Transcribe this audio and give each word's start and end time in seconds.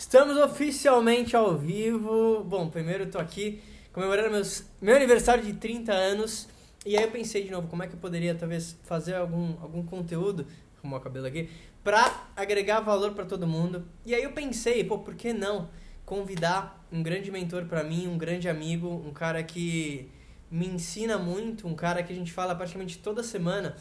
Estamos 0.00 0.38
oficialmente 0.38 1.36
ao 1.36 1.58
vivo. 1.58 2.42
Bom, 2.42 2.70
primeiro 2.70 3.04
eu 3.04 3.10
tô 3.10 3.18
aqui 3.18 3.60
comemorando 3.92 4.30
meus, 4.30 4.64
meu 4.80 4.96
aniversário 4.96 5.44
de 5.44 5.52
30 5.52 5.92
anos. 5.92 6.48
E 6.86 6.96
aí 6.96 7.04
eu 7.04 7.10
pensei 7.10 7.44
de 7.44 7.50
novo, 7.50 7.68
como 7.68 7.82
é 7.82 7.86
que 7.86 7.92
eu 7.92 7.98
poderia 7.98 8.34
talvez 8.34 8.78
fazer 8.84 9.14
algum, 9.14 9.60
algum 9.60 9.84
conteúdo, 9.84 10.46
arrumar 10.78 10.96
o 10.96 11.00
cabelo 11.00 11.26
aqui, 11.26 11.50
pra 11.84 12.30
agregar 12.34 12.80
valor 12.80 13.12
para 13.12 13.26
todo 13.26 13.46
mundo. 13.46 13.86
E 14.06 14.14
aí 14.14 14.22
eu 14.22 14.32
pensei, 14.32 14.82
pô, 14.82 15.00
por 15.00 15.14
que 15.14 15.34
não 15.34 15.68
convidar 16.06 16.82
um 16.90 17.02
grande 17.02 17.30
mentor 17.30 17.66
para 17.66 17.84
mim, 17.84 18.08
um 18.08 18.16
grande 18.16 18.48
amigo, 18.48 18.88
um 19.06 19.12
cara 19.12 19.42
que 19.42 20.10
me 20.50 20.66
ensina 20.66 21.18
muito, 21.18 21.68
um 21.68 21.74
cara 21.74 22.02
que 22.02 22.10
a 22.10 22.16
gente 22.16 22.32
fala 22.32 22.54
praticamente 22.54 22.96
toda 22.96 23.22
semana. 23.22 23.76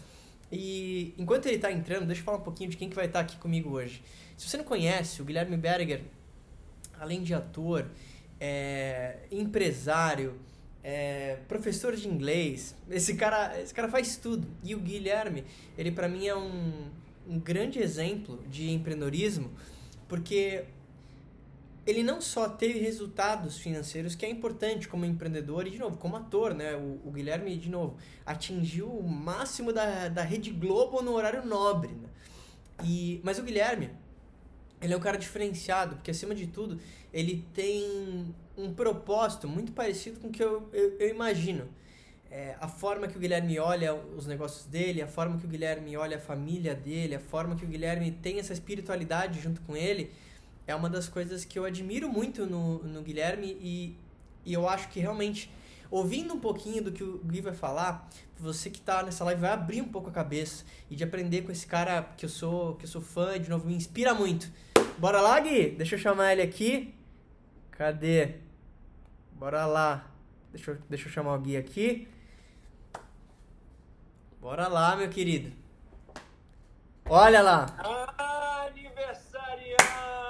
E 0.52 1.14
enquanto 1.18 1.46
ele 1.46 1.56
está 1.56 1.72
entrando, 1.72 2.08
deixa 2.08 2.22
eu 2.22 2.26
falar 2.26 2.38
um 2.38 2.44
pouquinho 2.44 2.70
de 2.70 2.78
quem 2.78 2.90
que 2.90 2.96
vai 2.96 3.06
estar 3.06 3.20
tá 3.20 3.26
aqui 3.26 3.38
comigo 3.38 3.70
hoje. 3.70 4.02
Se 4.38 4.48
você 4.48 4.58
não 4.58 4.64
conhece, 4.64 5.22
o 5.22 5.26
Guilherme 5.26 5.58
Berger, 5.58 6.02
além 7.00 7.22
de 7.22 7.34
ator, 7.34 7.86
é, 8.40 9.18
empresário, 9.32 10.40
é, 10.84 11.38
professor 11.48 11.96
de 11.96 12.08
inglês, 12.08 12.76
esse 12.90 13.16
cara, 13.16 13.60
esse 13.62 13.74
cara 13.74 13.90
faz 13.90 14.18
tudo. 14.18 14.48
E 14.64 14.74
o 14.74 14.80
Guilherme, 14.80 15.44
ele 15.78 15.92
para 15.92 16.08
mim 16.08 16.26
é 16.26 16.36
um, 16.36 16.90
um 17.28 17.40
grande 17.40 17.80
exemplo 17.80 18.42
de 18.50 18.72
empreendedorismo, 18.72 19.52
porque 20.08 20.64
ele 21.90 22.04
não 22.04 22.22
só 22.22 22.48
teve 22.48 22.80
resultados 22.80 23.58
financeiros, 23.58 24.16
que 24.16 24.26
é 24.26 24.30
importante 24.30 24.88
como 24.88 25.06
empreendedor 25.06 25.66
e, 25.66 25.72
de 25.72 25.80
novo, 25.80 25.98
como 25.98 26.16
ator, 26.16 26.54
né? 26.54 26.76
O, 26.76 27.08
o 27.08 27.12
Guilherme, 27.12 27.58
de 27.58 27.70
novo, 27.70 27.98
atingiu 28.26 28.88
o 28.88 29.08
máximo 29.08 29.74
da, 29.74 30.08
da 30.08 30.22
Rede 30.22 30.52
Globo 30.52 31.02
no 31.02 31.14
horário 31.14 31.46
nobre, 31.46 31.94
né? 31.94 32.10
E, 32.84 33.20
mas 33.24 33.40
o 33.40 33.44
Guilherme, 33.44 33.90
ele 34.82 34.94
é 34.94 34.98
um 34.98 35.00
cara 35.00 35.18
diferenciado, 35.18 35.96
porque 35.96 36.12
acima 36.12 36.36
de 36.36 36.48
tudo, 36.48 36.80
ele 37.12 37.46
tem 37.54 38.34
um 38.58 38.74
propósito 38.74 39.48
muito 39.48 39.72
parecido 39.72 40.20
com 40.20 40.28
o 40.28 40.32
que 40.32 40.44
eu, 40.44 40.70
eu, 40.72 40.98
eu 41.00 41.10
imagino. 41.10 41.68
É, 42.32 42.56
a 42.62 42.68
forma 42.68 43.08
que 43.08 43.18
o 43.18 43.20
Guilherme 43.20 43.58
olha 43.58 43.96
os 43.96 44.28
negócios 44.28 44.66
dele, 44.66 45.02
a 45.02 45.08
forma 45.08 45.40
que 45.40 45.46
o 45.46 45.50
Guilherme 45.50 45.98
olha 45.98 46.18
a 46.18 46.20
família 46.20 46.76
dele, 46.76 47.16
a 47.16 47.20
forma 47.20 47.56
que 47.56 47.66
o 47.66 47.68
Guilherme 47.68 48.12
tem 48.12 48.38
essa 48.38 48.54
espiritualidade 48.54 49.42
junto 49.42 49.62
com 49.62 49.76
ele, 49.76 50.12
é 50.70 50.76
uma 50.76 50.90
das 50.90 51.08
coisas 51.08 51.44
que 51.44 51.58
eu 51.58 51.66
admiro 51.66 52.08
muito 52.08 52.46
no, 52.46 52.84
no 52.84 53.02
Guilherme 53.02 53.58
e, 53.60 53.98
e 54.46 54.54
eu 54.54 54.70
acho 54.70 54.88
que 54.90 55.00
realmente, 55.00 55.52
ouvindo 55.90 56.34
um 56.34 56.40
pouquinho 56.40 56.84
do 56.84 56.92
que 56.92 57.04
o 57.04 57.18
Gui 57.26 57.42
vai 57.42 57.54
falar, 57.54 58.08
você 58.38 58.70
que 58.70 58.78
está 58.78 59.02
nessa 59.02 59.24
live 59.24 59.42
vai 59.42 59.52
abrir 59.52 59.82
um 59.82 59.88
pouco 59.88 60.10
a 60.10 60.14
cabeça 60.14 60.64
e 60.90 60.96
de 60.96 61.04
aprender 61.04 61.42
com 61.42 61.52
esse 61.52 61.66
cara 61.66 62.04
que 62.16 62.24
eu 62.24 62.30
sou, 62.30 62.76
que 62.76 62.86
eu 62.86 62.90
sou 62.90 63.02
fã, 63.02 63.40
de 63.40 63.50
novo, 63.50 63.66
me 63.66 63.74
inspira 63.74 64.14
muito. 64.14 64.52
Bora 65.00 65.20
lá, 65.20 65.40
Gui? 65.40 65.72
Deixa 65.72 65.96
eu 65.96 66.00
chamar 66.00 66.34
ele 66.34 66.44
aqui. 66.44 66.94
Cadê? 67.72 68.36
Bora 69.32 69.66
lá. 69.66 70.08
Deixa 70.52 70.72
eu, 70.72 70.78
deixa 70.88 71.08
eu 71.08 71.12
chamar 71.12 71.34
o 71.34 71.40
Gui 71.40 71.58
aqui. 71.58 72.08
Bora 74.40 74.68
lá, 74.68 74.96
meu 74.96 75.10
querido. 75.10 75.52
Olha 77.06 77.42
lá. 77.42 77.66
Aniversariante! 78.68 80.30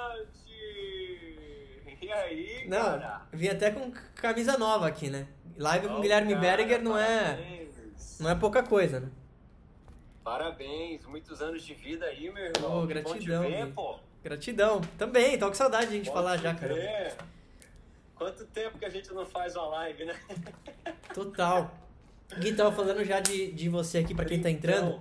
E 2.02 2.12
aí, 2.12 2.59
Não, 2.70 3.20
vim 3.32 3.48
até 3.48 3.70
com 3.70 3.92
camisa 4.14 4.56
nova 4.56 4.86
aqui, 4.86 5.10
né? 5.10 5.26
Live 5.56 5.88
com 5.88 5.94
o 5.94 6.00
Guilherme 6.00 6.34
cara, 6.34 6.56
Berger 6.56 6.82
não 6.82 6.96
é, 6.96 7.34
parabéns. 7.34 8.18
não 8.20 8.30
é 8.30 8.34
pouca 8.34 8.62
coisa, 8.62 9.00
né? 9.00 9.08
Parabéns, 10.22 11.04
muitos 11.06 11.42
anos 11.42 11.62
de 11.62 11.74
vida 11.74 12.06
aí, 12.06 12.30
meu 12.30 12.44
irmão. 12.44 12.86
Te 12.86 12.94
gratidão, 12.94 13.42
ver. 13.42 13.74
Gratidão. 14.22 14.80
Também, 14.96 15.38
tô 15.38 15.48
com 15.48 15.54
saudade 15.54 15.86
de 15.86 15.94
a 15.94 15.96
gente 15.96 16.10
Pode 16.10 16.16
falar 16.16 16.36
já, 16.36 16.54
cara. 16.54 17.16
Quanto 18.14 18.44
tempo 18.46 18.78
que 18.78 18.84
a 18.84 18.90
gente 18.90 19.12
não 19.12 19.26
faz 19.26 19.56
uma 19.56 19.66
live, 19.66 20.04
né? 20.04 20.14
Total. 21.12 21.74
Gui 22.38 22.54
tava 22.54 22.70
falando 22.70 23.02
já 23.04 23.18
de, 23.18 23.50
de 23.50 23.68
você 23.68 23.98
aqui 23.98 24.14
pra 24.14 24.24
quem 24.24 24.40
tá 24.40 24.50
entrando. 24.50 25.00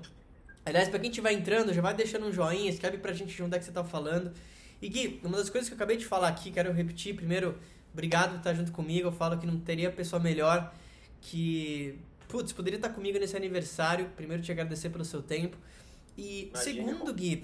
Aliás, 0.66 0.90
pra 0.90 1.00
quem 1.00 1.10
estiver 1.10 1.34
entrando, 1.34 1.74
já 1.74 1.82
vai 1.82 1.94
deixando 1.94 2.26
um 2.26 2.32
joinha, 2.32 2.70
escreve 2.70 2.98
pra 2.98 3.14
gente 3.14 3.36
de 3.36 3.44
onde 3.44 3.56
é 3.56 3.60
que 3.60 3.66
você 3.66 3.72
tá 3.72 3.84
falando. 3.84 4.34
E 4.82 4.88
Gui, 4.88 5.20
uma 5.24 5.38
das 5.38 5.50
coisas 5.50 5.68
que 5.68 5.74
eu 5.74 5.78
acabei 5.78 5.98
de 5.98 6.06
falar 6.06 6.30
aqui, 6.30 6.52
quero 6.52 6.72
repetir 6.72 7.16
primeiro, 7.16 7.58
obrigado 7.94 8.32
por 8.32 8.38
estar 8.38 8.54
junto 8.54 8.72
comigo. 8.72 9.08
Eu 9.08 9.12
falo 9.12 9.38
que 9.38 9.46
não 9.46 9.60
teria 9.60 9.92
pessoa 9.92 10.22
melhor 10.22 10.74
que, 11.22 11.98
putz, 12.28 12.52
poderia 12.54 12.78
estar 12.78 12.90
comigo 12.90 13.20
nesse 13.20 13.36
aniversário. 13.36 14.10
Primeiro, 14.16 14.42
te 14.42 14.52
agradecer 14.52 14.90
pelo 14.90 15.04
seu 15.04 15.22
tempo. 15.22 15.58
E 16.18 16.50
Imagina, 16.54 16.92
segundo. 16.92 17.14
Gui, 17.14 17.44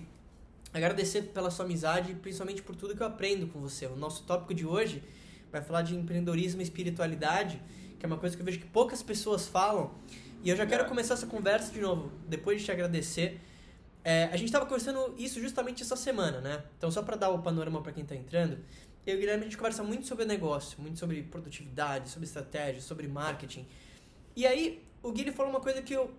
agradecer 0.74 1.24
pela 1.34 1.50
sua 1.52 1.66
amizade 1.66 2.12
e 2.12 2.16
principalmente 2.16 2.62
por 2.62 2.76
tudo 2.76 2.96
que 2.96 3.02
eu 3.02 3.08
aprendo 3.08 3.48
com 3.48 3.60
você. 3.60 3.86
O 3.86 3.96
nosso 3.96 4.24
tópico 4.24 4.54
de 4.54 4.66
hoje 4.66 5.04
vai 5.52 5.62
falar 5.62 5.82
de 5.82 5.96
empreendedorismo 5.96 6.62
e 6.62 6.64
espiritualidade, 6.64 7.62
que 8.00 8.06
é 8.06 8.08
uma 8.08 8.18
coisa 8.18 8.36
que 8.36 8.42
eu 8.42 8.46
vejo 8.46 8.60
que 8.60 8.66
poucas 8.66 9.02
pessoas 9.04 9.48
falam. 9.48 9.92
E 10.44 10.50
eu 10.50 10.56
já 10.56 10.66
quero 10.66 10.84
É. 10.84 10.88
começar 10.88 11.16
essa 11.16 11.26
conversa 11.26 11.72
de 11.72 11.82
novo, 11.82 12.12
depois 12.28 12.60
de 12.60 12.66
te 12.66 12.72
agradecer. 12.72 13.42
É, 14.06 14.26
a 14.26 14.38
gente 14.38 14.46
estava 14.46 14.68
conversando 14.68 15.16
isso 15.18 15.42
justamente 15.42 15.82
essa 15.82 15.96
semana, 15.96 16.40
né? 16.40 16.64
Então, 16.78 16.92
só 16.92 17.02
para 17.02 17.16
dar 17.16 17.32
o 17.32 17.42
panorama 17.42 17.82
para 17.82 17.92
quem 17.92 18.04
está 18.04 18.16
entrando, 18.16 18.60
eu 19.04 19.16
e 19.16 19.18
o 19.18 19.20
Guilherme 19.20 19.42
a 19.42 19.46
gente 19.46 19.58
conversa 19.58 19.84
muito 19.84 20.06
sobre 20.06 20.26
negócio, 20.26 20.80
muito 20.80 21.00
sobre 21.00 21.24
produtividade, 21.24 22.10
sobre 22.10 22.28
estratégia, 22.28 22.84
sobre 22.84 23.08
marketing. 23.08 23.68
E 24.36 24.46
aí, 24.46 24.84
o 25.02 25.12
Gui 25.12 25.22
ele 25.22 25.32
falou 25.32 25.52
uma 25.52 25.60
coisa 25.60 25.82
que 25.82 25.92
eu, 25.92 26.14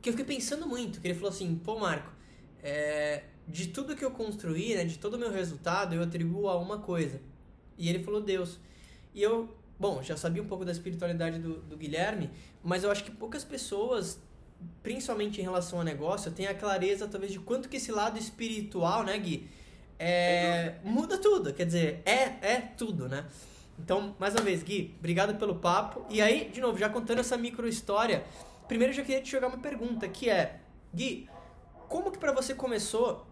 que 0.00 0.08
eu 0.08 0.14
fiquei 0.14 0.24
pensando 0.24 0.66
muito, 0.66 0.98
que 0.98 1.06
ele 1.06 1.14
falou 1.14 1.28
assim, 1.28 1.54
pô 1.56 1.78
Marco, 1.78 2.10
é, 2.62 3.24
de 3.46 3.68
tudo 3.68 3.94
que 3.94 4.04
eu 4.04 4.10
construí, 4.10 4.74
né, 4.74 4.86
de 4.86 4.98
todo 4.98 5.14
o 5.14 5.18
meu 5.18 5.30
resultado, 5.30 5.94
eu 5.94 6.02
atribuo 6.02 6.48
a 6.48 6.56
uma 6.56 6.78
coisa. 6.78 7.20
E 7.76 7.90
ele 7.90 8.02
falou 8.02 8.22
Deus. 8.22 8.58
E 9.12 9.22
eu, 9.22 9.54
bom, 9.78 10.02
já 10.02 10.16
sabia 10.16 10.42
um 10.42 10.46
pouco 10.46 10.64
da 10.64 10.72
espiritualidade 10.72 11.38
do, 11.38 11.60
do 11.60 11.76
Guilherme, 11.76 12.30
mas 12.62 12.82
eu 12.82 12.90
acho 12.90 13.04
que 13.04 13.10
poucas 13.10 13.44
pessoas, 13.44 14.18
principalmente 14.82 15.40
em 15.40 15.44
relação 15.44 15.80
a 15.80 15.84
negócio, 15.84 16.30
têm 16.30 16.46
a 16.46 16.54
clareza 16.54 17.08
talvez 17.08 17.32
de 17.32 17.38
quanto 17.38 17.68
que 17.68 17.76
esse 17.76 17.90
lado 17.90 18.18
espiritual, 18.18 19.02
né, 19.02 19.16
Gui, 19.18 19.48
é, 19.98 20.74
muda 20.84 21.18
tudo. 21.18 21.52
Quer 21.52 21.66
dizer, 21.66 22.02
é, 22.04 22.36
é 22.42 22.60
tudo, 22.76 23.08
né? 23.08 23.26
Então, 23.78 24.14
mais 24.18 24.34
uma 24.34 24.42
vez, 24.42 24.62
Gui, 24.62 24.94
obrigado 24.98 25.36
pelo 25.36 25.56
papo. 25.56 26.06
E 26.08 26.20
aí, 26.20 26.50
de 26.50 26.60
novo, 26.60 26.78
já 26.78 26.88
contando 26.88 27.20
essa 27.20 27.36
micro 27.36 27.66
história, 27.66 28.24
primeiro 28.68 28.92
eu 28.92 28.96
já 28.96 29.02
queria 29.02 29.22
te 29.22 29.30
jogar 29.30 29.48
uma 29.48 29.58
pergunta, 29.58 30.08
que 30.08 30.30
é, 30.30 30.60
Gui, 30.94 31.28
como 31.88 32.10
que 32.10 32.18
pra 32.18 32.32
você 32.32 32.54
começou 32.54 33.26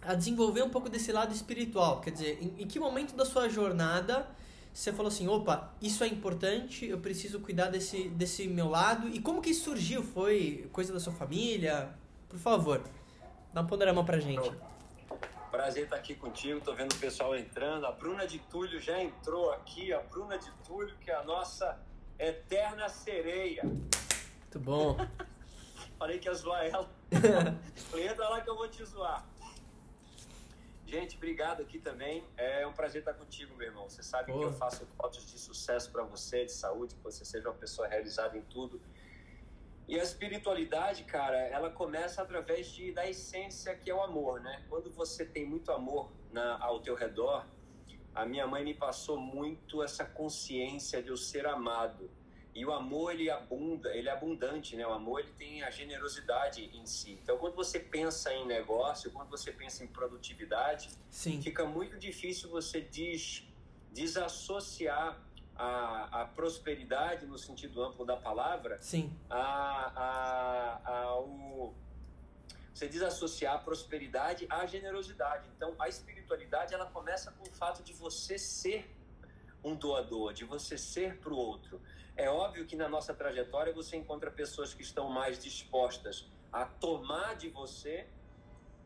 a 0.00 0.14
desenvolver 0.14 0.62
um 0.62 0.70
pouco 0.70 0.88
desse 0.88 1.12
lado 1.12 1.32
espiritual? 1.32 2.00
Quer 2.00 2.10
dizer, 2.10 2.38
em, 2.40 2.62
em 2.62 2.66
que 2.66 2.78
momento 2.78 3.14
da 3.14 3.24
sua 3.24 3.48
jornada 3.48 4.28
você 4.72 4.92
falou 4.92 5.08
assim, 5.08 5.28
opa, 5.28 5.74
isso 5.82 6.02
é 6.02 6.06
importante, 6.06 6.86
eu 6.86 6.98
preciso 6.98 7.40
cuidar 7.40 7.68
desse, 7.68 8.08
desse 8.08 8.48
meu 8.48 8.68
lado? 8.68 9.08
E 9.08 9.20
como 9.20 9.42
que 9.42 9.50
isso 9.50 9.64
surgiu? 9.64 10.02
Foi 10.02 10.68
coisa 10.72 10.92
da 10.92 11.00
sua 11.00 11.12
família? 11.12 11.94
Por 12.28 12.38
favor, 12.38 12.82
dá 13.52 13.60
um 13.60 13.66
panorama 13.66 14.02
pra 14.02 14.18
gente. 14.18 14.50
Prazer 15.50 15.84
estar 15.84 15.96
aqui 15.96 16.14
contigo, 16.14 16.58
tô 16.62 16.74
vendo 16.74 16.92
o 16.92 16.98
pessoal 16.98 17.36
entrando. 17.36 17.84
A 17.84 17.92
Bruna 17.92 18.26
de 18.26 18.38
Túlio 18.38 18.80
já 18.80 19.02
entrou 19.02 19.52
aqui, 19.52 19.92
a 19.92 20.00
Bruna 20.00 20.38
de 20.38 20.50
Túlio, 20.66 20.96
que 20.98 21.10
é 21.10 21.14
a 21.14 21.22
nossa 21.22 21.78
eterna 22.18 22.88
sereia. 22.88 23.62
Muito 23.64 24.58
bom. 24.58 24.96
Falei 25.98 26.18
que 26.18 26.28
ia 26.28 26.34
zoar 26.34 26.64
ela. 26.64 26.88
Falei, 27.90 28.08
entra 28.08 28.28
lá 28.30 28.40
que 28.40 28.48
eu 28.48 28.56
vou 28.56 28.68
te 28.68 28.82
zoar. 28.84 29.26
Gente, 30.92 31.16
obrigado 31.16 31.62
aqui 31.62 31.78
também. 31.78 32.22
É 32.36 32.66
um 32.66 32.72
prazer 32.74 33.00
estar 33.00 33.14
contigo, 33.14 33.56
meu 33.56 33.66
irmão. 33.66 33.88
Você 33.88 34.02
sabe 34.02 34.30
Pô. 34.30 34.38
que 34.38 34.44
eu 34.44 34.52
faço 34.52 34.84
fotos 34.88 35.24
de 35.24 35.38
sucesso 35.38 35.90
para 35.90 36.02
você, 36.02 36.44
de 36.44 36.52
saúde, 36.52 36.94
que 36.94 37.02
você 37.02 37.24
seja 37.24 37.48
uma 37.48 37.56
pessoa 37.56 37.88
realizada 37.88 38.36
em 38.36 38.42
tudo. 38.42 38.78
E 39.88 39.98
a 39.98 40.02
espiritualidade, 40.02 41.04
cara, 41.04 41.38
ela 41.48 41.70
começa 41.70 42.20
através 42.20 42.66
de, 42.66 42.92
da 42.92 43.08
essência 43.08 43.74
que 43.74 43.90
é 43.90 43.94
o 43.94 44.02
amor, 44.02 44.42
né? 44.42 44.66
Quando 44.68 44.90
você 44.90 45.24
tem 45.24 45.46
muito 45.46 45.72
amor 45.72 46.12
na, 46.30 46.62
ao 46.62 46.82
teu 46.82 46.94
redor, 46.94 47.46
a 48.14 48.26
minha 48.26 48.46
mãe 48.46 48.62
me 48.62 48.74
passou 48.74 49.18
muito 49.18 49.82
essa 49.82 50.04
consciência 50.04 51.02
de 51.02 51.08
eu 51.08 51.16
ser 51.16 51.46
amado. 51.46 52.10
E 52.54 52.66
o 52.66 52.72
amor, 52.72 53.12
ele 53.12 53.30
abunda, 53.30 53.94
ele 53.96 54.08
é 54.08 54.12
abundante, 54.12 54.76
né? 54.76 54.86
O 54.86 54.92
amor, 54.92 55.20
ele 55.20 55.32
tem 55.32 55.62
a 55.62 55.70
generosidade 55.70 56.70
em 56.74 56.84
si. 56.84 57.12
Então, 57.22 57.38
quando 57.38 57.54
você 57.54 57.80
pensa 57.80 58.32
em 58.32 58.46
negócio, 58.46 59.10
quando 59.10 59.30
você 59.30 59.50
pensa 59.50 59.82
em 59.82 59.86
produtividade, 59.86 60.90
Sim. 61.10 61.40
fica 61.40 61.64
muito 61.64 61.98
difícil 61.98 62.50
você 62.50 62.82
des, 62.82 63.48
desassociar 63.90 65.18
a, 65.56 66.22
a 66.22 66.24
prosperidade, 66.26 67.24
no 67.24 67.38
sentido 67.38 67.82
amplo 67.82 68.04
da 68.04 68.16
palavra, 68.16 68.78
Sim. 68.82 69.10
a, 69.30 70.80
a, 70.84 71.04
ao 71.04 71.74
você 72.74 72.88
desassociar 72.88 73.54
a 73.54 73.58
prosperidade 73.58 74.46
à 74.48 74.66
generosidade. 74.66 75.48
Então, 75.56 75.74
a 75.78 75.88
espiritualidade 75.88 76.74
ela 76.74 76.86
começa 76.86 77.30
com 77.30 77.48
o 77.48 77.52
fato 77.52 77.82
de 77.82 77.92
você 77.92 78.38
ser 78.38 78.90
um 79.62 79.76
doador, 79.76 80.32
de 80.32 80.44
você 80.44 80.76
ser 80.76 81.18
para 81.18 81.32
o 81.32 81.36
outro. 81.36 81.80
É 82.16 82.28
óbvio 82.28 82.66
que 82.66 82.76
na 82.76 82.88
nossa 82.88 83.14
trajetória 83.14 83.72
você 83.72 83.96
encontra 83.96 84.30
pessoas 84.30 84.74
que 84.74 84.82
estão 84.82 85.08
mais 85.08 85.42
dispostas 85.42 86.28
a 86.52 86.64
tomar 86.66 87.34
de 87.34 87.48
você 87.48 88.06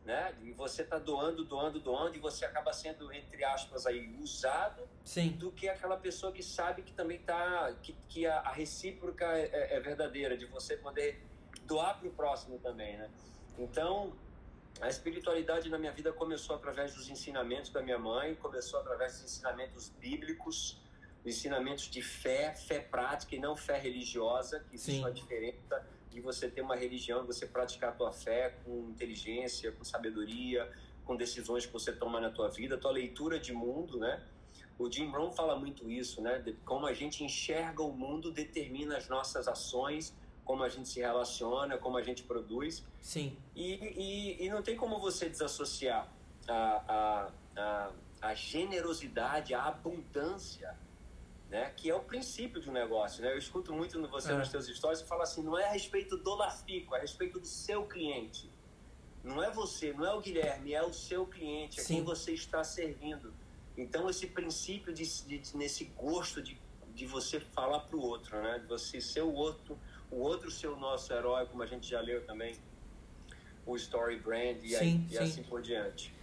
né? 0.07 0.33
E 0.41 0.53
você 0.53 0.85
tá 0.85 0.97
doando, 0.97 1.43
doando, 1.43 1.81
doando, 1.81 2.15
e 2.15 2.19
você 2.19 2.45
acaba 2.45 2.71
sendo, 2.71 3.11
entre 3.11 3.43
aspas, 3.43 3.85
aí, 3.85 4.07
usado 4.21 4.87
Sim. 5.03 5.31
do 5.31 5.51
que 5.51 5.67
aquela 5.67 5.97
pessoa 5.97 6.31
que 6.31 6.41
sabe 6.41 6.81
que 6.81 6.93
também 6.93 7.19
tá. 7.19 7.75
que, 7.83 7.93
que 8.07 8.25
a, 8.25 8.39
a 8.39 8.53
recíproca 8.53 9.25
é, 9.25 9.49
é- 9.51 9.75
é 9.75 9.79
verdadeira, 9.81 10.37
de 10.37 10.45
você 10.45 10.77
poder 10.77 11.21
doar 11.63 11.99
para 11.99 12.07
o 12.07 12.11
próximo 12.13 12.57
também, 12.59 12.97
né? 12.97 13.11
Então, 13.59 14.13
a 14.79 14.87
espiritualidade 14.87 15.69
na 15.69 15.77
minha 15.77 15.91
vida 15.91 16.13
começou 16.13 16.55
através 16.55 16.95
dos 16.95 17.09
ensinamentos 17.09 17.69
da 17.69 17.81
minha 17.81 17.99
mãe, 17.99 18.33
começou 18.35 18.79
através 18.79 19.11
dos 19.19 19.23
ensinamentos 19.25 19.89
bíblicos, 19.89 20.81
ensinamentos 21.27 21.89
de 21.89 22.01
fé, 22.01 22.53
fé 22.53 22.79
prática 22.79 23.35
e 23.35 23.39
não 23.39 23.55
fé 23.55 23.77
religiosa, 23.77 24.59
que 24.69 24.75
existe 24.75 24.93
Sim. 24.93 24.99
uma 24.99 25.11
diferença 25.11 25.85
de 26.09 26.21
você 26.21 26.49
ter 26.49 26.61
uma 26.61 26.75
religião, 26.75 27.25
você 27.25 27.45
praticar 27.45 27.89
a 27.89 27.93
tua 27.93 28.11
fé 28.11 28.55
com 28.63 28.89
inteligência, 28.89 29.71
com 29.71 29.83
sabedoria, 29.83 30.71
com 31.05 31.15
decisões 31.15 31.65
que 31.65 31.73
você 31.73 31.91
toma 31.91 32.19
na 32.19 32.29
tua 32.29 32.49
vida, 32.49 32.77
tua 32.77 32.91
leitura 32.91 33.39
de 33.39 33.53
mundo, 33.53 33.99
né? 33.99 34.23
O 34.79 34.91
Jim 34.91 35.09
Rohn 35.09 35.31
fala 35.31 35.55
muito 35.55 35.89
isso, 35.89 36.21
né? 36.21 36.39
De 36.39 36.53
como 36.65 36.85
a 36.85 36.93
gente 36.93 37.23
enxerga 37.23 37.81
o 37.81 37.91
mundo 37.91 38.31
determina 38.31 38.97
as 38.97 39.07
nossas 39.07 39.47
ações, 39.47 40.13
como 40.45 40.63
a 40.63 40.69
gente 40.69 40.87
se 40.87 40.99
relaciona, 40.99 41.77
como 41.77 41.97
a 41.97 42.03
gente 42.03 42.23
produz. 42.23 42.85
Sim. 43.01 43.35
E, 43.55 43.73
e, 43.73 44.45
e 44.45 44.49
não 44.49 44.61
tem 44.61 44.75
como 44.75 44.99
você 44.99 45.27
desassociar 45.27 46.11
a, 46.47 46.83
a, 46.87 47.31
a, 47.61 47.91
a 48.21 48.33
generosidade, 48.33 49.53
a 49.53 49.63
abundância, 49.63 50.75
né? 51.49 51.71
que 51.75 51.89
é 51.89 51.95
o 51.95 51.99
princípio 52.01 52.61
de 52.61 52.69
um 52.69 52.73
negócio. 52.73 53.21
Né? 53.23 53.31
Eu 53.33 53.37
escuto 53.37 53.73
muito 53.73 53.99
você 54.07 54.31
É. 54.31 54.37
nos 54.37 54.49
seus 54.49 54.65
stories 54.67 55.01
e 55.01 55.05
fala 55.05 55.23
assim, 55.23 55.43
não 55.43 55.57
é 55.57 55.65
a 55.65 55.71
respeito 55.71 56.17
do 56.17 56.35
Lafico, 56.35 56.93
é 56.95 56.97
a 56.97 57.01
respeito 57.01 57.39
do 57.39 57.47
seu 57.47 57.85
cliente. 57.85 58.49
Não 59.23 59.43
é 59.43 59.49
você, 59.51 59.91
não 59.93 60.05
é 60.05 60.13
o 60.13 60.21
Guilherme, 60.21 60.73
é 60.73 60.83
o 60.83 60.93
seu 60.93 61.25
cliente, 61.25 61.79
é 61.79 61.83
Sim. 61.83 61.95
quem 61.95 62.03
você 62.03 62.33
está 62.33 62.63
servindo. 62.63 63.33
Então 63.77 64.09
esse 64.09 64.27
princípio 64.27 64.93
de, 64.93 65.03
de- 65.25 65.37
de- 65.39 65.57
nesse 65.57 65.85
gosto 65.85 66.41
de, 66.41 66.59
de 66.93 67.05
você 67.05 67.39
falar 67.39 67.81
para 67.81 67.95
o 67.97 68.01
outro, 68.01 68.41
né? 68.41 68.59
De 68.59 68.65
você 68.67 68.99
ser 69.01 69.21
o 69.21 69.31
outro, 69.33 69.77
o 70.09 70.17
outro 70.17 70.49
ser 70.49 70.67
o 70.67 70.75
nosso 70.77 71.11
herói, 71.13 71.45
como 71.45 71.61
a 71.61 71.65
gente 71.65 71.87
já 71.89 71.99
leu 72.01 72.25
também, 72.25 72.55
o 73.65 73.75
Story 73.75 74.17
Brand 74.19 74.63
e, 74.63 74.75
aí- 74.75 74.91
Sim, 74.91 75.05
e 75.09 75.17
sim. 75.17 75.17
assim 75.23 75.43
por 75.43 75.61
diante. 75.61 76.13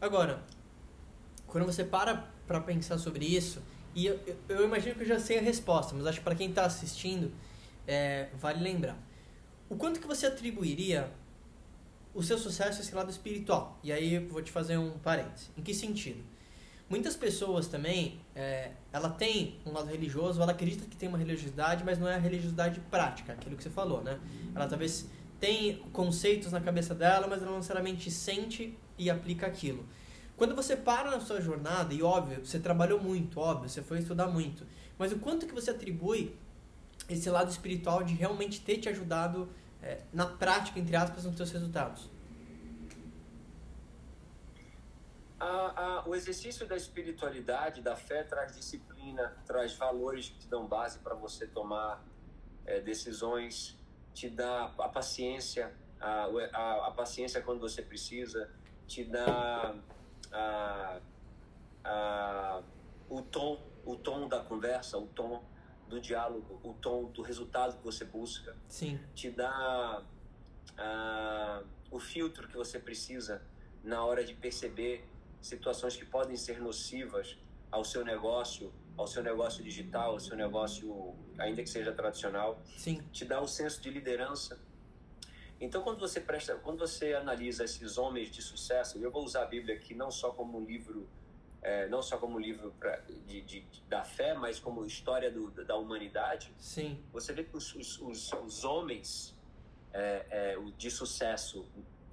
Agora, 0.00 0.42
quando 1.46 1.64
você 1.66 1.84
para 1.84 2.30
pra 2.46 2.60
pensar 2.60 2.98
sobre 2.98 3.24
isso, 3.26 3.62
e 3.94 4.06
eu, 4.06 4.18
eu- 4.48 4.64
imagino 4.64 4.94
que 4.94 5.02
eu 5.02 5.06
já 5.06 5.18
sei 5.18 5.38
a 5.38 5.42
resposta, 5.42 5.94
mas 5.94 6.06
acho 6.06 6.18
que 6.18 6.24
pra 6.24 6.34
quem 6.34 6.52
tá 6.52 6.64
assistindo, 6.64 7.32
é, 7.86 8.28
vale 8.34 8.62
lembrar. 8.62 8.96
O 9.68 9.76
quanto 9.76 10.00
que 10.00 10.06
você 10.06 10.26
atribuiria 10.26 11.10
o 12.14 12.22
seu 12.22 12.38
sucesso 12.38 12.78
a 12.78 12.84
esse 12.84 12.94
lado 12.94 13.10
espiritual? 13.10 13.78
E 13.82 13.92
aí 13.92 14.14
eu 14.14 14.28
vou 14.28 14.42
te 14.42 14.50
fazer 14.52 14.76
um 14.78 14.92
parênteses. 14.98 15.50
Em 15.56 15.62
que 15.62 15.74
sentido? 15.74 16.22
Muitas 16.88 17.16
pessoas 17.16 17.66
também, 17.66 18.20
é, 18.36 18.72
ela 18.92 19.08
tem 19.08 19.58
um 19.64 19.72
lado 19.72 19.88
religioso, 19.90 20.40
ela 20.40 20.52
acredita 20.52 20.84
que 20.84 20.96
tem 20.96 21.08
uma 21.08 21.16
religiosidade, 21.18 21.82
mas 21.82 21.98
não 21.98 22.06
é 22.06 22.14
a 22.14 22.18
religiosidade 22.18 22.78
prática, 22.90 23.32
aquilo 23.32 23.56
que 23.56 23.62
você 23.62 23.70
falou, 23.70 24.02
né? 24.02 24.20
Ela 24.54 24.66
talvez 24.68 25.06
tem 25.40 25.78
conceitos 25.92 26.52
na 26.52 26.60
cabeça 26.60 26.94
dela, 26.94 27.26
mas 27.26 27.40
ela 27.40 27.50
não 27.50 27.56
necessariamente 27.56 28.10
sente 28.10 28.78
e 28.98 29.08
aplica 29.10 29.46
aquilo. 29.46 29.84
Quando 30.36 30.54
você 30.54 30.76
para 30.76 31.10
na 31.10 31.20
sua 31.20 31.40
jornada, 31.40 31.94
e 31.94 32.02
óbvio, 32.02 32.44
você 32.44 32.58
trabalhou 32.58 33.00
muito, 33.00 33.38
óbvio, 33.38 33.68
você 33.68 33.82
foi 33.82 33.98
estudar 34.00 34.26
muito, 34.26 34.66
mas 34.98 35.12
o 35.12 35.18
quanto 35.18 35.46
que 35.46 35.54
você 35.54 35.70
atribui 35.70 36.36
esse 37.08 37.30
lado 37.30 37.50
espiritual 37.50 38.02
de 38.02 38.14
realmente 38.14 38.60
ter 38.60 38.78
te 38.78 38.88
ajudado 38.88 39.48
é, 39.82 40.00
na 40.12 40.26
prática, 40.26 40.78
entre 40.80 40.96
aspas, 40.96 41.24
nos 41.24 41.36
seus 41.36 41.50
resultados? 41.52 42.08
A- 45.38 46.00
a- 46.00 46.08
o 46.08 46.14
exercício 46.14 46.66
da 46.66 46.76
espiritualidade, 46.76 47.82
da 47.82 47.94
fé, 47.94 48.22
traz 48.22 48.56
disciplina, 48.56 49.36
traz 49.46 49.74
valores 49.74 50.30
que 50.30 50.38
te 50.38 50.48
dão 50.48 50.66
base 50.66 50.98
para 51.00 51.14
você 51.14 51.46
tomar 51.46 52.02
eh, 52.66 52.80
decisões, 52.80 53.78
te 54.14 54.30
dá 54.30 54.72
a 54.78 54.88
paciência, 54.88 55.74
a, 56.00 56.24
a, 56.54 56.86
a 56.88 56.90
paciência 56.92 57.42
quando 57.42 57.60
você 57.60 57.82
precisa, 57.82 58.48
te 58.86 59.04
dá 59.04 59.74
a, 60.34 61.00
a, 61.84 62.62
o 63.08 63.22
tom, 63.22 63.62
o 63.84 63.96
tom 63.96 64.28
da 64.28 64.40
conversa, 64.40 64.98
o 64.98 65.06
tom 65.06 65.42
do 65.88 66.00
diálogo, 66.00 66.60
o 66.62 66.74
tom 66.74 67.04
do 67.04 67.22
resultado 67.22 67.76
que 67.76 67.84
você 67.84 68.04
busca 68.04 68.56
Sim, 68.68 68.98
te 69.14 69.30
dá 69.30 70.02
o 71.90 72.00
filtro 72.00 72.48
que 72.48 72.56
você 72.56 72.80
precisa 72.80 73.40
na 73.82 74.04
hora 74.04 74.24
de 74.24 74.34
perceber 74.34 75.08
situações 75.40 75.94
que 75.94 76.04
podem 76.04 76.36
ser 76.36 76.60
nocivas 76.60 77.36
ao 77.70 77.84
seu 77.84 78.04
negócio, 78.04 78.72
ao 78.96 79.06
seu 79.06 79.22
negócio 79.22 79.62
digital, 79.62 80.12
ao 80.12 80.20
seu 80.20 80.36
negócio, 80.36 81.14
ainda 81.38 81.62
que 81.62 81.68
seja 81.68 81.92
tradicional, 81.92 82.62
sim, 82.76 83.00
te 83.12 83.24
dá 83.24 83.40
o 83.40 83.46
senso 83.46 83.80
de 83.80 83.90
liderança. 83.90 84.58
Então, 85.64 85.82
quando 85.82 85.98
você 85.98 86.20
presta, 86.20 86.54
quando 86.56 86.78
você 86.78 87.14
analisa 87.14 87.64
esses 87.64 87.96
homens 87.96 88.30
de 88.30 88.42
sucesso, 88.42 88.98
eu 88.98 89.10
vou 89.10 89.24
usar 89.24 89.42
a 89.42 89.46
Bíblia 89.46 89.74
aqui 89.76 89.94
não 89.94 90.10
só 90.10 90.30
como 90.30 90.58
um 90.58 90.64
livro, 90.64 91.08
eh, 91.62 91.88
não 91.88 92.02
só 92.02 92.18
como 92.18 92.36
um 92.36 92.38
livro 92.38 92.72
pra, 92.78 92.96
de, 93.26 93.40
de- 93.40 93.66
da 93.88 94.04
fé, 94.04 94.34
mas 94.34 94.60
como 94.60 94.84
história 94.84 95.30
do, 95.30 95.50
da 95.64 95.76
humanidade, 95.76 96.52
sim, 96.58 97.02
você 97.10 97.32
vê 97.32 97.44
que 97.44 97.56
os, 97.56 97.74
os, 97.74 97.98
os, 98.00 98.32
os 98.32 98.64
homens 98.64 99.34
é, 99.92 100.26
é, 100.30 100.58
de 100.76 100.90
sucesso 100.90 101.66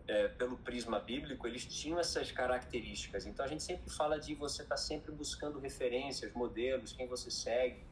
é, 0.07 0.29
pelo 0.29 0.57
prisma 0.57 0.99
bíblico, 0.99 1.45
eles 1.45 1.65
tinham 1.65 1.99
essas 1.99 2.31
características. 2.31 3.25
Então 3.25 3.43
a 3.45 3.47
gente 3.49 3.63
sempre 3.63 3.89
fala 3.91 4.17
de 4.19 4.33
você 4.33 4.61
estar 4.61 4.77
sempre 4.77 5.11
buscando 5.11 5.59
referências, 5.59 6.31
modelos, 6.33 6.93
quem 6.93 7.07
você 7.07 7.29
segue, 7.29 7.83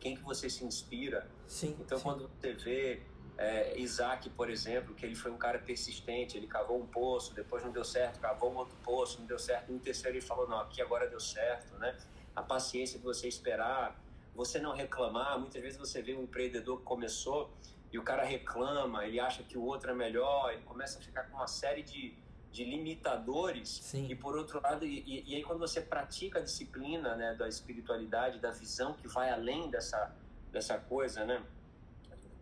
quem 0.00 0.16
que 0.16 0.22
você 0.22 0.48
se 0.48 0.64
inspira. 0.64 1.28
sim. 1.46 1.76
Então 1.80 1.98
sim. 1.98 2.04
quando 2.04 2.28
você 2.28 2.52
vê 2.54 3.02
é, 3.42 3.76
Isaac, 3.76 4.30
por 4.30 4.48
exemplo, 4.48 4.94
que 4.94 5.04
ele 5.04 5.16
foi 5.16 5.32
um 5.32 5.36
cara 5.36 5.58
persistente, 5.58 6.36
ele 6.36 6.46
cavou 6.46 6.80
um 6.80 6.86
poço, 6.86 7.34
depois 7.34 7.64
não 7.64 7.72
deu 7.72 7.84
certo, 7.84 8.20
cavou 8.20 8.52
um 8.52 8.56
outro 8.56 8.76
poço, 8.84 9.18
não 9.18 9.26
deu 9.26 9.38
certo, 9.38 9.72
no 9.72 9.80
terceiro 9.80 10.16
ele 10.16 10.24
falou, 10.24 10.48
não, 10.48 10.60
aqui 10.60 10.80
agora 10.80 11.08
deu 11.08 11.18
certo, 11.18 11.76
né? 11.78 11.96
A 12.36 12.42
paciência 12.42 12.98
de 13.00 13.04
você 13.04 13.26
esperar, 13.26 14.00
você 14.32 14.60
não 14.60 14.72
reclamar, 14.72 15.38
muitas 15.40 15.60
vezes 15.60 15.76
você 15.76 16.00
vê 16.00 16.14
um 16.14 16.22
empreendedor 16.22 16.78
que 16.78 16.84
começou 16.84 17.50
e 17.92 17.98
o 17.98 18.02
cara 18.04 18.22
reclama, 18.22 19.04
ele 19.04 19.18
acha 19.18 19.42
que 19.42 19.58
o 19.58 19.64
outro 19.64 19.90
é 19.90 19.94
melhor, 19.94 20.52
ele 20.52 20.62
começa 20.62 21.00
a 21.00 21.02
ficar 21.02 21.24
com 21.24 21.36
uma 21.36 21.48
série 21.48 21.82
de, 21.82 22.14
de 22.52 22.64
limitadores 22.64 23.68
Sim. 23.82 24.06
e 24.08 24.14
por 24.14 24.36
outro 24.36 24.60
lado, 24.62 24.86
e, 24.86 25.24
e- 25.26 25.34
aí 25.34 25.42
quando 25.42 25.58
você 25.58 25.80
pratica 25.80 26.38
a 26.38 26.42
disciplina 26.42 27.16
né, 27.16 27.34
da 27.34 27.48
espiritualidade, 27.48 28.38
da 28.38 28.52
visão 28.52 28.94
que 28.94 29.08
vai 29.08 29.30
além 29.30 29.68
dessa, 29.68 30.14
dessa 30.52 30.78
coisa, 30.78 31.24
né? 31.24 31.42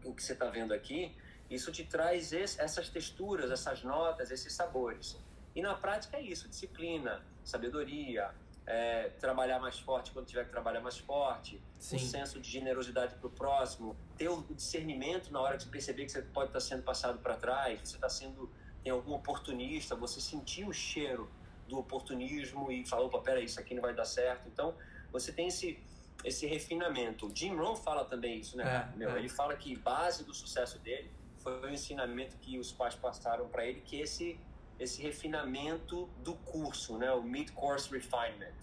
O 0.05 0.15
que 0.15 0.23
você 0.23 0.33
está 0.33 0.47
vendo 0.47 0.73
aqui, 0.73 1.15
isso 1.49 1.71
te 1.73 1.85
traz 1.85 2.33
esse- 2.33 2.61
essas 2.61 2.89
texturas, 2.89 3.51
essas 3.51 3.83
notas, 3.83 4.31
esses 4.31 4.53
sabores. 4.53 5.19
E 5.55 5.61
na 5.63 5.75
prática 5.75 6.17
é 6.17 6.23
isso, 6.23 6.49
disciplina, 6.49 7.23
sabedoria, 7.45 8.31
é, 8.67 9.09
trabalhar 9.19 9.59
mais 9.59 9.79
forte 9.79 10.13
quando 10.13 10.27
tiver 10.27 10.45
que 10.45 10.51
trabalhar 10.51 10.81
mais 10.81 10.97
forte, 10.99 11.61
Sim. 11.79 11.97
um 11.97 11.99
senso 11.99 12.41
de 12.41 12.49
generosidade 12.49 13.17
para 13.17 13.27
o 13.27 13.31
próximo, 13.31 13.97
ter 14.17 14.29
o 14.29 14.43
discernimento 14.55 15.33
na 15.33 15.41
hora 15.41 15.59
de 15.59 15.67
perceber 15.67 16.05
que 16.05 16.13
você 16.13 16.23
pode 16.23 16.51
estar 16.51 16.61
sendo 16.61 16.83
passado 16.85 17.19
para 17.19 17.37
trás, 17.37 17.81
você 17.81 17.97
está 17.97 18.09
sendo 18.09 18.51
tem 18.83 18.91
algum 18.93 19.13
oportunista, 19.13 19.95
você 19.95 20.21
sentir 20.23 20.65
o 20.67 20.73
cheiro 20.73 21.31
do 21.69 21.79
oportunismo 21.79 22.73
e 22.73 22.87
falar, 22.87 23.03
opa, 23.03 23.19
peraí, 23.21 23.45
isso 23.45 23.61
aqui 23.61 23.75
não 23.75 23.83
vai 23.83 23.95
dar 23.95 24.07
certo. 24.07 24.49
Então, 24.49 24.75
você 25.13 25.31
tem 25.33 25.49
esse, 25.49 25.79
esse 26.25 26.47
refinamento. 26.47 27.27
O 27.27 27.35
Jim 27.35 27.55
Rohn 27.57 27.77
fala 27.77 28.05
também 28.05 28.39
isso, 28.39 28.57
né? 28.57 28.91
É, 28.93 28.99
Meu, 28.99 29.11
é. 29.11 29.19
Ele 29.19 29.29
fala 29.29 29.57
que 29.57 29.77
base 29.77 30.25
do 30.25 30.35
sucesso 30.35 30.79
dele 30.79 31.11
foi 31.39 31.61
o 31.63 31.71
ensinamento 31.71 32.37
que 32.39 32.59
os 32.59 32.71
pais 32.73 32.95
passaram 32.95 33.49
para 33.49 33.65
ele, 33.65 33.81
que 33.81 34.01
é 34.01 34.05
esse 34.05 34.39
esse 34.81 35.03
refinamento 35.03 36.09
do 36.25 36.33
curso, 36.37 36.97
né? 36.97 37.13
O 37.13 37.23
mid-course 37.23 37.91
refinement. 37.93 38.55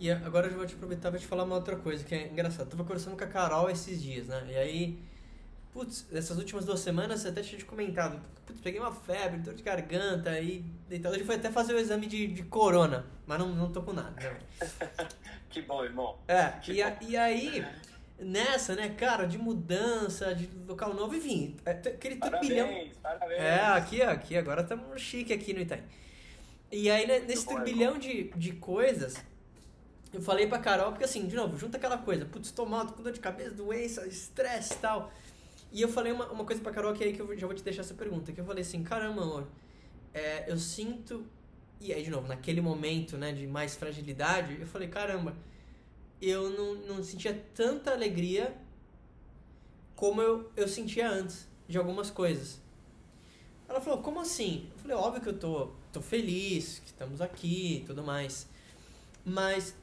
E 0.00 0.10
agora 0.10 0.48
eu 0.48 0.56
vou 0.56 0.66
te 0.66 0.74
aproveitar 0.74 1.10
pra 1.10 1.20
te 1.20 1.26
falar 1.26 1.44
uma 1.44 1.54
outra 1.54 1.76
coisa 1.76 2.02
que 2.02 2.14
é 2.14 2.28
engraçado. 2.28 2.62
Eu 2.62 2.70
tava 2.70 2.82
conversando 2.82 3.16
com 3.16 3.22
a 3.22 3.26
Carol 3.26 3.70
esses 3.70 4.02
dias, 4.02 4.26
né? 4.26 4.46
E 4.48 4.56
aí, 4.56 4.98
putz, 5.70 6.06
nessas 6.10 6.38
últimas 6.38 6.64
duas 6.64 6.80
semanas 6.80 7.24
eu 7.24 7.30
até 7.30 7.42
tinha 7.42 7.58
te 7.58 7.66
comentado. 7.66 8.20
Putz, 8.46 8.60
peguei 8.60 8.80
uma 8.80 8.90
febre, 8.90 9.38
dor 9.38 9.54
de 9.54 9.62
garganta 9.62 10.30
aí 10.30 10.64
deitado. 10.88 11.14
Hoje 11.14 11.24
foi 11.24 11.36
até 11.36 11.52
fazer 11.52 11.74
o 11.74 11.78
exame 11.78 12.06
de, 12.06 12.26
de 12.28 12.42
corona, 12.44 13.04
mas 13.26 13.38
não, 13.38 13.54
não 13.54 13.70
tô 13.70 13.82
com 13.82 13.92
nada. 13.92 14.16
Né? 14.18 14.40
Que 15.52 15.62
bom, 15.62 15.84
irmão. 15.84 16.16
É, 16.26 16.52
e, 16.72 16.82
a- 16.82 16.96
e 17.00 17.16
aí, 17.16 17.64
nessa, 18.18 18.74
né, 18.74 18.88
cara, 18.90 19.26
de 19.26 19.36
mudança, 19.38 20.34
de 20.34 20.48
local 20.66 20.94
novo, 20.94 21.14
enfim, 21.14 21.56
é, 21.64 21.72
aquele 21.72 22.16
turbilhão. 22.16 22.66
Parabéns, 22.66 22.96
parabéns. 23.02 23.40
É, 23.40 23.60
aqui, 23.66 24.02
aqui, 24.02 24.36
agora 24.36 24.62
estamos 24.62 25.00
chique 25.00 25.32
aqui 25.32 25.52
no 25.52 25.60
Itaim. 25.60 25.82
E 26.70 26.90
aí, 26.90 27.06
né, 27.06 27.18
nesse 27.20 27.44
bom, 27.44 27.54
turbilhão 27.54 27.98
de, 27.98 28.24
de 28.34 28.52
coisas, 28.52 29.14
eu 30.12 30.22
falei 30.22 30.46
pra 30.46 30.58
Carol, 30.58 30.90
porque 30.92 31.04
assim, 31.04 31.26
de 31.26 31.36
novo, 31.36 31.58
junta 31.58 31.76
aquela 31.76 31.98
coisa, 31.98 32.24
putz, 32.24 32.50
tô 32.50 32.64
mal, 32.64 32.86
tô 32.86 32.94
com 32.94 33.02
dor 33.02 33.12
de 33.12 33.20
cabeça, 33.20 33.50
doença, 33.50 34.06
estresse 34.06 34.74
e 34.74 34.76
tal. 34.78 35.12
E 35.70 35.80
eu 35.82 35.88
falei 35.88 36.12
uma, 36.12 36.30
uma 36.30 36.44
coisa 36.44 36.62
pra 36.62 36.72
Carol 36.72 36.92
que 36.94 37.02
aí 37.04 37.12
que 37.12 37.20
eu 37.20 37.38
já 37.38 37.46
vou 37.46 37.56
te 37.56 37.62
deixar 37.62 37.80
essa 37.82 37.94
pergunta, 37.94 38.32
que 38.32 38.40
eu 38.40 38.44
falei 38.44 38.62
assim, 38.62 38.82
caramba, 38.82 39.22
amor, 39.22 39.46
é, 40.14 40.50
eu 40.50 40.56
sinto. 40.58 41.26
E 41.82 41.92
aí, 41.92 42.04
de 42.04 42.10
novo, 42.10 42.28
naquele 42.28 42.60
momento 42.60 43.18
né, 43.18 43.32
de 43.32 43.44
mais 43.44 43.74
fragilidade, 43.74 44.56
eu 44.60 44.66
falei: 44.68 44.86
caramba, 44.86 45.34
eu 46.20 46.48
não, 46.50 46.74
não 46.86 47.02
sentia 47.02 47.34
tanta 47.54 47.90
alegria 47.90 48.56
como 49.96 50.22
eu, 50.22 50.50
eu 50.56 50.68
sentia 50.68 51.10
antes 51.10 51.48
de 51.68 51.76
algumas 51.76 52.08
coisas. 52.08 52.60
Ela 53.68 53.80
falou: 53.80 54.00
como 54.00 54.20
assim? 54.20 54.68
Eu 54.72 54.78
falei: 54.78 54.96
óbvio 54.96 55.22
que 55.22 55.28
eu 55.28 55.38
tô, 55.38 55.70
tô 55.92 56.00
feliz, 56.00 56.78
que 56.78 56.90
estamos 56.90 57.20
aqui 57.20 57.78
e 57.78 57.84
tudo 57.84 58.04
mais. 58.04 58.46
Mas 59.24 59.74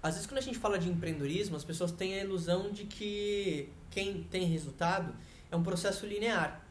às 0.00 0.14
vezes 0.14 0.28
quando 0.28 0.38
a 0.38 0.42
gente 0.42 0.58
fala 0.58 0.78
de 0.78 0.88
empreendedorismo, 0.88 1.56
as 1.56 1.64
pessoas 1.64 1.90
têm 1.90 2.14
a 2.14 2.22
ilusão 2.22 2.70
de 2.70 2.84
que 2.84 3.68
quem 3.90 4.22
tem 4.22 4.44
resultado 4.44 5.12
é 5.50 5.56
um 5.56 5.62
processo 5.64 6.06
linear. 6.06 6.64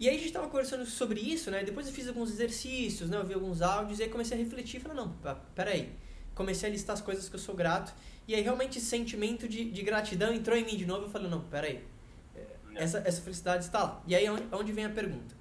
E 0.00 0.08
aí 0.08 0.14
a 0.14 0.18
gente 0.18 0.28
estava 0.28 0.46
conversando 0.48 0.86
sobre 0.86 1.20
isso, 1.20 1.50
né? 1.50 1.64
Depois 1.64 1.86
eu 1.88 1.92
fiz 1.92 2.06
alguns 2.06 2.30
exercícios, 2.30 3.10
né? 3.10 3.16
Eu 3.16 3.26
vi 3.26 3.34
alguns 3.34 3.60
áudios 3.60 3.98
e 3.98 4.04
aí 4.04 4.08
comecei 4.08 4.36
a 4.36 4.40
refletir 4.40 4.78
e 4.78 4.80
falei, 4.80 4.96
não, 4.96 5.12
peraí. 5.54 5.92
Comecei 6.34 6.68
a 6.68 6.72
listar 6.72 6.94
as 6.94 7.00
coisas 7.00 7.28
que 7.28 7.34
eu 7.34 7.40
sou 7.40 7.54
grato. 7.54 7.92
E 8.28 8.34
aí 8.34 8.40
realmente 8.40 8.78
esse 8.78 8.86
sentimento 8.86 9.48
de, 9.48 9.68
de 9.70 9.82
gratidão 9.82 10.32
entrou 10.32 10.56
em 10.56 10.64
mim 10.64 10.76
de 10.76 10.86
novo. 10.86 11.06
Eu 11.06 11.10
falei, 11.10 11.28
não, 11.28 11.40
peraí. 11.40 11.84
É, 12.36 12.46
essa, 12.76 12.98
essa 13.04 13.20
felicidade 13.20 13.64
está 13.64 13.82
lá. 13.82 14.02
E 14.06 14.14
aí 14.14 14.28
onde, 14.30 14.44
onde 14.52 14.72
vem 14.72 14.84
a 14.84 14.90
pergunta? 14.90 15.36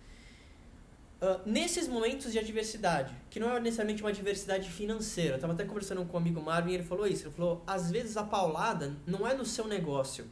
Uh, 1.20 1.50
nesses 1.50 1.88
momentos 1.88 2.32
de 2.32 2.38
adversidade, 2.38 3.14
que 3.30 3.40
não 3.40 3.56
é 3.56 3.60
necessariamente 3.60 4.04
uma 4.04 4.10
adversidade 4.10 4.70
financeira, 4.70 5.32
eu 5.32 5.36
estava 5.36 5.54
até 5.54 5.66
conversando 5.66 6.06
com 6.06 6.16
um 6.16 6.20
amigo 6.20 6.40
Marvin 6.42 6.72
e 6.72 6.76
ele 6.76 6.84
falou 6.84 7.08
isso. 7.08 7.28
Ele 7.28 7.34
falou: 7.34 7.64
às 7.66 7.92
vezes 7.92 8.18
a 8.18 8.24
paulada 8.24 8.96
não 9.06 9.28
é 9.28 9.34
no 9.36 9.46
seu 9.46 9.68
negócio, 9.68 10.26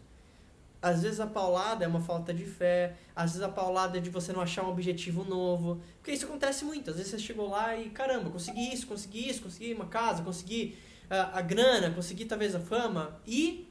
às 0.82 1.02
vezes 1.04 1.20
a 1.20 1.28
paulada 1.28 1.84
é 1.84 1.88
uma 1.88 2.02
falta 2.02 2.34
de 2.34 2.46
fé, 2.46 2.96
às 3.16 3.32
vezes 3.32 3.42
a 3.42 3.50
paulada 3.50 3.98
é 3.98 4.02
de 4.02 4.10
você 4.10 4.32
não 4.32 4.42
achar 4.42 4.64
um 4.64 4.70
objetivo 4.70 5.24
novo. 5.24 5.82
Porque 5.98 6.12
isso 6.12 6.26
acontece 6.26 6.64
muito. 6.64 6.90
Às 6.90 6.98
vezes 6.98 7.12
você 7.12 7.20
chegou 7.20 7.50
lá 7.50 7.76
e, 7.76 7.90
caramba, 7.90 8.30
consegui 8.30 8.74
isso, 8.74 8.86
consegui 8.88 9.30
isso, 9.30 9.42
consegui 9.42 9.74
uma 9.74 9.88
casa, 9.88 10.22
consegui 10.22 10.78
a, 11.10 11.40
a 11.40 11.42
grana, 11.42 11.92
consegui 11.92 12.26
talvez 12.26 12.54
a 12.54 12.60
fama. 12.60 13.20
E, 13.26 13.68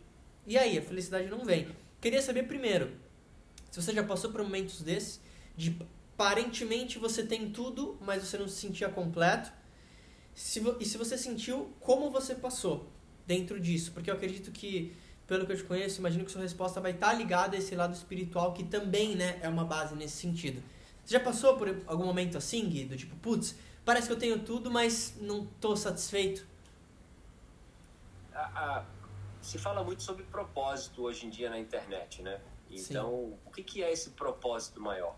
e 0.47 0.59
aí, 0.59 0.77
a 0.77 0.83
felicidade 0.83 1.29
não 1.29 1.45
vem. 1.45 1.69
Queria 2.01 2.21
saber 2.21 2.45
primeiro, 2.45 2.91
se 3.71 3.81
você 3.81 3.93
já 3.93 4.03
passou 4.03 4.31
por 4.31 4.43
momentos 4.43 4.83
desses, 4.83 5.21
de 5.57 5.77
aparentemente 6.15 6.99
você 6.99 7.25
tem 7.25 7.51
tudo, 7.51 7.99
mas 8.01 8.23
você 8.23 8.39
não 8.39 8.49
se 8.49 8.57
sentia 8.61 8.89
completo. 8.89 9.53
Se, 10.35 10.63
e 10.81 10.85
se 10.85 10.97
você 10.97 11.17
sentiu, 11.17 11.73
como 11.81 12.11
você 12.11 12.35
passou 12.35 12.89
dentro 13.27 13.61
disso? 13.61 13.93
Porque 13.93 14.11
eu 14.11 14.15
acredito 14.15 14.51
que 14.51 14.93
pelo 15.27 15.47
que 15.47 15.53
eu 15.53 15.57
te 15.57 15.65
conheço, 15.65 16.01
imagino 16.01 16.25
que 16.25 16.31
sua 16.31 16.43
resposta 16.43 16.81
vai 16.81 16.93
estar 16.93 17.13
ligada 17.15 17.57
a 17.57 17.59
esse 17.59 17.75
lado 17.75 17.95
espiritual, 17.95 18.53
que 18.53 18.65
também 18.65 19.17
né, 19.17 19.39
é 19.43 19.49
uma 19.49 19.65
base 19.65 19.95
nesse 19.95 20.17
sentido. 20.17 20.63
Você 21.05 21.13
já 21.13 21.21
passou 21.21 21.57
por 21.57 21.69
algum 21.87 22.05
momento 22.05 22.37
assim, 22.37 22.69
Gui, 22.69 22.85
do 22.85 22.97
tipo, 22.97 23.17
putz, 23.17 23.57
parece 23.85 24.07
que 24.07 24.13
eu 24.13 24.19
tenho 24.19 24.39
tudo, 24.41 24.71
mas 24.71 25.17
não 25.21 25.45
estou 25.45 25.77
satisfeito? 25.77 26.47
se 29.41 29.59
fala 29.59 29.85
muito 29.85 30.03
sobre 30.03 30.25
propósito 30.25 31.03
hoje 31.03 31.27
em 31.27 31.31
dia 31.31 31.51
na 31.51 31.59
internet, 31.59 32.23
né? 32.23 32.41
Então, 32.71 33.11
Sim. 33.11 33.39
o 33.45 33.51
que, 33.51 33.63
que 33.63 33.83
é 33.83 33.93
esse 33.93 34.11
propósito 34.11 34.81
maior? 34.81 35.17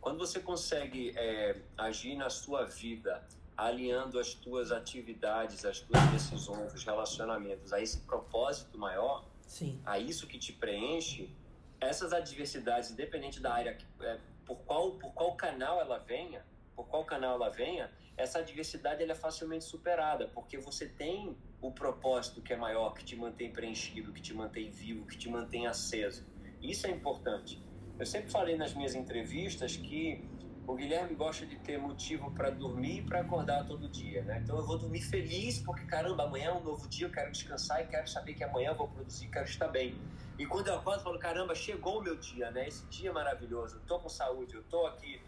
Quando 0.00 0.18
você 0.18 0.38
consegue 0.38 1.12
é, 1.16 1.56
agir 1.76 2.14
na 2.14 2.30
sua 2.30 2.64
vida 2.64 3.22
alinhando 3.58 4.20
as 4.20 4.34
tuas 4.34 4.70
atividades, 4.70 5.64
as 5.64 5.80
tuas 5.80 6.00
decisões, 6.12 6.72
os 6.72 6.84
relacionamentos 6.84 7.72
a 7.72 7.80
esse 7.80 7.98
propósito 8.02 8.78
maior, 8.78 9.24
Sim. 9.48 9.82
a 9.84 9.98
isso 9.98 10.28
que 10.28 10.38
te 10.38 10.52
preenche, 10.52 11.34
essas 11.80 12.12
adversidades, 12.12 12.92
independente 12.92 13.40
da 13.40 13.52
área, 13.52 13.76
é, 14.00 14.20
por 14.46 14.58
qual 14.58 14.92
por 14.92 15.12
qual 15.12 15.34
canal 15.34 15.80
ela 15.80 15.98
venha, 15.98 16.46
por 16.76 16.86
qual 16.86 17.04
canal 17.04 17.34
ela 17.34 17.48
venha, 17.48 17.90
essa 18.16 18.38
adversidade 18.38 19.02
ela 19.02 19.12
é 19.12 19.16
facilmente 19.16 19.64
superada, 19.64 20.28
porque 20.28 20.56
você 20.56 20.86
tem 20.86 21.36
o 21.60 21.72
propósito 21.72 22.40
que 22.40 22.52
é 22.52 22.56
maior, 22.56 22.94
que 22.94 23.04
te 23.04 23.16
mantém 23.16 23.52
preenchido, 23.52 24.12
que 24.12 24.22
te 24.22 24.32
mantém 24.32 24.70
vivo, 24.70 25.04
que 25.04 25.18
te 25.18 25.28
mantém 25.28 25.66
aceso. 25.66 26.24
Isso 26.62 26.86
é 26.86 26.90
importante. 26.90 27.60
Eu 27.98 28.06
sempre 28.06 28.30
falei 28.30 28.56
nas 28.56 28.72
minhas 28.72 28.94
entrevistas 28.94 29.76
que 29.76 30.24
o 30.68 30.74
Guilherme 30.74 31.14
gosta 31.14 31.46
de 31.46 31.56
ter 31.56 31.78
motivo 31.78 32.30
para 32.30 32.50
dormir 32.50 32.98
e 32.98 33.02
para 33.02 33.22
acordar 33.22 33.66
todo 33.66 33.88
dia, 33.88 34.22
né? 34.22 34.38
Então 34.44 34.58
eu 34.58 34.66
vou 34.66 34.76
dormir 34.76 35.00
feliz 35.00 35.62
porque 35.62 35.86
caramba, 35.86 36.24
amanhã 36.24 36.50
é 36.50 36.52
um 36.52 36.62
novo 36.62 36.86
dia, 36.86 37.06
eu 37.06 37.10
quero 37.10 37.32
descansar 37.32 37.82
e 37.82 37.86
quero 37.86 38.06
saber 38.06 38.34
que 38.34 38.44
amanhã 38.44 38.72
eu 38.72 38.74
vou 38.74 38.86
produzir, 38.86 39.28
quero 39.28 39.46
estar 39.46 39.68
bem. 39.68 39.98
E 40.38 40.44
quando 40.44 40.68
eu 40.68 40.74
acordo, 40.74 41.00
eu 41.00 41.04
falo, 41.04 41.18
caramba, 41.18 41.54
chegou 41.54 42.00
o 42.00 42.02
meu 42.02 42.16
dia, 42.16 42.50
né? 42.50 42.68
Esse 42.68 42.84
dia 42.88 43.08
é 43.08 43.12
maravilhoso, 43.12 43.76
eu 43.76 43.80
tô 43.86 43.98
com 43.98 44.10
saúde, 44.10 44.56
eu 44.56 44.62
tô 44.64 44.86
aqui, 44.86 45.22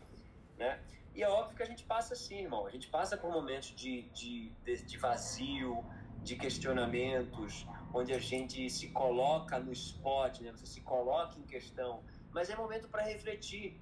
né? 0.58 0.78
E 1.14 1.22
é 1.22 1.28
óbvio 1.28 1.56
que 1.56 1.62
a 1.62 1.66
gente 1.66 1.84
passa 1.84 2.12
assim, 2.12 2.42
irmão. 2.42 2.66
A 2.66 2.70
gente 2.70 2.88
passa 2.88 3.16
por 3.16 3.32
momentos 3.32 3.74
de, 3.74 4.02
de, 4.10 4.50
de, 4.62 4.82
de 4.82 4.98
vazio, 4.98 5.82
de 6.22 6.36
questionamentos, 6.36 7.66
onde 7.94 8.12
a 8.12 8.18
gente 8.18 8.68
se 8.68 8.88
coloca 8.88 9.58
no 9.58 9.72
spot, 9.72 10.40
né? 10.40 10.52
Você 10.52 10.66
se 10.66 10.82
coloca 10.82 11.38
em 11.38 11.44
questão. 11.44 12.02
Mas 12.30 12.50
é 12.50 12.56
momento 12.56 12.88
para 12.88 13.02
refletir, 13.04 13.80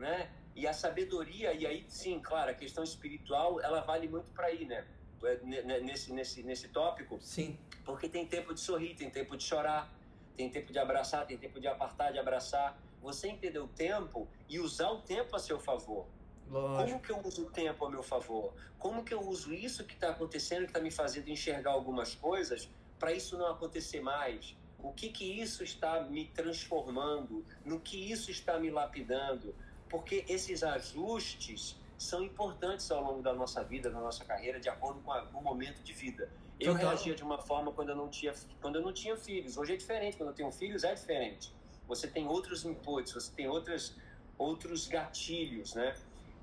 né? 0.00 0.28
E 0.56 0.66
a 0.66 0.72
sabedoria, 0.72 1.52
e 1.52 1.66
aí 1.66 1.84
sim, 1.86 2.18
claro, 2.18 2.50
a 2.50 2.54
questão 2.54 2.82
espiritual, 2.82 3.60
ela 3.60 3.82
vale 3.82 4.08
muito 4.08 4.30
para 4.30 4.46
aí, 4.46 4.64
né? 4.64 4.86
É, 5.22 5.80
nesse, 5.80 6.14
nesse, 6.14 6.42
nesse 6.42 6.68
tópico. 6.68 7.18
Sim. 7.20 7.58
Porque 7.84 8.08
tem 8.08 8.26
tempo 8.26 8.54
de 8.54 8.60
sorrir, 8.60 8.94
tem 8.94 9.10
tempo 9.10 9.36
de 9.36 9.44
chorar, 9.44 9.92
tem 10.34 10.48
tempo 10.48 10.72
de 10.72 10.78
abraçar, 10.78 11.26
tem 11.26 11.36
tempo 11.36 11.60
de 11.60 11.68
apartar, 11.68 12.10
de 12.10 12.18
abraçar. 12.18 12.80
Você 13.02 13.28
entender 13.28 13.58
o 13.58 13.68
tempo 13.68 14.26
e 14.48 14.58
usar 14.58 14.90
o 14.90 15.02
tempo 15.02 15.36
a 15.36 15.38
seu 15.38 15.60
favor. 15.60 16.06
Lógico. 16.48 16.90
Como 16.90 17.02
que 17.02 17.12
eu 17.12 17.28
uso 17.28 17.46
o 17.46 17.50
tempo 17.50 17.84
a 17.84 17.90
meu 17.90 18.02
favor? 18.02 18.54
Como 18.78 19.04
que 19.04 19.12
eu 19.12 19.20
uso 19.20 19.52
isso 19.52 19.84
que 19.84 19.94
está 19.94 20.10
acontecendo, 20.10 20.60
que 20.60 20.70
está 20.70 20.80
me 20.80 20.90
fazendo 20.90 21.28
enxergar 21.28 21.72
algumas 21.72 22.14
coisas, 22.14 22.68
para 22.98 23.12
isso 23.12 23.36
não 23.36 23.46
acontecer 23.50 24.00
mais? 24.00 24.56
O 24.78 24.92
que 24.92 25.08
que 25.10 25.24
isso 25.24 25.64
está 25.64 26.02
me 26.02 26.26
transformando? 26.26 27.44
No 27.64 27.80
que 27.80 28.10
isso 28.10 28.30
está 28.30 28.58
me 28.58 28.70
lapidando? 28.70 29.54
Porque 29.88 30.24
esses 30.28 30.62
ajustes 30.62 31.76
são 31.98 32.22
importantes 32.22 32.90
ao 32.90 33.02
longo 33.02 33.22
da 33.22 33.32
nossa 33.32 33.62
vida, 33.64 33.90
da 33.90 34.00
nossa 34.00 34.24
carreira, 34.24 34.60
de 34.60 34.68
acordo 34.68 35.00
com, 35.00 35.12
a, 35.12 35.22
com 35.26 35.38
o 35.38 35.42
momento 35.42 35.82
de 35.82 35.92
vida. 35.92 36.30
Eu 36.58 36.72
então, 36.72 36.88
reagia 36.88 37.14
de 37.14 37.22
uma 37.22 37.38
forma 37.38 37.72
quando 37.72 37.90
eu 37.90 37.96
não 37.96 38.08
tinha 38.08 38.34
quando 38.60 38.76
eu 38.76 38.82
não 38.82 38.92
tinha 38.92 39.16
filhos. 39.16 39.56
Hoje 39.56 39.74
é 39.74 39.76
diferente, 39.76 40.16
quando 40.16 40.30
eu 40.30 40.34
tenho 40.34 40.50
filhos 40.50 40.84
é 40.84 40.94
diferente. 40.94 41.54
Você 41.86 42.08
tem 42.08 42.26
outros 42.26 42.64
inputs, 42.64 43.12
você 43.12 43.30
tem 43.32 43.48
outras 43.48 43.94
outros 44.38 44.86
gatilhos, 44.86 45.74
né? 45.74 45.94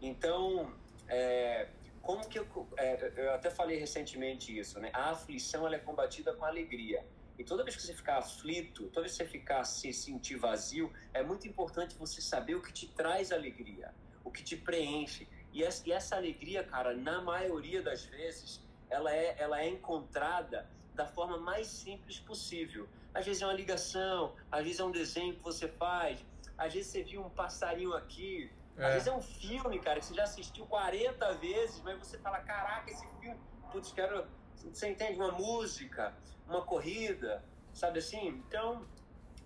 Então, 0.02 0.72
é, 1.08 1.68
como 2.02 2.28
que 2.28 2.40
eu, 2.40 2.68
é, 2.78 3.12
eu 3.16 3.34
até 3.34 3.50
falei 3.50 3.78
recentemente 3.78 4.58
isso, 4.58 4.80
né? 4.80 4.90
A 4.94 5.12
aflição 5.12 5.66
ela 5.66 5.76
é 5.76 5.80
combatida 5.80 6.34
com 6.34 6.46
alegria. 6.46 7.04
E 7.38 7.44
toda 7.44 7.64
vez 7.64 7.76
que 7.76 7.82
você 7.82 7.94
ficar 7.94 8.20
aflito, 8.20 8.88
toda 8.90 9.02
vez 9.02 9.18
que 9.18 9.24
você 9.24 9.30
ficar 9.30 9.64
se 9.64 9.92
sentir 9.92 10.36
vazio, 10.36 10.92
é 11.14 11.24
muito 11.24 11.48
importante 11.48 11.96
você 11.96 12.22
saber 12.22 12.56
o 12.56 12.62
que 12.62 12.72
te 12.72 12.88
traz 12.88 13.32
alegria, 13.32 13.94
o 14.24 14.32
que 14.32 14.44
te 14.44 14.56
preenche. 14.56 15.28
E 15.52 15.64
essa, 15.64 15.88
e 15.88 15.92
essa 15.92 16.16
alegria, 16.16 16.64
cara, 16.64 16.96
na 16.96 17.22
maioria 17.22 17.82
das 17.82 18.06
vezes, 18.06 18.62
ela 18.90 19.14
é, 19.14 19.36
ela 19.40 19.62
é 19.62 19.68
encontrada 19.68 20.70
da 20.94 21.08
forma 21.08 21.38
mais 21.38 21.68
simples 21.68 22.20
possível. 22.20 22.88
Às 23.14 23.26
vezes 23.26 23.42
é 23.42 23.46
uma 23.46 23.54
ligação, 23.54 24.36
às 24.52 24.64
vezes 24.64 24.80
é 24.80 24.84
um 24.84 24.92
desenho 24.92 25.36
que 25.36 25.42
você 25.44 25.68
faz, 25.68 26.24
às 26.58 26.74
vezes 26.74 26.92
você 26.92 27.04
viu 27.04 27.26
um 27.26 27.30
passarinho 27.30 27.94
aqui, 27.94 28.52
é. 28.78 28.86
às 28.86 28.94
vezes 28.94 29.08
é 29.08 29.14
um 29.14 29.22
filme, 29.22 29.80
cara, 29.80 30.00
que 30.00 30.06
você 30.06 30.14
já 30.14 30.24
assistiu 30.24 30.66
40 30.68 31.34
vezes, 31.36 31.82
mas 31.82 31.98
você 31.98 32.18
fala, 32.20 32.40
caraca, 32.42 32.90
esse 32.92 33.08
filme, 33.20 33.40
putz, 33.72 33.92
quero 33.92 34.28
você 34.72 34.90
entende? 34.90 35.20
Uma 35.20 35.32
música, 35.32 36.14
uma 36.48 36.62
corrida, 36.62 37.44
sabe 37.74 38.00
assim? 38.00 38.28
Então, 38.28 38.86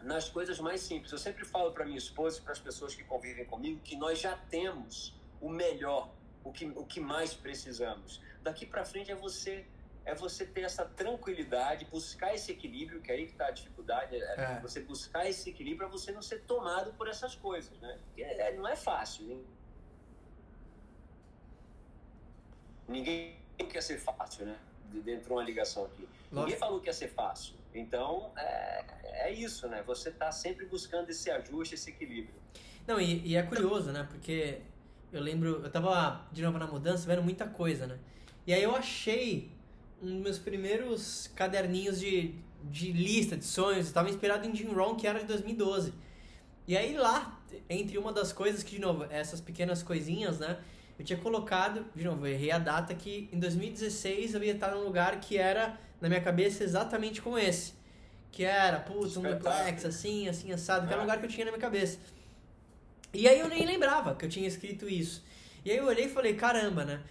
nas 0.02 0.30
coisas 0.30 0.60
mais 0.60 0.82
simples. 0.82 1.12
Eu 1.12 1.18
sempre 1.18 1.46
falo 1.46 1.72
para 1.72 1.86
minha 1.86 1.98
esposa 1.98 2.40
e 2.40 2.42
para 2.42 2.54
as 2.54 2.60
pessoas 2.60 2.96
que 2.96 3.04
convivem 3.04 3.46
comigo 3.46 3.80
que 3.84 3.96
nós 3.96 4.20
já 4.20 4.38
temos 4.50 5.16
o 5.42 5.50
melhor, 5.50 6.10
o 6.44 6.52
que, 6.52 6.66
o 6.66 6.86
que 6.86 7.00
mais 7.00 7.34
precisamos. 7.34 8.22
Daqui 8.42 8.66
para 8.66 8.86
frente 8.86 9.12
é 9.12 9.16
você 9.16 9.66
é 10.06 10.16
você 10.16 10.46
ter 10.46 10.62
essa 10.62 10.86
tranquilidade, 10.86 11.84
buscar 11.84 12.34
esse 12.34 12.50
equilíbrio, 12.50 13.02
que 13.02 13.12
é 13.12 13.16
aí 13.16 13.26
que 13.26 13.34
está 13.34 13.48
a 13.48 13.52
dificuldade, 13.52 14.16
é, 14.16 14.20
é. 14.20 14.60
você 14.62 14.80
buscar 14.80 15.28
esse 15.28 15.50
equilíbrio 15.50 15.80
para 15.80 15.90
você 15.90 16.14
não 16.14 16.22
ser 16.22 16.44
tomado 16.44 16.94
por 16.94 17.10
essas 17.10 17.36
coisas, 17.36 17.78
né? 17.82 18.00
Porque 18.06 18.24
é, 18.24 18.56
não 18.56 18.66
é 18.66 18.78
fácil. 18.78 19.46
Ninguém 22.88 23.38
quer 23.70 23.84
ser 23.84 23.98
fácil, 23.98 24.46
né? 24.46 24.58
dentro 25.04 25.26
de 25.26 25.34
uma 25.34 25.44
ligação 25.44 25.86
aqui. 25.86 26.08
Lógico. 26.32 26.46
Ninguém 26.46 26.58
falou 26.58 26.80
que 26.80 26.88
ia 26.88 26.94
ser 26.94 27.10
fácil. 27.10 27.56
Então, 27.74 28.32
é, 28.38 28.86
é 29.28 29.34
isso, 29.34 29.68
né? 29.68 29.84
Você 29.86 30.10
está 30.10 30.32
sempre 30.32 30.66
buscando 30.66 31.10
esse 31.10 31.30
ajuste, 31.30 31.76
esse 31.76 31.90
equilíbrio. 31.90 32.36
Não, 32.86 33.00
e, 33.00 33.26
e, 33.28 33.36
é 33.36 33.44
curioso, 33.44 33.92
né? 33.92 34.08
Porque 34.10 34.62
eu 35.12 35.22
lembro, 35.22 35.62
eu 35.64 35.70
tava 35.70 36.26
de 36.32 36.42
novo 36.42 36.58
na 36.58 36.68
mudança, 36.68 37.06
vendo 37.06 37.22
muita 37.24 37.46
coisa, 37.48 37.86
né? 37.86 38.00
E 38.46 38.54
aí 38.54 38.64
eu 38.64 38.76
achei 38.76 39.52
um 40.02 40.08
dos 40.08 40.22
meus 40.22 40.40
primeiros 40.40 41.28
caderninhos 41.36 42.00
de, 42.00 42.36
de 42.64 42.92
lista 42.92 43.36
de 43.36 43.46
sonhos, 43.46 43.88
estava 43.88 44.10
inspirado 44.10 44.48
em 44.48 44.56
Jim 44.56 44.74
Rohn, 44.74 44.96
que 44.96 45.08
era 45.08 45.20
de 45.20 45.26
2012. 45.26 45.94
E 46.68 46.78
aí 46.78 46.96
lá, 46.96 47.42
entre 47.70 47.98
uma 47.98 48.12
das 48.12 48.32
coisas 48.34 48.64
que, 48.64 48.76
de 48.76 48.82
novo, 48.82 49.06
essas 49.10 49.40
pequenas 49.42 49.84
coisinhas, 49.84 50.40
né? 50.40 50.60
Eu 50.98 51.06
tinha 51.06 51.20
colocado, 51.20 51.86
de 51.96 52.04
novo, 52.04 52.26
eu 52.26 52.34
errei 52.34 52.52
a 52.52 52.58
data 52.58 52.94
que 52.96 53.30
em 53.32 53.40
2016 53.40 54.34
eu 54.34 54.44
ia 54.44 54.54
estar 54.54 54.72
num 54.72 54.84
lugar 54.84 55.20
que 55.20 55.38
era, 55.38 55.80
na 56.00 56.08
minha 56.10 56.22
cabeça, 56.22 56.64
exatamente 56.64 57.22
como 57.22 57.38
esse. 57.38 57.74
Que 58.32 58.44
era, 58.44 58.80
putz, 58.80 59.18
um 59.18 59.24
duplex, 59.24 59.86
assim, 59.86 60.28
assim, 60.28 60.52
assado, 60.52 60.88
que 60.88 60.94
era 60.94 61.02
um 61.02 61.06
lugar 61.06 61.20
que 61.20 61.26
eu 61.26 61.30
tinha 61.30 61.46
na 61.46 61.52
minha 61.52 61.62
cabeça. 61.62 61.98
E 63.14 63.28
aí 63.28 63.40
eu 63.40 63.48
nem 63.48 63.66
lembrava 63.66 64.14
que 64.16 64.26
eu 64.26 64.30
tinha 64.30 64.48
escrito 64.48 64.88
isso. 64.88 65.24
E 65.66 65.72
aí 65.72 65.78
eu 65.78 65.86
olhei 65.86 66.06
e 66.06 66.10
falei, 66.10 66.34
caramba, 66.36 66.86
né? 66.86 67.02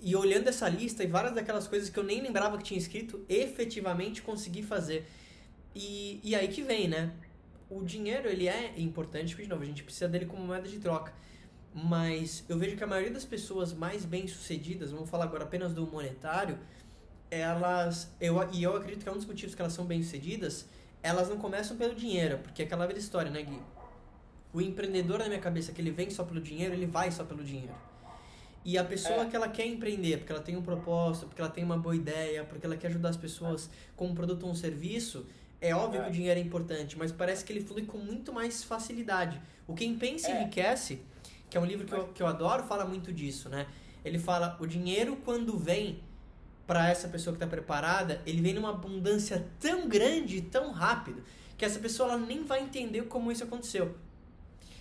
E 0.00 0.14
olhando 0.14 0.48
essa 0.48 0.68
lista 0.68 1.02
e 1.02 1.06
várias 1.06 1.34
daquelas 1.34 1.66
coisas 1.66 1.90
que 1.90 1.98
eu 1.98 2.04
nem 2.04 2.20
lembrava 2.20 2.56
que 2.56 2.64
tinha 2.64 2.78
escrito, 2.78 3.24
efetivamente 3.28 4.22
consegui 4.22 4.62
fazer. 4.62 5.06
E, 5.74 6.20
e 6.22 6.34
aí 6.34 6.48
que 6.48 6.62
vem, 6.62 6.88
né? 6.88 7.12
O 7.68 7.82
dinheiro, 7.82 8.28
ele 8.28 8.48
é 8.48 8.74
importante, 8.76 9.28
porque, 9.28 9.44
de 9.44 9.48
novo, 9.48 9.62
a 9.62 9.66
gente 9.66 9.82
precisa 9.82 10.08
dele 10.08 10.26
como 10.26 10.44
moeda 10.44 10.68
de 10.68 10.78
troca. 10.78 11.12
Mas 11.72 12.44
eu 12.48 12.58
vejo 12.58 12.76
que 12.76 12.82
a 12.82 12.86
maioria 12.86 13.12
das 13.12 13.24
pessoas 13.24 13.72
mais 13.72 14.04
bem-sucedidas, 14.04 14.90
vamos 14.90 15.08
falar 15.08 15.24
agora 15.24 15.44
apenas 15.44 15.72
do 15.72 15.86
monetário, 15.86 16.58
elas, 17.30 18.10
eu, 18.20 18.36
e 18.52 18.62
eu 18.62 18.76
acredito 18.76 19.02
que 19.02 19.08
é 19.08 19.12
um 19.12 19.16
dos 19.16 19.26
motivos 19.26 19.54
que 19.54 19.62
elas 19.62 19.72
são 19.72 19.84
bem-sucedidas, 19.84 20.66
elas 21.02 21.28
não 21.28 21.38
começam 21.38 21.76
pelo 21.76 21.94
dinheiro, 21.94 22.38
porque 22.38 22.62
é 22.62 22.64
aquela 22.64 22.86
velha 22.86 22.98
história, 22.98 23.30
né, 23.30 23.42
Gui? 23.42 23.60
O 24.52 24.60
empreendedor 24.60 25.20
na 25.20 25.28
minha 25.28 25.40
cabeça, 25.40 25.72
que 25.72 25.80
ele 25.80 25.92
vem 25.92 26.10
só 26.10 26.24
pelo 26.24 26.40
dinheiro, 26.40 26.74
ele 26.74 26.86
vai 26.86 27.10
só 27.12 27.24
pelo 27.24 27.44
dinheiro. 27.44 27.72
E 28.64 28.76
a 28.76 28.84
pessoa 28.84 29.22
é. 29.22 29.26
que 29.26 29.36
ela 29.36 29.48
quer 29.48 29.64
empreender, 29.66 30.18
porque 30.18 30.32
ela 30.32 30.42
tem 30.42 30.56
um 30.56 30.62
propósito, 30.62 31.26
porque 31.26 31.40
ela 31.40 31.50
tem 31.50 31.64
uma 31.64 31.78
boa 31.78 31.94
ideia, 31.94 32.44
porque 32.44 32.66
ela 32.66 32.76
quer 32.76 32.88
ajudar 32.88 33.10
as 33.10 33.16
pessoas 33.16 33.70
com 33.96 34.08
um 34.08 34.14
produto 34.14 34.44
ou 34.44 34.50
um 34.50 34.54
serviço, 34.54 35.24
é 35.60 35.74
óbvio 35.74 36.00
é. 36.00 36.04
que 36.04 36.10
o 36.10 36.12
dinheiro 36.12 36.38
é 36.38 36.42
importante, 36.42 36.98
mas 36.98 37.12
parece 37.12 37.44
que 37.44 37.52
ele 37.52 37.62
flui 37.62 37.86
com 37.86 37.96
muito 37.96 38.32
mais 38.32 38.62
facilidade. 38.64 39.40
O 39.66 39.74
Quem 39.74 39.96
Pensa 39.96 40.30
é. 40.30 40.42
Enriquece, 40.42 41.00
que 41.48 41.56
é 41.56 41.60
um 41.60 41.64
livro 41.64 41.86
que 41.86 41.94
eu, 41.94 42.08
que 42.08 42.22
eu 42.22 42.26
adoro, 42.26 42.64
fala 42.64 42.84
muito 42.84 43.12
disso, 43.12 43.48
né? 43.48 43.66
Ele 44.04 44.18
fala, 44.18 44.56
o 44.60 44.66
dinheiro 44.66 45.16
quando 45.24 45.56
vem 45.56 46.00
para 46.70 46.88
essa 46.88 47.08
pessoa 47.08 47.36
que 47.36 47.42
está 47.42 47.48
preparada, 47.48 48.22
ele 48.24 48.40
vem 48.40 48.54
numa 48.54 48.70
abundância 48.70 49.44
tão 49.58 49.88
grande, 49.88 50.40
tão 50.40 50.70
rápido, 50.70 51.20
que 51.58 51.64
essa 51.64 51.80
pessoa 51.80 52.10
ela 52.12 52.16
nem 52.16 52.44
vai 52.44 52.62
entender 52.62 53.02
como 53.06 53.32
isso 53.32 53.42
aconteceu. 53.42 53.98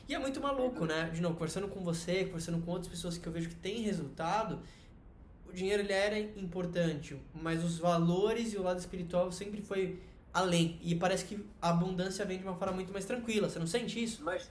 E 0.07 0.13
é 0.13 0.19
muito 0.19 0.39
maluco, 0.39 0.85
né? 0.85 1.09
De 1.11 1.19
novo, 1.19 1.33
conversando 1.33 1.67
com 1.67 1.83
você, 1.83 2.25
conversando 2.25 2.63
com 2.63 2.69
outras 2.69 2.89
pessoas 2.89 3.17
que 3.17 3.25
eu 3.25 3.33
vejo 3.33 3.49
que 3.49 3.55
têm 3.55 3.81
resultado, 3.81 4.61
o 5.47 5.51
dinheiro 5.51 5.81
ele 5.81 5.91
era 5.91 6.19
importante, 6.19 7.19
mas 7.33 7.63
os 7.63 7.79
valores 7.79 8.53
e 8.53 8.57
o 8.57 8.61
lado 8.61 8.77
espiritual 8.77 9.31
sempre 9.31 9.59
foi 9.59 9.99
além. 10.31 10.79
E 10.83 10.93
parece 10.93 11.25
que 11.25 11.43
a 11.59 11.69
abundância 11.69 12.23
vem 12.23 12.37
de 12.37 12.43
uma 12.43 12.55
forma 12.55 12.75
muito 12.75 12.93
mais 12.93 13.05
tranquila. 13.05 13.49
Você 13.49 13.57
não 13.57 13.65
sente 13.65 14.03
isso? 14.03 14.23
Mas 14.23 14.47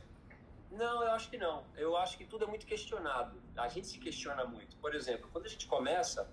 não, 0.72 1.04
eu 1.04 1.12
acho 1.12 1.30
que 1.30 1.38
não. 1.38 1.62
Eu 1.76 1.96
acho 1.96 2.18
que 2.18 2.24
tudo 2.24 2.46
é 2.46 2.48
muito 2.48 2.66
questionado. 2.66 3.40
A 3.56 3.68
gente 3.68 3.86
se 3.86 3.98
questiona 4.00 4.44
muito. 4.44 4.74
Por 4.78 4.92
exemplo, 4.92 5.30
quando 5.32 5.46
a 5.46 5.48
gente 5.48 5.68
começa, 5.68 6.28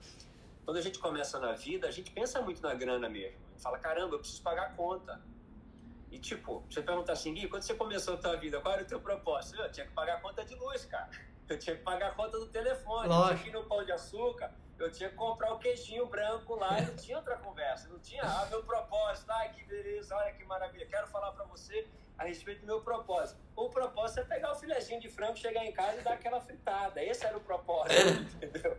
quando 0.65 0.77
a 0.77 0.81
gente 0.81 0.99
começa 0.99 1.39
na 1.39 1.53
vida, 1.53 1.87
a 1.87 1.91
gente 1.91 2.11
pensa 2.11 2.41
muito 2.41 2.61
na 2.61 2.73
grana 2.73 3.07
mesmo. 3.07 3.39
Fala, 3.57 3.77
caramba, 3.79 4.15
eu 4.15 4.19
preciso 4.19 4.41
pagar 4.41 4.67
a 4.67 4.69
conta. 4.71 5.21
E 6.11 6.19
tipo, 6.19 6.65
você 6.69 6.81
pergunta 6.81 7.11
assim, 7.11 7.33
Gui, 7.33 7.47
quando 7.47 7.61
você 7.61 7.75
começou 7.75 8.15
a 8.15 8.17
tua 8.17 8.35
vida, 8.35 8.59
qual 8.59 8.73
era 8.73 8.83
o 8.83 8.87
teu 8.87 8.99
propósito? 8.99 9.61
Eu 9.61 9.71
tinha 9.71 9.85
que 9.85 9.93
pagar 9.93 10.17
a 10.17 10.21
conta 10.21 10.43
de 10.43 10.55
luz, 10.55 10.85
cara. 10.85 11.09
Eu 11.47 11.59
tinha 11.59 11.75
que 11.75 11.83
pagar 11.83 12.07
a 12.07 12.11
conta 12.11 12.39
do 12.39 12.47
telefone. 12.47 13.07
Lógico. 13.07 13.21
Eu 13.21 13.37
tinha 13.37 13.43
que 13.43 13.49
ir 13.49 13.53
no 13.61 13.69
pão 13.69 13.85
de 13.85 13.91
açúcar 13.91 14.51
eu 14.77 14.91
tinha 14.91 15.09
que 15.09 15.15
comprar 15.15 15.53
o 15.53 15.59
queijinho 15.59 16.05
branco 16.05 16.55
lá 16.55 16.81
não 16.81 16.95
tinha 16.97 17.17
outra 17.17 17.37
conversa. 17.37 17.87
Não 17.87 17.99
tinha, 17.99 18.23
ah, 18.23 18.45
meu 18.49 18.63
propósito, 18.63 19.31
ai 19.31 19.51
que 19.53 19.63
beleza, 19.63 20.15
olha 20.15 20.33
que 20.33 20.43
maravilha. 20.43 20.85
Quero 20.85 21.07
falar 21.07 21.31
para 21.31 21.45
você 21.45 21.87
a 22.17 22.23
respeito 22.23 22.61
do 22.61 22.67
meu 22.67 22.81
propósito. 22.81 23.39
O 23.55 23.69
propósito 23.69 24.21
é 24.21 24.23
pegar 24.23 24.51
o 24.51 24.55
filezinho 24.55 24.99
de 24.99 25.09
frango, 25.09 25.37
chegar 25.37 25.65
em 25.65 25.71
casa 25.71 25.99
e 25.99 26.03
dar 26.03 26.13
aquela 26.13 26.41
fritada. 26.41 27.03
Esse 27.03 27.25
era 27.25 27.37
o 27.37 27.41
propósito, 27.41 27.95
entendeu? 28.35 28.77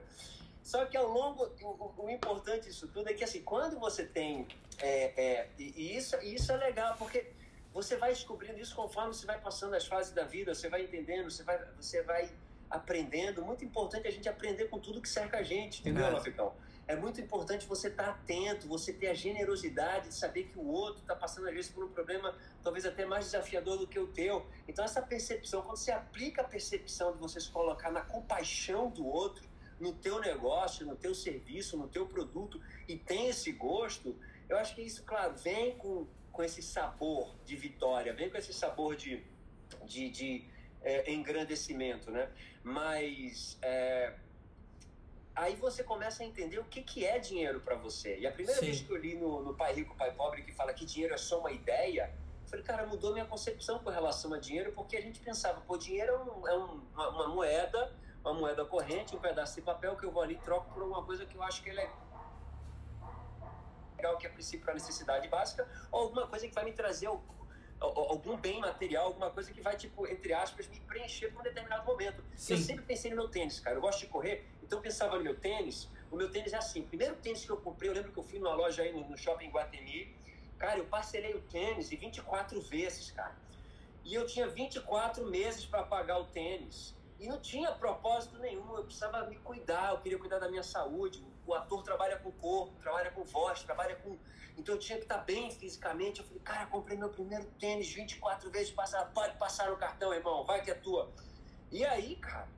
Só 0.67 0.85
que 0.85 0.97
ao 0.97 1.07
longo, 1.07 1.45
o, 1.63 1.93
o, 1.97 2.11
importante 2.11 2.65
disso 2.65 2.89
tudo 2.89 3.09
é 3.09 3.15
que 3.15 3.23
assim, 3.23 3.41
quando 3.41 3.79
você 3.79 4.05
tem. 4.05 4.49
É, 4.81 5.13
é, 5.17 5.49
e, 5.57 5.97
isso, 5.97 6.17
isso 6.25 6.51
é 6.51 6.57
legal, 6.57 6.97
porque 6.99 7.31
você 7.73 7.97
vai 7.97 8.11
descobrindo 8.11 8.59
isso 8.59 8.75
conforme 8.75 9.15
você 9.15 9.25
vai 9.25 9.41
passando 9.41 9.75
as 9.75 9.87
fases 9.87 10.13
da 10.13 10.25
vida, 10.25 10.53
você 10.53 10.69
vai 10.69 10.83
entendendo, 10.83 11.31
você 11.31 11.45
vai, 11.45 11.65
você 11.81 12.03
vai 12.03 12.29
aprendendo. 12.69 13.45
Muito 13.45 13.65
importante 13.65 14.09
a 14.09 14.11
gente 14.11 14.29
aprender 14.29 14.65
com 14.65 14.81
tudo 14.81 15.01
que 15.01 15.09
cerca 15.09 15.39
a 15.39 15.43
gente, 15.45 15.83
entendeu, 15.83 16.11
Laficão? 16.13 16.53
É 16.89 16.97
muito 16.97 17.21
importante 17.21 17.65
você 17.65 17.87
estar 17.87 18.03
tá 18.03 18.11
atento, 18.11 18.67
você 18.67 18.93
ter 18.93 19.07
a 19.07 19.15
generosidade 19.15 20.09
de 20.09 20.15
saber 20.17 20.49
que 20.49 20.59
o 20.59 20.67
outro 20.67 21.01
está 21.01 21.15
passando, 21.15 21.47
às 21.47 21.55
vezes, 21.55 21.71
por 21.71 21.85
um 21.85 21.91
problema 21.91 22.35
talvez 22.65 22.85
até 22.85 23.07
mais 23.07 23.27
desafiador 23.27 23.79
do 23.79 23.87
que 23.87 24.01
o 24.01 24.09
teu. 24.09 24.45
Então, 24.67 24.85
essa 24.85 25.01
percepção, 25.01 25.63
quando 25.63 25.77
você 25.77 25.93
aplica 25.93 26.43
a 26.43 26.45
percepção 26.45 27.13
de 27.13 27.19
você 27.19 27.41
se 27.41 27.51
colocar 27.51 27.93
na 27.93 28.01
compaixão 28.01 28.91
do 28.91 29.07
outro, 29.07 29.47
no 29.79 29.93
teu 29.93 30.21
negócio, 30.21 30.87
no 30.87 30.97
teu 30.97 31.15
serviço, 31.15 31.77
no 31.77 31.89
teu 31.89 32.07
produto, 32.07 32.61
e 32.89 32.97
tem 32.97 33.29
esse 33.29 33.53
gosto, 33.53 34.17
eu 34.49 34.57
acho 34.57 34.75
que 34.75 34.83
isso, 34.83 35.03
claro, 35.05 35.35
vem 35.37 35.77
com, 35.77 36.07
com 36.33 36.43
esse 36.43 36.63
sabor 36.63 37.35
de 37.45 37.57
vitória, 37.57 38.13
vem 38.13 38.31
com 38.31 38.37
esse 38.37 38.53
sabor 38.53 38.97
de, 38.97 39.23
de, 39.85 40.09
de 40.11 40.45
é, 40.83 41.13
engrandecimento, 41.13 42.11
né? 42.11 42.31
Mas 42.63 43.59
é, 43.63 44.15
aí 45.35 45.55
você 45.57 45.85
começa 45.85 46.23
a 46.23 46.27
entender 46.27 46.59
o 46.59 46.65
que, 46.65 46.83
que 46.83 47.05
é 47.05 47.19
dinheiro 47.19 47.61
para 47.61 47.75
você. 47.75 48.19
E 48.19 48.27
a 48.27 48.33
primeira 48.33 48.61
Sim. 48.61 48.67
vez 48.67 48.81
que 48.81 48.91
eu 48.91 48.97
li 48.97 49.15
no, 49.15 49.43
no 49.43 49.55
Pai 49.55 49.75
Rico, 49.75 49.95
Pai 49.97 50.13
Pobre, 50.13 50.43
que 50.43 50.53
fala 50.53 50.73
que 50.73 50.87
dinheiro 50.87 51.15
é 51.15 51.19
só 51.19 51.41
uma 51.41 51.53
ideia, 51.53 52.13
eu 52.47 52.51
falei, 52.51 52.65
cara, 52.65 52.87
mudou 52.87 53.13
minha 53.13 53.25
concepção 53.25 53.81
com 53.81 53.91
relação 53.91 54.33
a 54.33 54.39
dinheiro, 54.39 54.73
porque 54.73 54.97
a 54.97 55.01
gente 55.01 55.19
pensava, 55.19 55.61
pô, 55.63 55.77
dinheiro 55.77 56.13
é, 56.13 56.19
um, 56.19 56.49
é 56.49 56.57
um, 56.57 56.81
uma, 56.95 57.09
uma, 57.09 57.29
moeda, 57.29 57.93
uma 58.27 58.35
moeda 58.35 58.65
corrente, 58.65 59.15
um 59.15 59.21
pedaço 59.21 59.55
de 59.55 59.63
papel 59.63 59.97
que 59.97 60.05
eu 60.05 60.11
vou 60.11 60.23
ali 60.23 60.35
e 60.35 60.39
troco 60.39 60.73
por 60.73 60.83
alguma 60.83 61.03
coisa 61.05 61.25
que 61.25 61.37
eu 61.37 61.43
acho 61.43 61.63
que 61.63 61.71
ele 61.71 61.81
é 61.81 61.91
legal, 63.97 64.19
que 64.19 64.27
é 64.27 64.31
princípio 64.31 64.65
para 64.65 64.75
necessidade 64.75 65.29
básica, 65.29 65.67
ou 65.91 66.03
alguma 66.03 66.27
coisa 66.27 66.47
que 66.47 66.55
vai 66.55 66.65
me 66.65 66.73
trazer 66.73 67.09
algum 67.81 68.37
bem 68.37 68.61
material, 68.61 69.07
alguma 69.07 69.31
coisa 69.31 69.53
que 69.53 69.61
vai, 69.61 69.77
tipo, 69.77 70.07
entre 70.07 70.35
aspas, 70.35 70.67
me 70.67 70.81
preencher 70.81 71.31
por 71.31 71.41
um 71.41 71.45
determinado 71.45 71.85
momento. 71.87 72.23
Sim. 72.35 72.55
Eu 72.55 72.59
sempre 72.59 72.85
pensei 72.85 73.11
no 73.11 73.17
meu 73.17 73.29
tênis, 73.29 73.61
cara. 73.61 73.77
Eu 73.77 73.81
gosto 73.81 74.01
de 74.01 74.07
correr, 74.07 74.45
então 74.63 74.79
eu 74.79 74.83
pensava 74.83 75.17
no 75.17 75.23
meu 75.23 75.37
tênis. 75.39 75.89
O 76.11 76.17
meu 76.17 76.31
tênis 76.31 76.53
é 76.53 76.57
assim. 76.57 76.81
O 76.81 76.87
primeiro 76.87 77.15
tênis 77.17 77.45
que 77.45 77.51
eu 77.51 77.57
comprei, 77.57 77.91
eu 77.91 77.95
lembro 77.95 78.13
que 78.13 78.19
eu 78.19 78.23
fui 78.23 78.39
numa 78.39 78.55
loja 78.55 78.83
aí 78.83 78.93
no, 78.93 79.09
no 79.09 79.17
shopping 79.17 79.51
Guatemi. 79.51 80.15
Cara, 80.59 80.79
eu 80.79 80.87
parcelei 80.87 81.35
o 81.35 81.41
tênis 81.43 81.93
e 81.93 81.97
24 81.97 82.61
vezes, 82.63 83.11
cara. 83.13 83.37
E 84.05 84.15
eu 84.15 84.27
tinha 84.27 84.49
24 84.49 85.27
meses 85.27 85.65
para 85.65 85.83
pagar 85.83 86.19
o 86.19 86.27
tênis. 86.27 86.96
E 87.19 87.27
não 87.27 87.41
tinha 87.41 87.73
propósito 87.73 88.39
nenhum, 88.39 88.77
eu 88.77 88.85
precisava 88.85 89.27
me 89.27 89.37
cuidar, 89.37 89.93
eu 89.93 89.99
queria 89.99 90.19
cuidar 90.19 90.39
da 90.39 90.49
minha 90.49 90.63
saúde. 90.63 91.25
O 91.47 91.55
ator 91.55 91.83
trabalha 91.83 92.19
com 92.19 92.31
corpo, 92.33 92.75
trabalha 92.81 93.11
com 93.11 93.25
voz, 93.25 93.63
trabalha 93.63 93.97
com. 93.97 94.19
Então 94.57 94.75
eu 94.75 94.79
tinha 94.79 94.99
que 94.99 95.05
estar 95.05 95.19
bem 95.19 95.51
fisicamente. 95.51 96.21
Eu 96.21 96.27
falei, 96.27 96.43
cara, 96.43 96.67
comprei 96.67 96.99
meu 96.99 97.09
primeiro 97.09 97.45
tênis 97.59 97.91
24 97.91 98.51
vezes, 98.51 98.71
passar, 98.71 99.07
pode 99.13 99.37
passar 99.39 99.71
no 99.71 99.77
cartão, 99.77 100.13
irmão, 100.13 100.45
vai 100.45 100.63
que 100.63 100.71
é 100.71 100.75
tua. 100.75 101.11
E 101.71 101.85
aí, 101.85 102.17
cara, 102.17 102.49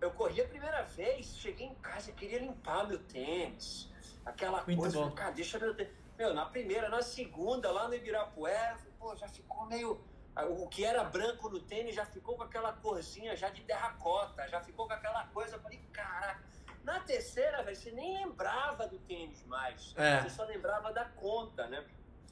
eu 0.00 0.10
corri 0.12 0.40
a 0.40 0.46
primeira 0.46 0.82
vez, 0.82 1.36
cheguei 1.36 1.66
em 1.66 1.74
casa 1.76 2.12
queria 2.12 2.38
limpar 2.38 2.86
meu 2.86 2.98
tênis. 3.04 3.90
Aquela 4.24 4.64
Muito 4.64 4.78
coisa, 4.78 5.00
bom. 5.00 5.10
cara, 5.10 5.30
deixa 5.32 5.58
meu 5.58 5.74
tênis. 5.74 5.92
Meu, 6.16 6.34
na 6.34 6.46
primeira, 6.46 6.88
na 6.88 7.00
segunda, 7.00 7.70
lá 7.70 7.88
no 7.88 7.94
Ibirapuera, 7.94 8.76
pô, 8.98 9.14
já 9.16 9.28
ficou 9.28 9.66
meio 9.66 10.00
o 10.46 10.68
que 10.68 10.84
era 10.84 11.02
branco 11.04 11.48
no 11.48 11.60
tênis 11.60 11.94
já 11.94 12.04
ficou 12.04 12.36
com 12.36 12.42
aquela 12.42 12.72
corzinha 12.72 13.36
já 13.36 13.48
de 13.48 13.62
terracota, 13.62 14.46
já 14.48 14.60
ficou 14.60 14.86
com 14.86 14.92
aquela 14.92 15.26
coisa. 15.28 15.56
Eu 15.56 15.60
falei, 15.60 15.80
caraca. 15.92 16.42
Na 16.84 17.00
terceira, 17.00 17.62
você 17.62 17.90
nem 17.90 18.18
lembrava 18.18 18.86
do 18.86 18.98
tênis 19.00 19.44
mais. 19.44 19.94
É. 19.96 20.22
Você 20.22 20.30
só 20.30 20.44
lembrava 20.44 20.92
da 20.92 21.04
conta, 21.04 21.66
né? 21.66 21.84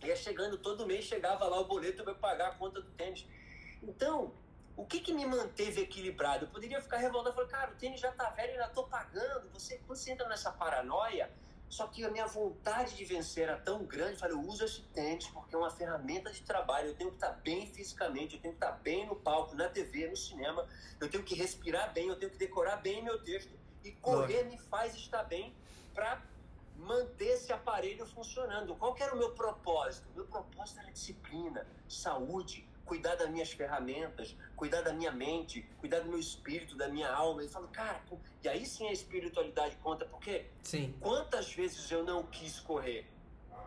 Ia 0.03 0.17
chegando 0.17 0.59
todo 0.59 0.87
mês, 0.87 1.05
chegava 1.05 1.47
lá 1.47 1.59
o 1.59 1.65
boleto 1.65 2.05
para 2.05 2.15
pagar 2.15 2.49
a 2.49 2.55
conta 2.55 2.81
do 2.81 2.91
tênis. 2.93 3.27
Então, 3.83 4.33
o 4.77 4.85
que, 4.85 5.01
que 5.01 5.13
me 5.13 5.25
manteve 5.27 5.83
equilibrado? 5.83 6.45
Eu 6.45 6.51
poderia 6.51 6.81
ficar 6.81 6.99
revoltado, 6.99 7.35
falei, 7.35 7.51
cara, 7.51 7.73
o 7.73 7.75
tênis 7.77 8.01
já 8.01 8.13
tá 8.13 8.31
velho, 8.31 8.53
ainda 8.53 8.69
tô 8.69 8.85
pagando. 8.85 9.49
Você, 9.51 9.79
quando 9.79 9.99
você 9.99 10.13
entra 10.13 10.29
nessa 10.29 10.53
paranoia, 10.53 11.31
só 11.69 11.87
que 11.89 12.05
a 12.05 12.11
minha 12.11 12.27
vontade 12.27 12.95
de 12.95 13.05
vencer 13.05 13.45
era 13.45 13.57
tão 13.57 13.85
grande, 13.85 14.13
eu 14.13 14.19
falei, 14.19 14.37
eu 14.37 14.41
uso 14.41 14.65
esse 14.65 14.83
tênis 14.83 15.27
porque 15.29 15.55
é 15.55 15.59
uma 15.59 15.71
ferramenta 15.71 16.31
de 16.31 16.43
trabalho, 16.43 16.89
eu 16.89 16.95
tenho 16.95 17.11
que 17.11 17.17
estar 17.17 17.33
bem 17.33 17.67
fisicamente, 17.67 18.37
eu 18.37 18.41
tenho 18.41 18.55
que 18.55 18.65
estar 18.65 18.77
bem 18.79 19.07
no 19.07 19.17
palco, 19.17 19.55
na 19.55 19.69
TV, 19.69 20.09
no 20.09 20.17
cinema, 20.17 20.67
eu 21.01 21.11
tenho 21.11 21.25
que 21.25 21.35
respirar 21.35 21.93
bem, 21.93 22.09
eu 22.09 22.17
tenho 22.17 22.31
que 22.31 22.39
decorar 22.39 22.77
bem 22.77 23.03
meu 23.03 23.23
texto. 23.23 23.53
E 23.85 23.93
correr 23.93 24.45
Nossa. 24.45 24.57
me 24.57 24.59
faz 24.59 24.95
estar 24.95 25.23
bem 25.25 25.55
para 25.95 26.21
manter 26.77 27.35
esse 27.35 27.53
aparelho 27.53 28.07
funcionando. 28.07 28.75
Qual 28.77 28.95
que 28.95 29.03
era 29.03 29.15
o 29.15 29.19
meu 29.19 29.33
propósito? 29.33 30.09
Meu 30.15 30.27
propósito 30.27 30.81
era 30.81 30.91
disciplina, 30.91 31.67
saúde, 31.89 32.69
cuidar 32.87 33.17
das 33.17 33.29
minhas 33.29 33.53
ferramentas, 33.53 34.35
cuidar 34.55 34.81
da 34.81 34.93
minha 34.93 35.11
mente, 35.11 35.63
cuidar 35.79 36.01
do 36.01 36.09
meu 36.09 36.19
espírito, 36.19 36.77
da 36.77 36.89
minha 36.89 37.11
alma. 37.13 37.45
E 37.45 37.49
falo, 37.49 37.69
cara, 37.69 38.01
pô, 38.09 38.19
e 38.43 38.49
aí 38.49 38.65
sim 38.65 38.89
a 38.89 38.93
espiritualidade 38.93 39.77
conta, 39.77 40.07
porque 40.07 40.47
sim. 40.63 40.95
quantas 41.01 41.53
vezes 41.53 41.91
eu 41.91 42.05
não 42.05 42.23
quis 42.23 42.61
correr? 42.61 43.07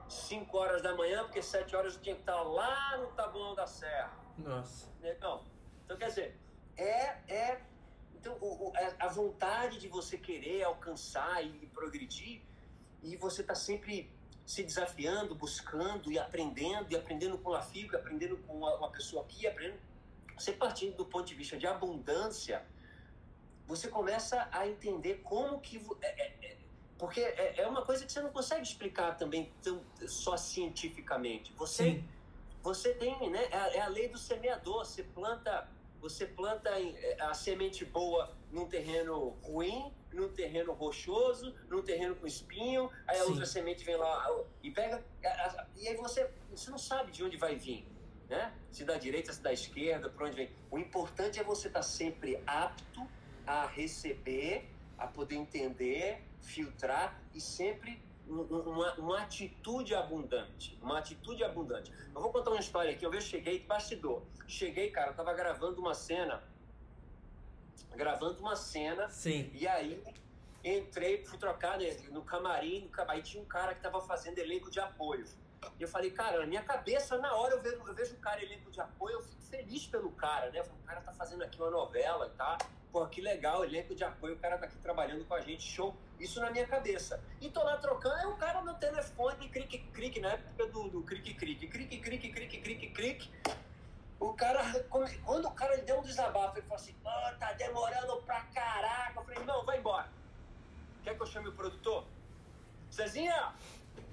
5 0.07 0.57
horas 0.57 0.81
da 0.81 0.95
manhã, 0.95 1.23
porque 1.23 1.41
7 1.41 1.75
horas 1.75 1.95
eu 1.95 2.01
tinha 2.01 2.15
que 2.15 2.21
estar 2.21 2.41
lá 2.41 2.97
no 2.97 3.07
Taboão 3.09 3.53
da 3.53 3.67
Serra. 3.67 4.17
Nossa. 4.37 4.89
Então, 5.03 5.43
então 5.85 5.97
quer 5.97 6.07
dizer, 6.07 6.39
é, 6.75 7.17
é 7.27 7.61
Então, 8.15 8.35
o, 8.41 8.69
o, 8.69 8.73
a 8.99 9.07
vontade 9.07 9.79
de 9.79 9.87
você 9.87 10.17
querer 10.17 10.63
alcançar 10.63 11.43
e, 11.43 11.49
e 11.61 11.67
progredir, 11.67 12.41
e 13.03 13.15
você 13.15 13.41
está 13.41 13.53
sempre 13.53 14.11
se 14.49 14.63
desafiando, 14.63 15.35
buscando 15.35 16.11
e 16.11 16.17
aprendendo, 16.17 16.91
e 16.91 16.95
aprendendo 16.95 17.37
com 17.37 17.53
a 17.53 17.61
FICO, 17.61 17.95
aprendendo 17.95 18.35
com 18.35 18.57
uma, 18.57 18.89
pessoa 18.89 19.21
aqui, 19.21 19.45
aprendendo. 19.45 19.79
Você 20.35 20.51
partindo 20.51 20.95
do 20.97 21.05
ponto 21.05 21.27
de 21.27 21.35
vista 21.35 21.55
de 21.55 21.67
abundância, 21.67 22.65
você 23.67 23.87
começa 23.87 24.49
a 24.51 24.67
entender 24.67 25.21
como 25.23 25.59
que. 25.59 25.77
É, 26.01 26.07
é, 26.07 26.35
é, 26.41 26.57
porque 26.97 27.21
é, 27.21 27.67
uma 27.67 27.85
coisa 27.85 28.03
que 28.03 28.11
você 28.11 28.21
não 28.21 28.31
consegue 28.31 28.63
explicar 28.63 29.15
também 29.17 29.53
tão, 29.61 29.83
só 30.07 30.35
cientificamente. 30.35 31.53
Você, 31.53 31.83
Sim. 31.83 32.09
você 32.63 32.95
tem, 32.95 33.29
né? 33.29 33.49
É 33.51 33.81
a, 33.81 33.87
lei 33.87 34.07
do 34.07 34.17
semeador. 34.17 34.83
Você 34.83 35.03
planta 35.03 35.69
você 36.01 36.25
planta 36.25 36.71
a 37.19 37.35
semente 37.35 37.85
boa 37.85 38.35
num 38.51 38.65
terreno 38.65 39.37
ruim, 39.43 39.93
num 40.11 40.29
terreno 40.29 40.73
rochoso, 40.73 41.53
num 41.69 41.81
terreno 41.81 42.15
com 42.15 42.25
espinho, 42.25 42.89
aí 43.07 43.17
Sim. 43.17 43.21
a 43.21 43.25
outra 43.25 43.45
semente 43.45 43.83
vem 43.83 43.95
lá 43.95 44.27
e 44.63 44.71
pega. 44.71 45.03
E 45.75 45.87
aí 45.87 45.95
você, 45.95 46.29
você 46.49 46.69
não 46.71 46.77
sabe 46.77 47.11
de 47.11 47.23
onde 47.23 47.37
vai 47.37 47.55
vir. 47.55 47.87
Né? 48.27 48.53
Se 48.69 48.85
da 48.85 48.95
direita, 48.95 49.33
se 49.33 49.41
da 49.41 49.51
esquerda, 49.51 50.09
para 50.09 50.27
onde 50.27 50.35
vem. 50.35 50.51
O 50.69 50.77
importante 50.77 51.39
é 51.39 51.43
você 51.43 51.67
estar 51.67 51.79
tá 51.79 51.83
sempre 51.83 52.41
apto 52.45 53.07
a 53.45 53.65
receber, 53.65 54.69
a 54.97 55.07
poder 55.07 55.35
entender, 55.35 56.21
filtrar 56.41 57.19
e 57.33 57.41
sempre 57.41 57.99
uma, 58.29 58.93
uma, 58.93 59.19
atitude 59.21 59.95
abundante. 59.95 60.77
Uma 60.81 60.99
atitude 60.99 61.43
abundante. 61.43 61.91
Eu 62.13 62.21
vou 62.21 62.31
contar 62.31 62.51
uma 62.51 62.59
história 62.59 62.91
aqui. 62.91 63.03
Eu 63.03 63.19
cheguei, 63.19 63.59
bastidor. 63.59 64.21
Cheguei, 64.47 64.91
cara, 64.91 65.11
eu 65.11 65.15
tava 65.15 65.33
gravando 65.33 65.81
uma 65.81 65.95
cena. 65.95 66.43
Gravando 67.95 68.39
uma 68.39 68.55
cena. 68.55 69.09
Sim. 69.09 69.49
E 69.53 69.67
aí 69.67 70.01
entrei, 70.63 71.23
fui 71.25 71.37
trocar 71.37 71.77
né, 71.77 71.95
no 72.11 72.21
camarim. 72.21 72.81
No 72.81 72.89
camarim 72.89 73.21
tinha 73.21 73.41
um 73.41 73.45
cara 73.45 73.73
que 73.73 73.81
tava 73.81 74.01
fazendo 74.01 74.37
elenco 74.39 74.69
de 74.69 74.79
apoio. 74.79 75.25
E 75.77 75.83
eu 75.83 75.87
falei, 75.87 76.11
cara, 76.11 76.39
na 76.39 76.45
minha 76.45 76.61
cabeça, 76.61 77.17
na 77.17 77.33
hora 77.35 77.55
eu 77.55 77.61
vejo, 77.61 77.81
eu 77.85 77.93
vejo 77.93 78.15
um 78.15 78.19
cara 78.19 78.41
elenco 78.41 78.71
de 78.71 78.79
apoio, 78.79 79.15
eu 79.15 79.23
fico 79.23 79.41
feliz 79.41 79.85
pelo 79.87 80.11
cara, 80.11 80.49
né? 80.51 80.61
o 80.61 80.87
cara 80.87 81.01
tá 81.01 81.11
fazendo 81.11 81.43
aqui 81.43 81.61
uma 81.61 81.69
novela 81.69 82.27
e 82.27 82.37
tá. 82.37 82.57
Pô, 82.91 83.05
que 83.05 83.21
legal, 83.21 83.63
elenco 83.63 83.93
de 83.93 84.03
apoio, 84.03 84.35
o 84.35 84.39
cara 84.39 84.57
tá 84.57 84.65
aqui 84.65 84.77
trabalhando 84.77 85.23
com 85.25 85.35
a 85.35 85.41
gente, 85.41 85.61
show. 85.61 85.95
Isso 86.19 86.39
na 86.39 86.49
minha 86.49 86.65
cabeça. 86.65 87.23
E 87.39 87.49
tô 87.49 87.63
lá 87.63 87.77
trocando, 87.77 88.15
é 88.15 88.27
o 88.27 88.35
cara 88.35 88.61
no 88.61 88.73
telefone, 88.75 89.47
crique, 89.49 89.79
crique, 89.93 90.19
na 90.19 90.31
época 90.31 90.65
do, 90.67 90.89
do 90.89 91.03
crique, 91.03 91.33
crique, 91.35 91.67
crique, 91.67 91.99
crique, 91.99 92.29
crique, 92.31 92.61
crique, 92.61 92.89
crique. 92.89 93.31
O 94.19 94.33
cara, 94.33 94.61
quando 94.89 95.45
o 95.45 95.51
cara 95.51 95.77
deu 95.77 95.99
um 95.99 96.03
desabafo, 96.03 96.57
ele 96.57 96.67
falou 96.67 96.75
assim, 96.81 96.95
oh, 97.03 97.39
tá 97.39 97.53
demorando 97.53 98.21
pra 98.23 98.41
caraca. 98.47 99.19
Eu 99.19 99.23
falei, 99.23 99.43
não, 99.45 99.65
vai 99.65 99.79
embora. 99.79 100.09
Quer 101.03 101.15
que 101.15 101.21
eu 101.21 101.27
chame 101.27 101.47
o 101.47 101.53
produtor? 101.53 102.05
Cezinha, 102.91 103.53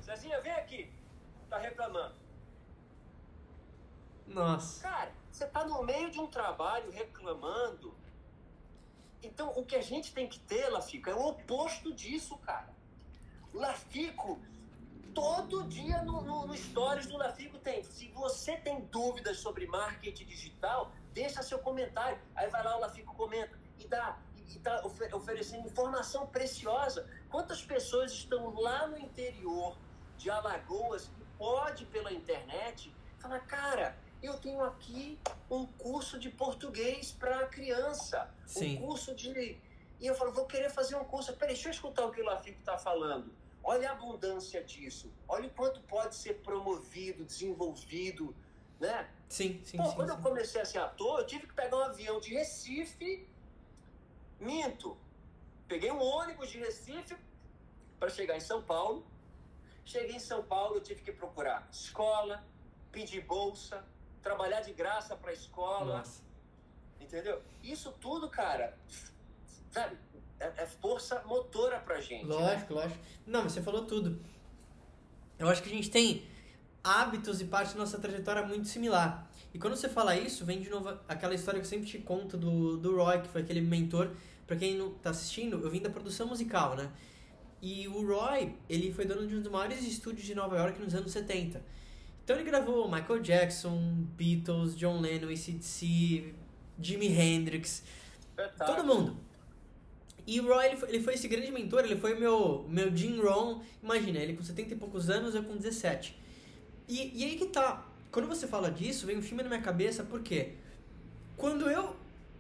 Cezinha, 0.01 0.41
vem 0.41 0.53
aqui. 0.53 0.93
Tá 1.51 1.59
reclamando. 1.59 2.15
Nossa. 4.27 4.83
Cara, 4.83 5.13
você 5.31 5.47
tá 5.47 5.65
no 5.65 5.83
meio 5.83 6.11
de 6.11 6.21
um 6.21 6.27
trabalho 6.27 6.91
reclamando 6.91 7.95
então, 9.27 9.53
o 9.57 9.65
que 9.65 9.75
a 9.75 9.83
gente 9.83 10.13
tem 10.13 10.29
que 10.29 10.39
ter, 10.39 10.69
Lafico, 10.69 11.11
é 11.11 11.15
o 11.15 11.27
oposto 11.27 11.93
disso, 11.93 12.37
cara. 12.39 12.69
Lafico, 13.53 14.41
todo 15.17 15.65
dia 15.65 16.03
no, 16.03 16.21
no, 16.21 16.47
no 16.47 16.55
Stories 16.55 17.07
do 17.07 17.17
Lafico 17.17 17.59
tem. 17.59 17.83
Se 17.83 18.09
você 18.09 18.59
tem 18.59 18.83
dúvidas 18.93 19.39
sobre 19.39 19.67
marketing 19.67 20.27
digital, 20.27 20.93
deixa 21.15 21.43
seu 21.43 21.59
comentário. 21.59 22.19
Aí 22.35 22.51
vai 22.51 22.63
lá, 22.63 22.77
o 22.77 22.81
Lafico 22.81 23.15
comenta 23.15 23.59
e 23.79 23.89
dá 23.89 24.19
e 24.37 24.59
está 24.59 24.85
oferecendo 24.85 25.67
informação 25.67 26.27
preciosa. 26.27 27.09
Quantas 27.31 27.63
pessoas 27.63 28.13
estão 28.13 28.55
lá 28.61 28.87
no 28.87 28.99
interior 28.99 29.79
de 30.19 30.29
Alagoas 30.29 31.11
e 31.19 31.25
pode 31.39 31.87
pela 31.87 32.13
internet 32.13 32.95
falar, 33.19 33.41
cara, 33.41 33.97
eu 34.23 34.35
tenho 34.35 34.63
aqui 34.63 35.19
um 35.51 35.65
curso 35.65 36.19
de 36.19 36.29
português 36.29 37.11
para 37.11 37.47
criança, 37.47 38.31
Sim. 38.47 38.77
um 38.77 38.87
curso 38.87 39.15
de. 39.15 39.59
E 39.99 40.07
eu 40.07 40.15
falo, 40.15 40.31
vou 40.31 40.45
querer 40.45 40.69
fazer 40.69 40.95
um 40.95 41.05
curso. 41.05 41.33
Peraí, 41.33 41.55
deixa 41.55 41.69
eu 41.69 41.73
escutar 41.73 42.05
o 42.05 42.11
que 42.11 42.21
o 42.21 42.25
Lafico 42.25 42.59
está 42.59 42.77
falando. 42.77 43.33
Olha 43.69 43.91
a 43.91 43.93
abundância 43.95 44.63
disso. 44.63 45.13
Olha 45.27 45.49
o 45.49 45.51
quanto 45.51 45.81
pode 45.81 46.15
ser 46.15 46.35
promovido, 46.35 47.25
desenvolvido, 47.25 48.33
né? 48.79 49.11
Sim, 49.29 49.61
sim, 49.65 49.77
Pô, 49.77 49.87
sim 49.87 49.97
quando 49.97 50.11
sim. 50.11 50.17
eu 50.17 50.23
comecei 50.23 50.61
a 50.61 50.65
ser 50.65 50.79
ator, 50.79 51.19
eu 51.19 51.27
tive 51.27 51.49
que 51.49 51.53
pegar 51.53 51.77
um 51.77 51.83
avião 51.83 52.21
de 52.21 52.33
Recife, 52.33 53.29
minto. 54.39 54.97
Peguei 55.67 55.91
um 55.91 56.01
ônibus 56.01 56.49
de 56.49 56.59
Recife 56.59 57.17
para 57.99 58.09
chegar 58.09 58.37
em 58.37 58.41
São 58.41 58.63
Paulo. 58.63 59.05
Cheguei 59.85 60.15
em 60.15 60.21
São 60.21 60.45
Paulo, 60.45 60.77
eu 60.77 60.81
tive 60.81 61.03
que 61.03 61.11
procurar 61.11 61.69
escola, 61.73 62.47
pedir 62.93 63.23
bolsa, 63.23 63.85
trabalhar 64.23 64.61
de 64.61 64.73
graça 64.73 65.17
para 65.17 65.31
a 65.31 65.35
escola. 65.35 65.99
Nossa. 65.99 66.23
Entendeu? 67.01 67.43
Isso 67.65 67.91
tudo, 68.01 68.31
cara, 68.31 68.79
sabe, 69.73 69.99
é, 70.41 70.63
é 70.63 70.67
força 70.67 71.23
motora 71.27 71.79
pra 71.79 72.01
gente. 72.01 72.27
Né? 72.27 72.35
Lógico, 72.35 72.75
né? 72.75 72.81
lógico. 72.81 73.01
Não, 73.27 73.43
mas 73.43 73.53
você 73.53 73.63
falou 73.63 73.85
tudo. 73.85 74.21
Eu 75.39 75.49
acho 75.49 75.63
que 75.63 75.69
a 75.69 75.73
gente 75.73 75.91
tem 75.91 76.25
hábitos 76.83 77.41
e 77.41 77.45
parte 77.45 77.73
da 77.73 77.81
nossa 77.81 77.99
trajetória 77.99 78.43
muito 78.47 78.69
similar. 78.69 79.29
E 79.53 79.59
quando 79.59 79.77
você 79.77 79.89
fala 79.89 80.17
isso, 80.17 80.45
vem 80.45 80.61
de 80.61 80.71
novo 80.71 80.89
aquela 81.09 81.35
história 81.35 81.61
que 81.61 81.67
eu 81.67 81.71
sempre 81.71 81.87
te 81.87 81.99
conto 81.99 82.37
do, 82.37 82.77
do 82.77 82.97
Roy, 82.97 83.21
que 83.23 83.29
foi 83.29 83.43
aquele 83.43 83.61
mentor. 83.61 84.11
Pra 84.47 84.57
quem 84.57 84.77
não 84.77 84.93
tá 84.95 85.11
assistindo, 85.11 85.61
eu 85.61 85.71
vim 85.71 85.81
da 85.81 85.91
produção 85.91 86.29
musical, 86.29 86.77
né? 86.77 86.91
E 87.61 87.89
o 87.89 88.07
Roy, 88.07 88.55
ele 88.69 88.93
foi 88.93 89.05
dono 89.05 89.27
de 89.27 89.35
um 89.35 89.41
dos 89.41 89.51
maiores 89.51 89.83
estúdios 89.85 90.25
de 90.25 90.35
Nova 90.35 90.57
York 90.57 90.81
nos 90.81 90.95
anos 90.95 91.11
70. 91.11 91.61
Então 92.23 92.37
ele 92.37 92.45
gravou 92.45 92.91
Michael 92.91 93.21
Jackson, 93.21 94.05
Beatles, 94.17 94.77
John 94.77 95.01
Lennon, 95.01 95.29
ACDC, 95.29 96.35
Jimi 96.81 97.09
Hendrix, 97.09 97.83
todo 98.59 98.85
mundo. 98.85 99.26
E 100.27 100.41
o 100.41 100.47
Roy, 100.47 100.67
ele 100.67 100.77
foi, 100.77 100.89
ele 100.89 101.03
foi, 101.03 101.15
esse 101.15 101.29
grande 101.29 101.53
mentor, 101.53 101.85
ele 101.85 101.97
foi 101.97 102.19
meu, 102.19 102.67
meu 102.69 102.95
Jim 102.95 103.21
Rohn, 103.21 103.61
imagina, 103.83 104.19
ele 104.19 104.35
com 104.35 104.43
70 104.43 104.75
e 104.75 104.77
poucos 104.77 105.09
anos, 105.09 105.35
eu 105.35 105.45
com 105.45 105.57
17. 105.57 106.19
E, 106.89 107.13
e 107.15 107.25
aí 107.25 107.37
que 107.37 107.47
tá, 107.47 107.87
quando 108.11 108.27
você 108.27 108.47
fala 108.47 108.71
disso, 108.71 109.07
vem 109.07 109.17
um 109.17 109.23
filme 109.23 109.43
na 109.43 109.49
minha 109.49 109.63
cabeça, 109.63 110.03
por 110.03 110.21
quê? 110.21 110.55
Quando 111.37 111.71
eu 111.71 111.95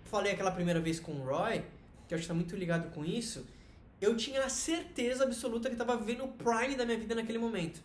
falei 0.04 0.32
aquela 0.32 0.50
primeira 0.50 0.80
vez 0.80 0.98
com 0.98 1.12
o 1.12 1.24
Roy, 1.24 1.62
que 2.08 2.14
eu 2.14 2.16
acho 2.16 2.22
que 2.22 2.28
tá 2.28 2.34
muito 2.34 2.56
ligado 2.56 2.92
com 2.92 3.04
isso, 3.04 3.46
eu 4.00 4.16
tinha 4.16 4.44
a 4.44 4.48
certeza 4.48 5.24
absoluta 5.24 5.68
que 5.68 5.74
estava 5.74 5.96
vivendo 5.96 6.24
o 6.24 6.28
prime 6.28 6.74
da 6.74 6.84
minha 6.84 6.98
vida 6.98 7.14
naquele 7.14 7.38
momento 7.38 7.80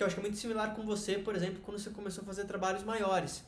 que 0.00 0.04
eu 0.04 0.06
acho 0.06 0.16
que 0.16 0.20
é 0.20 0.22
muito 0.22 0.38
similar 0.38 0.74
com 0.74 0.82
você, 0.82 1.18
por 1.18 1.36
exemplo, 1.36 1.60
quando 1.62 1.78
você 1.78 1.90
começou 1.90 2.22
a 2.22 2.24
fazer 2.24 2.46
trabalhos 2.46 2.82
maiores. 2.82 3.44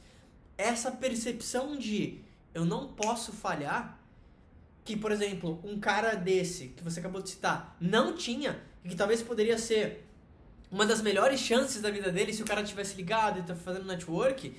Essa 0.58 0.92
percepção 0.92 1.78
de 1.78 2.20
eu 2.52 2.62
não 2.66 2.88
posso 2.88 3.32
falhar, 3.32 3.98
que, 4.84 4.96
por 4.96 5.12
exemplo, 5.12 5.60
um 5.64 5.78
cara 5.78 6.14
desse 6.14 6.68
que 6.68 6.82
você 6.82 7.00
acabou 7.00 7.22
de 7.22 7.30
citar 7.30 7.76
não 7.80 8.14
tinha, 8.14 8.60
e 8.84 8.88
que 8.88 8.96
talvez 8.96 9.22
poderia 9.22 9.56
ser 9.56 10.04
uma 10.70 10.86
das 10.86 11.02
melhores 11.02 11.38
chances 11.38 11.80
da 11.80 11.90
vida 11.90 12.10
dele 12.10 12.32
se 12.32 12.42
o 12.42 12.46
cara 12.46 12.62
tivesse 12.64 12.96
ligado 12.96 13.38
e 13.38 13.42
tá 13.42 13.54
fazendo 13.54 13.84
network, 13.84 14.54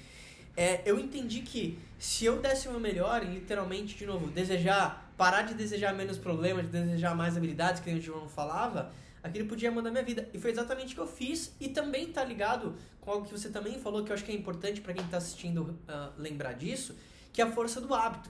é, 0.55 0.81
eu 0.85 0.99
entendi 0.99 1.41
que 1.41 1.79
se 1.97 2.25
eu 2.25 2.39
desse 2.39 2.67
o 2.67 2.71
meu 2.71 2.79
melhor, 2.79 3.23
literalmente, 3.25 3.97
de 3.97 4.05
novo, 4.05 4.27
desejar, 4.27 5.11
parar 5.17 5.41
de 5.41 5.55
desejar 5.55 5.93
menos 5.93 6.17
problemas, 6.17 6.65
de 6.65 6.71
desejar 6.71 7.15
mais 7.15 7.35
habilidades, 7.35 7.81
que 7.81 7.89
o 7.89 7.99
João 7.99 8.29
falava, 8.29 8.91
aquilo 9.23 9.47
podia 9.47 9.71
mudar 9.71 9.89
minha 9.89 10.03
vida. 10.03 10.29
E 10.31 10.37
foi 10.37 10.51
exatamente 10.51 10.93
o 10.93 10.95
que 10.95 11.01
eu 11.01 11.07
fiz. 11.07 11.55
E 11.59 11.69
também 11.69 12.11
tá 12.11 12.23
ligado 12.23 12.75
com 13.01 13.09
algo 13.09 13.25
que 13.25 13.31
você 13.31 13.49
também 13.49 13.79
falou, 13.79 14.03
que 14.03 14.11
eu 14.11 14.13
acho 14.13 14.23
que 14.23 14.31
é 14.31 14.35
importante 14.35 14.79
para 14.79 14.93
quem 14.93 15.05
tá 15.07 15.17
assistindo 15.17 15.63
uh, 15.63 16.13
lembrar 16.17 16.53
disso, 16.53 16.95
que 17.31 17.41
é 17.41 17.45
a 17.45 17.51
força 17.51 17.81
do 17.81 17.93
hábito. 17.93 18.29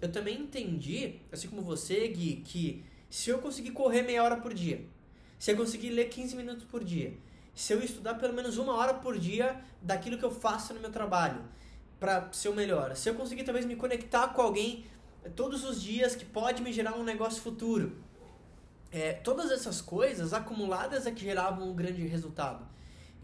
Eu 0.00 0.12
também 0.12 0.40
entendi, 0.40 1.20
assim 1.32 1.48
como 1.48 1.62
você, 1.62 2.06
Gui, 2.08 2.42
que 2.44 2.84
se 3.08 3.30
eu 3.30 3.38
conseguir 3.38 3.70
correr 3.70 4.02
meia 4.02 4.22
hora 4.22 4.36
por 4.36 4.52
dia, 4.52 4.84
se 5.38 5.52
eu 5.52 5.56
conseguir 5.56 5.90
ler 5.90 6.08
15 6.08 6.36
minutos 6.36 6.64
por 6.64 6.84
dia, 6.84 7.14
se 7.54 7.72
eu 7.72 7.82
estudar 7.82 8.14
pelo 8.14 8.34
menos 8.34 8.58
uma 8.58 8.74
hora 8.74 8.94
por 8.94 9.18
dia 9.18 9.58
daquilo 9.80 10.18
que 10.18 10.24
eu 10.24 10.30
faço 10.30 10.74
no 10.74 10.80
meu 10.80 10.90
trabalho, 10.90 11.42
para 11.98 12.30
ser 12.32 12.50
o 12.50 12.54
melhor, 12.54 12.94
se 12.94 13.08
eu 13.08 13.14
conseguir 13.14 13.44
talvez 13.44 13.64
me 13.64 13.74
conectar 13.74 14.28
com 14.28 14.42
alguém 14.42 14.84
todos 15.34 15.64
os 15.64 15.80
dias 15.80 16.14
que 16.14 16.26
pode 16.26 16.62
me 16.62 16.72
gerar 16.72 16.94
um 16.94 17.02
negócio 17.02 17.40
futuro, 17.40 17.96
é, 18.92 19.12
todas 19.12 19.50
essas 19.50 19.80
coisas 19.80 20.32
acumuladas 20.32 21.06
é 21.06 21.10
que 21.10 21.22
geravam 21.22 21.70
um 21.70 21.74
grande 21.74 22.06
resultado. 22.06 22.66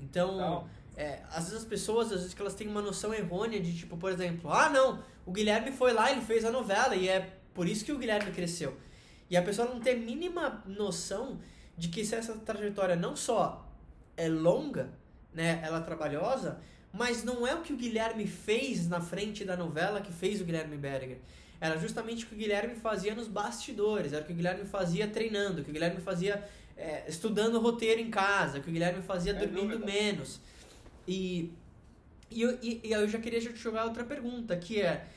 Então, 0.00 0.66
é, 0.96 1.20
às 1.31 1.44
vezes 1.44 1.61
as 1.61 1.64
pessoas, 1.64 2.12
às 2.12 2.20
vezes 2.20 2.35
que 2.35 2.40
elas 2.40 2.55
têm 2.55 2.68
uma 2.68 2.83
noção 2.83 3.14
errônea 3.14 3.61
de 3.61 3.76
tipo, 3.76 3.96
por 3.96 4.12
exemplo, 4.12 4.50
ah 4.52 4.68
não, 4.68 5.02
o 5.24 5.33
Guilherme 5.33 5.72
foi 5.72 5.92
lá, 5.92 6.11
ele 6.11 6.20
fez 6.20 6.44
a 6.44 6.50
novela 6.50 6.94
e 6.94 7.09
é 7.09 7.35
por 7.55 7.66
isso 7.66 7.85
que 7.85 7.92
o 7.92 7.98
Guilherme 7.98 8.31
cresceu. 8.33 8.76
E 9.31 9.37
a 9.37 9.42
pessoa 9.42 9.68
não 9.68 9.81
tem 9.81 9.94
a 9.94 9.98
mínima 9.98 10.62
noção 10.66 11.40
de 11.76 11.88
que 11.88 12.05
se 12.05 12.14
essa 12.14 12.35
trajetória 12.35 12.96
não 12.96 13.16
só 13.16 13.66
é 14.16 14.28
longa, 14.28 14.90
né, 15.33 15.61
ela 15.64 15.78
é 15.78 15.83
trabalhosa, 15.83 16.61
mas 16.92 17.24
não 17.24 17.46
é 17.46 17.55
o 17.55 17.62
que 17.62 17.72
o 17.72 17.76
Guilherme 17.76 18.26
fez 18.26 18.87
na 18.87 19.00
frente 19.00 19.44
da 19.44 19.57
novela 19.57 20.02
que 20.02 20.12
fez 20.12 20.40
o 20.40 20.44
Guilherme 20.44 20.76
Berger. 20.76 21.18
era 21.59 21.78
justamente 21.78 22.24
o 22.24 22.28
que 22.28 22.35
o 22.35 22.38
Guilherme 22.38 22.74
fazia 22.74 23.14
nos 23.14 23.28
bastidores, 23.28 24.12
era 24.12 24.22
o 24.22 24.26
que 24.26 24.33
o 24.33 24.37
Guilherme 24.37 24.66
fazia 24.66 25.09
treinando, 25.09 25.62
o 25.62 25.64
que 25.64 25.70
o 25.70 25.72
Guilherme 25.72 26.02
fazia 26.02 26.46
é, 26.76 27.05
estudando 27.09 27.59
roteiro 27.59 28.00
em 28.00 28.11
casa, 28.11 28.59
o 28.59 28.62
que 28.62 28.68
o 28.68 28.72
Guilherme 28.72 29.00
fazia 29.02 29.33
é 29.33 29.35
dormindo 29.35 29.78
dúvida. 29.78 29.87
menos. 29.87 30.40
E, 31.06 31.52
e, 32.30 32.44
e, 32.44 32.80
e 32.84 32.92
eu 32.92 33.08
já 33.08 33.18
queria 33.18 33.40
te 33.40 33.54
jogar 33.56 33.84
outra 33.84 34.04
pergunta, 34.04 34.56
que 34.56 34.80
é 34.80 35.08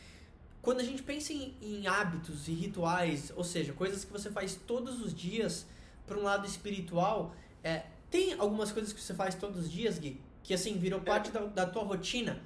quando 0.66 0.80
a 0.80 0.84
gente 0.84 1.04
pensa 1.04 1.32
em, 1.32 1.56
em, 1.62 1.86
hábitos 1.86 2.48
e 2.48 2.52
rituais, 2.52 3.32
ou 3.36 3.44
seja, 3.44 3.72
coisas 3.72 4.04
que 4.04 4.12
você 4.12 4.32
faz 4.32 4.56
todos 4.56 5.00
os 5.00 5.14
dias 5.14 5.68
para 6.08 6.18
um 6.18 6.24
lado 6.24 6.48
espiritual, 6.48 7.36
é, 7.64 7.86
tem 8.10 8.34
algumas 8.34 8.72
coisas 8.72 8.92
que 8.92 9.00
você 9.00 9.14
faz 9.14 9.36
todos 9.36 9.60
os 9.60 9.72
dias, 9.72 10.00
Gui, 10.00 10.20
que 10.44 10.56
assim 10.56 10.78
virou 10.78 11.00
é. 11.02 11.04
parte 11.04 11.30
da, 11.30 11.42
da 11.42 11.66
tua 11.68 11.84
rotina? 11.84 12.42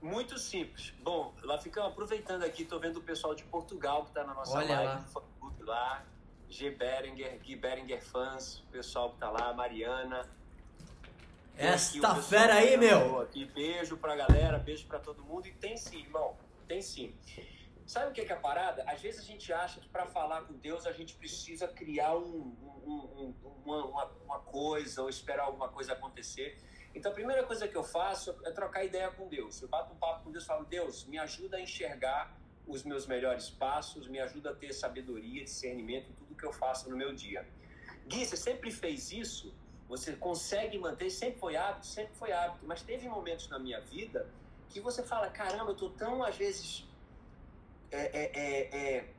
Muito 0.00 0.38
simples. 0.38 0.94
Bom, 1.02 1.34
lá 1.42 1.58
ficamos 1.58 1.90
aproveitando 1.90 2.44
aqui, 2.44 2.64
tô 2.64 2.78
vendo 2.78 2.98
o 2.98 3.02
pessoal 3.02 3.34
de 3.34 3.42
Portugal 3.42 4.04
que 4.04 4.10
está 4.10 4.24
na 4.24 4.32
nossa 4.32 4.56
Olha 4.56 4.76
live 4.76 4.86
lá. 4.86 5.66
lá. 5.66 6.04
G. 6.48 6.70
Beringer, 6.70 7.38
Gui 7.40 7.56
Beringer 7.56 8.02
fãs, 8.02 8.60
o 8.60 8.66
pessoal 8.66 9.10
que 9.10 9.16
está 9.16 9.30
lá, 9.30 9.52
Mariana. 9.52 10.28
Esta 11.56 12.14
fera 12.16 12.54
aí, 12.54 12.76
meu! 12.76 13.20
Aqui. 13.20 13.44
Beijo 13.44 13.96
pra 13.96 14.16
galera, 14.16 14.58
beijo 14.58 14.86
pra 14.86 14.98
todo 14.98 15.22
mundo. 15.22 15.46
E 15.46 15.52
tem 15.52 15.76
sim, 15.76 16.00
irmão 16.00 16.36
tem 16.70 16.80
sim. 16.80 17.12
Sabe 17.84 18.10
o 18.10 18.12
que 18.12 18.20
é, 18.20 18.32
a 18.32 18.36
parada? 18.36 18.84
Às 18.86 19.00
vezes 19.00 19.20
a 19.20 19.24
gente 19.24 19.52
acha 19.52 19.80
que 19.80 19.88
para 19.88 20.06
falar 20.06 20.42
com 20.42 20.54
Deus 20.54 20.86
a 20.86 20.92
gente 20.92 21.16
precisa 21.16 21.66
criar 21.66 22.16
um, 22.16 22.54
um, 22.86 23.34
um, 23.44 23.52
uma, 23.64 24.04
uma, 24.24 24.38
coisa 24.38 25.02
ou 25.02 25.08
esperar 25.08 25.46
alguma 25.46 25.68
coisa 25.68 25.94
acontecer. 25.94 26.56
Então 26.94 27.10
a 27.10 27.14
primeira 27.14 27.42
coisa 27.42 27.66
que 27.66 27.76
eu 27.76 27.82
faço 27.82 28.38
é 28.44 28.52
trocar 28.52 28.84
ideia 28.84 29.10
com 29.10 29.26
Deus. 29.26 29.60
Eu 29.60 29.68
bato 29.68 29.92
um 29.92 29.96
papo 29.96 30.22
com 30.22 30.30
Deus 30.30 30.44
e 30.44 30.46
falo, 30.46 30.64
Deus, 30.64 31.04
me 31.06 31.18
ajuda 31.18 31.56
a 31.56 31.60
enxergar 31.60 32.38
os 32.68 32.84
meus 32.84 33.08
melhores 33.08 33.50
passos, 33.50 34.06
me 34.06 34.20
ajuda 34.20 34.50
a 34.50 34.54
ter 34.54 34.72
sabedoria, 34.72 35.42
discernimento 35.42 36.08
em 36.08 36.14
tudo 36.14 36.36
que 36.36 36.46
eu 36.46 36.52
faço 36.52 36.88
no 36.88 36.96
meu 36.96 37.12
dia. 37.12 37.44
Gui, 38.06 38.24
você 38.24 38.36
sempre 38.36 38.70
fez 38.70 39.10
isso? 39.10 39.52
Você 39.90 40.12
consegue 40.12 40.78
manter? 40.78 41.10
Sempre 41.10 41.40
foi 41.40 41.56
hábito? 41.56 41.84
Sempre 41.84 42.14
foi 42.14 42.30
hábito. 42.30 42.64
Mas 42.64 42.80
teve 42.80 43.08
momentos 43.08 43.48
na 43.48 43.58
minha 43.58 43.80
vida 43.80 44.30
que 44.68 44.80
você 44.80 45.02
fala, 45.02 45.28
caramba, 45.28 45.72
eu 45.72 45.76
tô 45.76 45.90
tão, 45.90 46.22
às 46.22 46.36
vezes, 46.36 46.88
é, 47.90 47.98
é, 47.98 48.30
é, 48.34 48.96
é, 48.98 49.14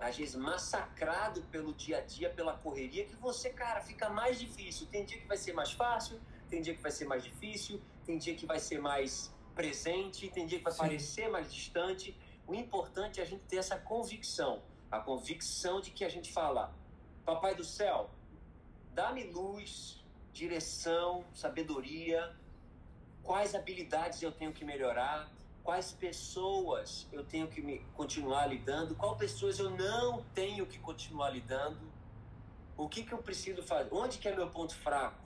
às 0.00 0.16
vezes 0.16 0.34
massacrado 0.34 1.42
pelo 1.52 1.74
dia 1.74 1.98
a 1.98 2.00
dia, 2.00 2.30
pela 2.30 2.56
correria, 2.56 3.04
que 3.04 3.16
você, 3.16 3.50
cara, 3.50 3.82
fica 3.82 4.08
mais 4.08 4.38
difícil. 4.38 4.86
Tem 4.86 5.04
dia 5.04 5.18
que 5.18 5.26
vai 5.26 5.36
ser 5.36 5.52
mais 5.52 5.72
fácil, 5.72 6.18
tem 6.48 6.62
dia 6.62 6.74
que 6.74 6.80
vai 6.80 6.90
ser 6.90 7.04
mais 7.04 7.22
difícil, 7.22 7.78
tem 8.06 8.16
dia 8.16 8.34
que 8.34 8.46
vai 8.46 8.58
ser 8.58 8.80
mais 8.80 9.30
presente, 9.54 10.30
tem 10.30 10.46
dia 10.46 10.56
que 10.56 10.64
vai 10.64 10.72
Sim. 10.72 10.78
parecer 10.78 11.28
mais 11.28 11.52
distante. 11.52 12.18
O 12.46 12.54
importante 12.54 13.20
é 13.20 13.22
a 13.22 13.26
gente 13.26 13.44
ter 13.44 13.58
essa 13.58 13.76
convicção, 13.76 14.62
a 14.90 15.00
convicção 15.00 15.82
de 15.82 15.90
que 15.90 16.02
a 16.02 16.08
gente 16.08 16.32
fala, 16.32 16.74
Papai 17.26 17.54
do 17.54 17.62
céu, 17.62 18.08
dá-me 18.94 19.24
luz, 19.24 19.97
direção, 20.38 21.24
sabedoria, 21.34 22.32
quais 23.24 23.56
habilidades 23.56 24.22
eu 24.22 24.30
tenho 24.30 24.52
que 24.52 24.64
melhorar, 24.64 25.28
quais 25.64 25.90
pessoas 25.90 27.08
eu 27.10 27.24
tenho 27.24 27.48
que 27.48 27.60
me 27.60 27.80
continuar 27.94 28.46
lidando, 28.46 28.94
quais 28.94 29.18
pessoas 29.18 29.58
eu 29.58 29.70
não 29.70 30.22
tenho 30.32 30.64
que 30.64 30.78
continuar 30.78 31.30
lidando, 31.30 31.92
o 32.76 32.88
que, 32.88 33.02
que 33.02 33.12
eu 33.12 33.18
preciso 33.18 33.64
fazer, 33.64 33.88
onde 33.92 34.18
que 34.18 34.28
é 34.28 34.34
meu 34.34 34.48
ponto 34.48 34.76
fraco, 34.76 35.20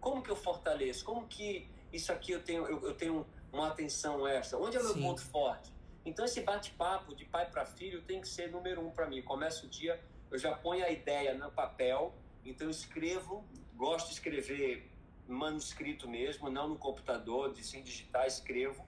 como 0.00 0.22
que 0.22 0.30
eu 0.30 0.36
fortaleço, 0.36 1.04
como 1.04 1.28
que 1.28 1.68
isso 1.92 2.10
aqui 2.10 2.32
eu 2.32 2.42
tenho, 2.42 2.66
eu, 2.66 2.82
eu 2.88 2.94
tenho 2.94 3.26
uma 3.52 3.68
atenção 3.68 4.26
extra, 4.26 4.58
onde 4.58 4.78
é 4.78 4.82
meu 4.82 4.94
Sim. 4.94 5.02
ponto 5.02 5.20
forte. 5.20 5.70
Então 6.06 6.24
esse 6.24 6.40
bate-papo 6.40 7.14
de 7.14 7.26
pai 7.26 7.50
para 7.50 7.66
filho 7.66 8.00
tem 8.00 8.18
que 8.22 8.28
ser 8.28 8.50
número 8.50 8.80
um 8.80 8.90
para 8.90 9.06
mim. 9.06 9.20
Começa 9.20 9.66
o 9.66 9.68
dia, 9.68 10.02
eu 10.30 10.38
já 10.38 10.56
ponho 10.56 10.82
a 10.84 10.90
ideia 10.90 11.34
no 11.34 11.50
papel, 11.50 12.14
então 12.44 12.66
eu 12.66 12.70
escrevo, 12.70 13.44
gosto 13.78 14.08
de 14.08 14.14
escrever 14.14 14.90
manuscrito 15.28 16.08
mesmo, 16.08 16.50
não 16.50 16.68
no 16.68 16.76
computador, 16.76 17.54
de 17.54 17.62
sem 17.62 17.82
digitar, 17.82 18.26
escrevo. 18.26 18.84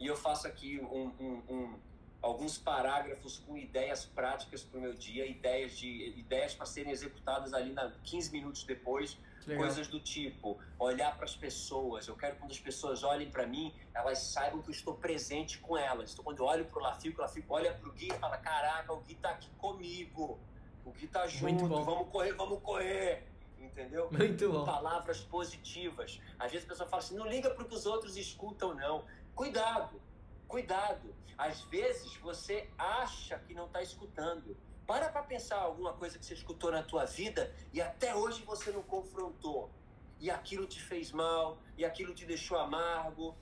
E 0.00 0.06
eu 0.06 0.16
faço 0.16 0.48
aqui 0.48 0.80
um, 0.80 1.12
um, 1.20 1.42
um, 1.48 1.78
alguns 2.20 2.58
parágrafos 2.58 3.38
com 3.38 3.56
ideias 3.56 4.04
práticas 4.04 4.64
para 4.64 4.78
o 4.78 4.82
meu 4.82 4.94
dia, 4.94 5.24
ideias 5.26 5.78
de 5.78 6.08
ideias 6.18 6.54
para 6.54 6.66
serem 6.66 6.90
executadas 6.90 7.54
ali 7.54 7.72
na 7.72 7.90
15 8.02 8.32
minutos 8.32 8.64
depois, 8.64 9.16
Legal. 9.46 9.64
coisas 9.64 9.86
do 9.86 10.00
tipo 10.00 10.58
olhar 10.78 11.14
para 11.14 11.24
as 11.24 11.36
pessoas. 11.36 12.08
Eu 12.08 12.16
quero 12.16 12.34
que 12.34 12.40
quando 12.40 12.50
as 12.50 12.58
pessoas 12.58 13.04
olhem 13.04 13.30
para 13.30 13.46
mim, 13.46 13.72
elas 13.94 14.18
saibam 14.18 14.60
que 14.60 14.70
eu 14.70 14.74
estou 14.74 14.94
presente 14.94 15.58
com 15.58 15.76
elas. 15.76 16.12
Então, 16.12 16.24
quando 16.24 16.38
eu 16.40 16.46
olho 16.46 16.64
para 16.64 16.78
o 16.78 16.82
Lafico, 16.82 17.18
o 17.18 17.22
Lafico 17.22 17.54
olha 17.54 17.72
para 17.72 17.88
o 17.88 17.92
Gui 17.92 18.08
e 18.08 18.18
fala: 18.18 18.38
Caraca, 18.38 18.92
o 18.92 19.00
Gui 19.02 19.12
está 19.12 19.30
aqui 19.30 19.50
comigo. 19.58 20.38
O 20.84 20.90
Gui 20.90 21.04
está 21.04 21.26
junto, 21.28 21.68
vamos 21.68 22.08
correr, 22.08 22.32
vamos 22.32 22.60
correr 22.62 23.27
entendeu? 23.60 24.08
Muito 24.10 24.50
bom. 24.50 24.64
Palavras 24.64 25.20
positivas. 25.20 26.20
Às 26.38 26.52
vezes 26.52 26.66
a 26.66 26.70
pessoa 26.70 26.88
fala 26.88 27.02
assim, 27.02 27.16
não 27.16 27.26
liga 27.26 27.50
para 27.50 27.62
o 27.62 27.68
que 27.68 27.74
os 27.74 27.86
outros 27.86 28.16
escutam, 28.16 28.74
não. 28.74 29.04
Cuidado, 29.34 30.00
cuidado. 30.46 31.14
Às 31.36 31.60
vezes 31.62 32.16
você 32.16 32.68
acha 32.76 33.38
que 33.40 33.54
não 33.54 33.66
está 33.66 33.82
escutando. 33.82 34.56
Para 34.86 35.08
para 35.10 35.22
pensar 35.22 35.58
alguma 35.58 35.92
coisa 35.92 36.18
que 36.18 36.24
você 36.24 36.34
escutou 36.34 36.72
na 36.72 36.82
tua 36.82 37.04
vida 37.04 37.54
e 37.72 37.80
até 37.80 38.14
hoje 38.14 38.42
você 38.42 38.70
não 38.70 38.82
confrontou. 38.82 39.70
E 40.18 40.30
aquilo 40.30 40.66
te 40.66 40.82
fez 40.82 41.12
mal, 41.12 41.58
e 41.76 41.84
aquilo 41.84 42.12
te 42.12 42.24
deixou 42.26 42.58
amargo. 42.58 43.36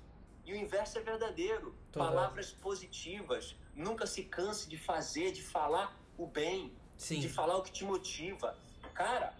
E 0.44 0.52
o 0.52 0.56
inverso 0.56 0.98
é 0.98 1.00
verdadeiro. 1.00 1.74
Toda. 1.90 2.04
Palavras 2.04 2.50
positivas. 2.50 3.56
Nunca 3.74 4.06
se 4.06 4.24
canse 4.24 4.68
de 4.68 4.76
fazer, 4.76 5.32
de 5.32 5.42
falar 5.42 5.96
o 6.18 6.26
bem, 6.26 6.76
Sim. 6.96 7.20
de 7.20 7.28
falar 7.28 7.56
o 7.56 7.62
que 7.62 7.72
te 7.72 7.84
motiva. 7.84 8.58
Cara, 8.92 9.34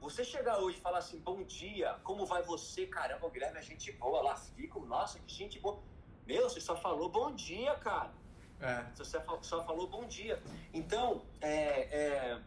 você 0.00 0.24
chegar 0.24 0.58
hoje 0.58 0.78
e 0.78 0.80
falar 0.80 0.98
assim, 0.98 1.18
bom 1.18 1.42
dia, 1.42 1.94
como 2.04 2.26
vai 2.26 2.42
você? 2.42 2.86
Caramba, 2.86 3.26
o 3.26 3.30
Guilherme 3.30 3.58
é 3.58 3.62
gente 3.62 3.90
boa, 3.92 4.22
lá 4.22 4.36
fico, 4.36 4.84
nossa, 4.84 5.18
que 5.20 5.34
gente 5.34 5.58
boa. 5.58 5.82
Meu, 6.26 6.48
você 6.48 6.60
só 6.60 6.76
falou 6.76 7.08
bom 7.08 7.34
dia, 7.34 7.74
cara. 7.76 8.12
É. 8.60 8.84
Você 8.94 9.20
só 9.42 9.64
falou 9.64 9.86
bom 9.86 10.06
dia. 10.06 10.42
Então, 10.72 11.22
é, 11.40 11.54
é, 11.54 12.40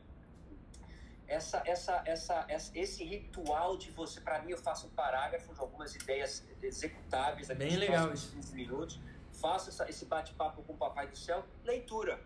essa, 1.28 1.62
essa, 1.66 2.04
essa, 2.06 2.46
esse 2.50 3.04
ritual 3.04 3.78
de 3.78 3.92
você, 3.92 4.20
para 4.20 4.42
mim, 4.42 4.52
eu 4.52 4.58
faço 4.58 4.88
um 4.88 4.90
parágrafo 4.90 5.54
de 5.54 5.60
algumas 5.60 5.94
ideias 5.96 6.44
executáveis 6.62 7.50
aqui 7.50 7.60
Bem 7.60 7.78
legal 7.78 8.12
isso. 8.12 8.32
15 8.32 8.56
minutos. 8.56 9.00
Faço 9.40 9.70
essa, 9.70 9.90
esse 9.90 10.06
bate-papo 10.06 10.64
com 10.64 10.74
o 10.74 10.78
Papai 10.78 11.08
do 11.08 11.16
Céu. 11.16 11.46
Leitura. 11.64 12.20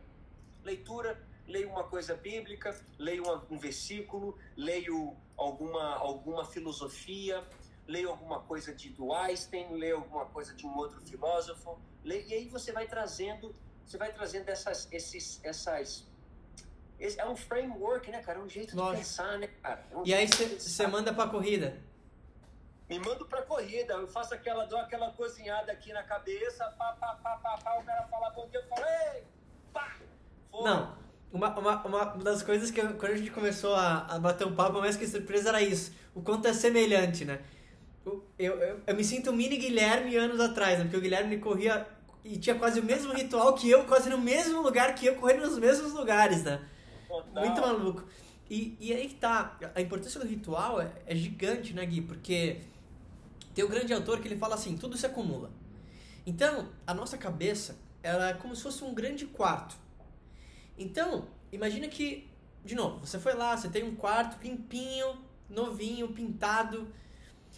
Leitura 0.63 1.21
leio 1.47 1.69
uma 1.69 1.83
coisa 1.83 2.15
bíblica, 2.15 2.75
leio 2.97 3.23
um 3.49 3.57
versículo, 3.57 4.37
leio 4.55 5.15
alguma, 5.37 5.95
alguma 5.95 6.45
filosofia, 6.45 7.43
leio 7.87 8.09
alguma 8.09 8.39
coisa 8.39 8.73
de 8.73 8.89
do 8.89 9.13
Einstein, 9.13 9.73
leio 9.73 9.97
alguma 9.97 10.25
coisa 10.25 10.53
de 10.53 10.65
um 10.65 10.75
outro 10.77 11.01
filósofo, 11.01 11.79
leio, 12.03 12.27
e 12.27 12.33
aí 12.33 12.47
você 12.47 12.71
vai 12.71 12.87
trazendo, 12.87 13.55
você 13.85 13.97
vai 13.97 14.13
trazendo 14.13 14.49
essas, 14.49 14.91
esses, 14.91 15.39
essas 15.43 16.07
é 17.17 17.25
um 17.25 17.35
framework, 17.35 18.09
né, 18.09 18.21
cara? 18.21 18.39
É 18.39 18.41
um 18.41 18.47
jeito 18.47 18.75
de 18.75 18.97
pensar, 18.97 19.37
né, 19.37 19.47
cara? 19.61 19.85
É 19.91 19.97
um 19.97 20.05
e 20.05 20.13
aí 20.13 20.27
você 20.27 20.87
manda 20.87 21.13
pra 21.13 21.27
corrida? 21.27 21.81
Me 22.89 22.99
mando 22.99 23.25
pra 23.25 23.41
corrida, 23.41 23.93
eu 23.93 24.07
faço 24.07 24.33
aquela, 24.33 24.65
dou 24.65 24.79
aquela 24.79 25.11
cozinhada 25.11 25.71
aqui 25.71 25.91
na 25.91 26.03
cabeça, 26.03 26.65
pá, 26.77 26.93
pá, 26.93 27.15
pá, 27.15 27.37
pá, 27.37 27.57
pá, 27.57 27.79
o 27.79 27.83
cara 27.83 28.07
fala 28.07 28.29
bom 28.29 28.47
dia, 28.49 28.59
eu 28.59 28.67
falo, 28.67 28.85
ei, 28.85 29.23
pá! 29.73 29.97
Não, 30.51 30.97
uma, 31.33 31.49
uma, 31.59 31.83
uma 31.83 32.23
das 32.23 32.43
coisas 32.43 32.69
que 32.69 32.79
eu, 32.79 32.93
quando 32.93 33.13
a 33.13 33.17
gente 33.17 33.31
começou 33.31 33.73
a, 33.73 34.05
a 34.05 34.19
bater 34.19 34.45
um 34.45 34.53
papo, 34.53 34.79
mais 34.79 34.95
que 34.95 35.07
surpresa 35.07 35.49
era 35.49 35.61
isso. 35.63 35.91
O 36.13 36.21
quanto 36.21 36.47
é 36.47 36.53
semelhante, 36.53 37.25
né? 37.25 37.39
Eu, 38.05 38.23
eu, 38.37 38.81
eu, 38.85 38.95
me 38.95 39.03
sinto 39.03 39.31
um 39.31 39.35
mini 39.35 39.57
Guilherme 39.57 40.15
anos 40.15 40.39
atrás, 40.39 40.77
né? 40.77 40.83
Porque 40.83 40.97
o 40.97 41.01
Guilherme 41.01 41.39
corria 41.39 41.87
e 42.23 42.37
tinha 42.37 42.55
quase 42.55 42.79
o 42.79 42.83
mesmo 42.83 43.13
ritual 43.13 43.55
que 43.55 43.67
eu, 43.67 43.85
quase 43.85 44.11
no 44.11 44.19
mesmo 44.19 44.61
lugar 44.61 44.93
que 44.93 45.07
eu, 45.07 45.15
correndo 45.15 45.47
nos 45.47 45.57
mesmos 45.57 45.91
lugares, 45.93 46.43
né? 46.43 46.61
Muito 47.33 47.59
maluco. 47.59 48.03
E, 48.47 48.77
e 48.79 48.93
aí 48.93 49.07
que 49.07 49.15
tá, 49.15 49.57
a 49.73 49.81
importância 49.81 50.19
do 50.19 50.27
ritual 50.27 50.79
é, 50.79 50.91
é 51.07 51.15
gigante, 51.15 51.73
né, 51.73 51.83
Gui? 51.83 52.01
Porque 52.01 52.61
tem 53.55 53.63
o 53.63 53.67
um 53.67 53.71
grande 53.71 53.91
autor 53.91 54.19
que 54.19 54.27
ele 54.27 54.37
fala 54.37 54.53
assim, 54.53 54.77
tudo 54.77 54.95
se 54.97 55.05
acumula. 55.07 55.49
Então, 56.27 56.69
a 56.85 56.93
nossa 56.93 57.17
cabeça, 57.17 57.75
ela 58.03 58.29
é 58.29 58.33
como 58.33 58.55
se 58.55 58.61
fosse 58.61 58.83
um 58.83 58.93
grande 58.93 59.25
quarto. 59.25 59.82
Então, 60.77 61.27
imagina 61.51 61.87
que, 61.87 62.29
de 62.63 62.75
novo, 62.75 63.05
você 63.05 63.19
foi 63.19 63.33
lá, 63.33 63.55
você 63.55 63.69
tem 63.69 63.83
um 63.83 63.95
quarto 63.95 64.41
limpinho, 64.43 65.17
novinho, 65.49 66.07
pintado. 66.09 66.87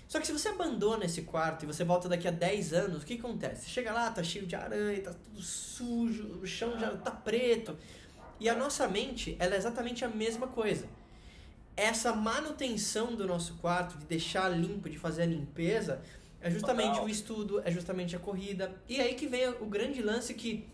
Só 0.07 0.19
que 0.19 0.27
se 0.27 0.33
você 0.33 0.49
abandona 0.49 1.05
esse 1.05 1.23
quarto 1.23 1.63
e 1.63 1.65
você 1.65 1.83
volta 1.83 2.07
daqui 2.07 2.27
a 2.27 2.31
10 2.31 2.73
anos, 2.73 3.03
o 3.03 3.05
que 3.05 3.15
acontece? 3.15 3.63
Você 3.63 3.69
chega 3.69 3.91
lá, 3.91 4.11
tá 4.11 4.21
cheio 4.21 4.45
de 4.45 4.55
aranha, 4.55 5.01
tá 5.01 5.13
tudo 5.13 5.41
sujo, 5.41 6.39
o 6.41 6.45
chão 6.45 6.77
já 6.79 6.95
tá 6.97 7.11
preto. 7.11 7.75
E 8.39 8.49
a 8.49 8.55
nossa 8.55 8.87
mente, 8.87 9.35
ela 9.39 9.55
é 9.55 9.57
exatamente 9.57 10.03
a 10.03 10.09
mesma 10.09 10.47
coisa. 10.47 10.87
Essa 11.75 12.13
manutenção 12.13 13.15
do 13.15 13.25
nosso 13.25 13.55
quarto, 13.55 13.97
de 13.97 14.05
deixar 14.05 14.49
limpo, 14.49 14.89
de 14.89 14.97
fazer 14.97 15.23
a 15.23 15.25
limpeza, 15.25 16.01
é 16.39 16.51
justamente 16.51 16.99
o 16.99 17.09
estudo, 17.09 17.61
é 17.65 17.71
justamente 17.71 18.15
a 18.15 18.19
corrida. 18.19 18.73
E 18.87 19.01
aí 19.01 19.15
que 19.15 19.27
vem 19.27 19.49
o 19.49 19.65
grande 19.65 20.01
lance 20.01 20.33
que 20.33 20.69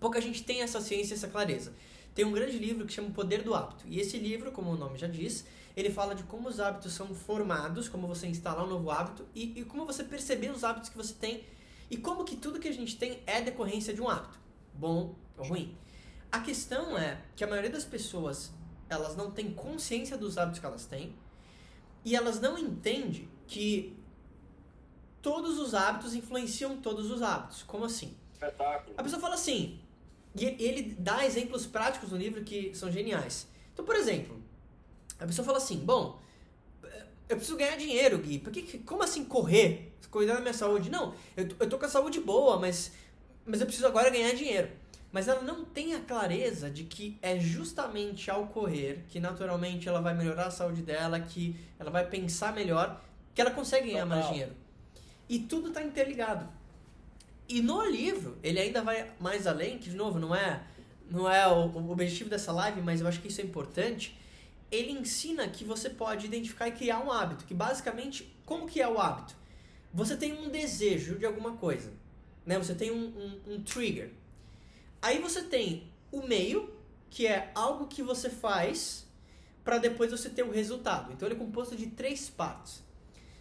Pouca 0.00 0.20
gente 0.20 0.44
tem 0.44 0.62
essa 0.62 0.80
ciência, 0.80 1.14
essa 1.14 1.28
clareza. 1.28 1.72
Tem 2.14 2.24
um 2.24 2.32
grande 2.32 2.58
livro 2.58 2.86
que 2.86 2.92
chama 2.92 3.08
O 3.08 3.12
Poder 3.12 3.42
do 3.42 3.54
Hábito. 3.54 3.84
E 3.86 4.00
esse 4.00 4.18
livro, 4.18 4.50
como 4.52 4.70
o 4.70 4.76
nome 4.76 4.98
já 4.98 5.06
diz, 5.06 5.44
ele 5.76 5.90
fala 5.90 6.14
de 6.14 6.24
como 6.24 6.48
os 6.48 6.58
hábitos 6.58 6.92
são 6.92 7.14
formados, 7.14 7.88
como 7.88 8.06
você 8.06 8.26
instalar 8.26 8.64
um 8.64 8.68
novo 8.68 8.90
hábito 8.90 9.24
e, 9.34 9.60
e 9.60 9.64
como 9.64 9.86
você 9.86 10.02
perceber 10.02 10.50
os 10.50 10.64
hábitos 10.64 10.90
que 10.90 10.96
você 10.96 11.14
tem 11.14 11.44
e 11.90 11.96
como 11.96 12.24
que 12.24 12.36
tudo 12.36 12.58
que 12.58 12.68
a 12.68 12.72
gente 12.72 12.96
tem 12.96 13.22
é 13.26 13.40
decorrência 13.40 13.94
de 13.94 14.00
um 14.02 14.08
hábito, 14.08 14.38
bom 14.74 15.14
ou 15.36 15.46
ruim. 15.46 15.76
A 16.30 16.40
questão 16.40 16.98
é 16.98 17.22
que 17.36 17.44
a 17.44 17.46
maioria 17.46 17.70
das 17.70 17.84
pessoas, 17.84 18.52
elas 18.88 19.16
não 19.16 19.30
têm 19.30 19.52
consciência 19.52 20.16
dos 20.16 20.36
hábitos 20.36 20.60
que 20.60 20.66
elas 20.66 20.84
têm 20.84 21.14
e 22.04 22.14
elas 22.14 22.40
não 22.40 22.58
entendem 22.58 23.28
que 23.46 23.96
todos 25.22 25.58
os 25.58 25.74
hábitos 25.74 26.14
influenciam 26.14 26.76
todos 26.78 27.10
os 27.10 27.22
hábitos. 27.22 27.62
Como 27.62 27.84
assim? 27.84 28.16
Espetáculo. 28.32 28.94
A 28.96 29.02
pessoa 29.02 29.20
fala 29.20 29.34
assim, 29.34 29.80
e 30.44 30.62
ele 30.62 30.96
dá 30.98 31.24
exemplos 31.24 31.66
práticos 31.66 32.10
no 32.10 32.16
livro 32.16 32.42
que 32.44 32.74
são 32.74 32.90
geniais. 32.90 33.46
Então, 33.72 33.84
por 33.84 33.96
exemplo, 33.96 34.40
a 35.18 35.26
pessoa 35.26 35.44
fala 35.44 35.58
assim, 35.58 35.78
bom, 35.78 36.20
eu 37.28 37.36
preciso 37.36 37.56
ganhar 37.56 37.76
dinheiro, 37.76 38.18
Gui. 38.18 38.38
Por 38.38 38.52
que, 38.52 38.78
como 38.78 39.02
assim 39.02 39.24
correr? 39.24 39.92
Cuidar 40.10 40.34
da 40.34 40.40
minha 40.40 40.54
saúde? 40.54 40.88
Não, 40.88 41.14
eu, 41.36 41.46
eu 41.60 41.68
tô 41.68 41.78
com 41.78 41.84
a 41.84 41.88
saúde 41.88 42.18
boa, 42.18 42.58
mas, 42.58 42.92
mas 43.44 43.60
eu 43.60 43.66
preciso 43.66 43.86
agora 43.86 44.08
ganhar 44.08 44.32
dinheiro. 44.32 44.70
Mas 45.12 45.28
ela 45.28 45.42
não 45.42 45.64
tem 45.64 45.94
a 45.94 46.00
clareza 46.00 46.70
de 46.70 46.84
que 46.84 47.18
é 47.20 47.38
justamente 47.38 48.30
ao 48.30 48.46
correr 48.46 49.04
que 49.08 49.20
naturalmente 49.20 49.88
ela 49.88 50.00
vai 50.00 50.14
melhorar 50.14 50.46
a 50.46 50.50
saúde 50.50 50.82
dela, 50.82 51.20
que 51.20 51.56
ela 51.78 51.90
vai 51.90 52.06
pensar 52.06 52.54
melhor, 52.54 53.02
que 53.34 53.40
ela 53.40 53.50
consegue 53.50 53.90
ganhar 53.90 54.06
mais 54.06 54.28
dinheiro. 54.28 54.52
E 55.28 55.38
tudo 55.38 55.68
está 55.68 55.82
interligado. 55.82 56.48
E 57.48 57.62
no 57.62 57.82
livro, 57.84 58.38
ele 58.42 58.60
ainda 58.60 58.82
vai 58.82 59.10
mais 59.18 59.46
além, 59.46 59.78
que 59.78 59.88
de 59.88 59.96
novo 59.96 60.18
não 60.18 60.34
é, 60.34 60.62
não 61.10 61.30
é 61.30 61.48
o, 61.48 61.66
o 61.68 61.90
objetivo 61.90 62.28
dessa 62.28 62.52
live, 62.52 62.82
mas 62.82 63.00
eu 63.00 63.06
acho 63.06 63.20
que 63.20 63.28
isso 63.28 63.40
é 63.40 63.44
importante. 63.44 64.18
Ele 64.70 64.92
ensina 64.92 65.48
que 65.48 65.64
você 65.64 65.88
pode 65.88 66.26
identificar 66.26 66.68
e 66.68 66.72
criar 66.72 67.00
um 67.00 67.10
hábito, 67.10 67.46
que 67.46 67.54
basicamente, 67.54 68.36
como 68.44 68.66
que 68.66 68.82
é 68.82 68.88
o 68.88 69.00
hábito? 69.00 69.34
Você 69.94 70.14
tem 70.14 70.34
um 70.34 70.50
desejo 70.50 71.18
de 71.18 71.24
alguma 71.24 71.52
coisa, 71.52 71.90
né? 72.44 72.58
Você 72.58 72.74
tem 72.74 72.90
um, 72.90 73.06
um, 73.06 73.54
um 73.54 73.62
trigger. 73.62 74.10
Aí 75.00 75.18
você 75.18 75.42
tem 75.42 75.90
o 76.12 76.20
meio, 76.20 76.70
que 77.08 77.26
é 77.26 77.50
algo 77.54 77.86
que 77.86 78.02
você 78.02 78.28
faz 78.28 79.06
para 79.64 79.78
depois 79.78 80.10
você 80.10 80.28
ter 80.28 80.42
o 80.42 80.50
resultado. 80.50 81.12
Então 81.12 81.26
ele 81.26 81.34
é 81.34 81.38
composto 81.38 81.74
de 81.74 81.86
três 81.86 82.28
partes. 82.28 82.82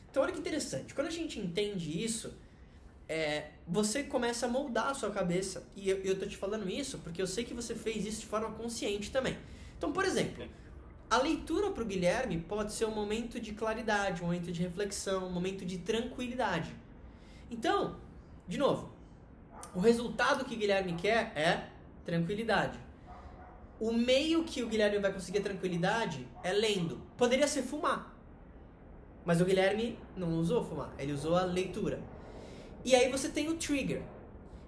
Então 0.10 0.24
olha 0.24 0.32
que 0.32 0.40
interessante. 0.40 0.94
Quando 0.94 1.08
a 1.08 1.12
gente 1.12 1.40
entende 1.40 2.02
isso, 2.04 2.34
é, 3.08 3.52
você 3.68 4.04
começa 4.04 4.46
a 4.46 4.50
moldar 4.50 4.88
a 4.88 4.94
sua 4.94 5.12
cabeça. 5.12 5.68
E 5.76 5.90
eu, 5.90 5.98
eu 6.04 6.20
tô 6.20 6.26
te 6.26 6.36
falando 6.36 6.70
isso 6.70 7.00
porque 7.00 7.22
eu 7.22 7.28
sei 7.28 7.44
que 7.44 7.54
você 7.54 7.76
fez 7.76 8.06
isso 8.06 8.22
de 8.22 8.28
forma 8.28 8.52
consciente 8.52 9.12
também. 9.12 9.38
Então, 9.78 9.92
por 9.92 10.04
exemplo, 10.04 10.46
a 11.10 11.18
leitura 11.18 11.72
para 11.72 11.84
o 11.84 11.86
Guilherme 11.86 12.38
pode 12.40 12.74
ser 12.74 12.86
um 12.86 12.94
momento 12.94 13.40
de 13.40 13.54
claridade, 13.54 14.22
um 14.22 14.26
momento 14.26 14.52
de 14.52 14.62
reflexão, 14.62 15.28
um 15.28 15.32
momento 15.32 15.66
de 15.66 15.78
tranquilidade. 15.78 16.76
Então, 17.50 17.96
de 18.48 18.58
novo, 18.58 18.92
o 19.74 19.80
resultado 19.80 20.44
que 20.44 20.56
o 20.56 20.58
Guilherme 20.58 20.94
quer 20.94 21.32
é 21.36 21.70
tranquilidade. 22.04 22.78
O 23.80 23.94
meio 23.94 24.44
que 24.44 24.64
o 24.64 24.68
Guilherme 24.68 24.98
vai 24.98 25.14
conseguir 25.14 25.42
tranquilidade 25.42 26.28
é 26.44 26.52
lendo. 26.52 27.00
Poderia 27.16 27.48
ser 27.48 27.62
fumar. 27.62 28.14
Mas 29.24 29.40
o 29.40 29.46
Guilherme 29.46 30.00
não 30.16 30.40
usou 30.40 30.64
fumar, 30.64 30.94
ele 30.98 31.12
usou 31.12 31.36
a 31.36 31.44
leitura. 31.44 32.02
E 32.84 32.96
aí 32.96 33.12
você 33.12 33.30
tem 33.30 33.50
o 33.50 33.56
trigger. 33.56 34.02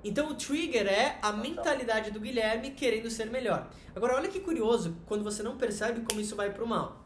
Então 0.04 0.30
o 0.30 0.36
trigger 0.36 0.88
é 0.88 1.20
a 1.22 1.32
mentalidade 1.32 2.12
do 2.12 2.20
Guilherme 2.20 2.72
querendo 2.72 3.10
ser 3.10 3.30
melhor. 3.30 3.70
Agora 3.96 4.16
olha 4.16 4.30
que 4.30 4.40
curioso 4.40 4.98
quando 5.06 5.24
você 5.24 5.44
não 5.44 5.58
percebe 5.58 6.02
como 6.02 6.22
isso 6.22 6.36
vai 6.36 6.54
pro 6.54 6.68
mal. 6.68 7.04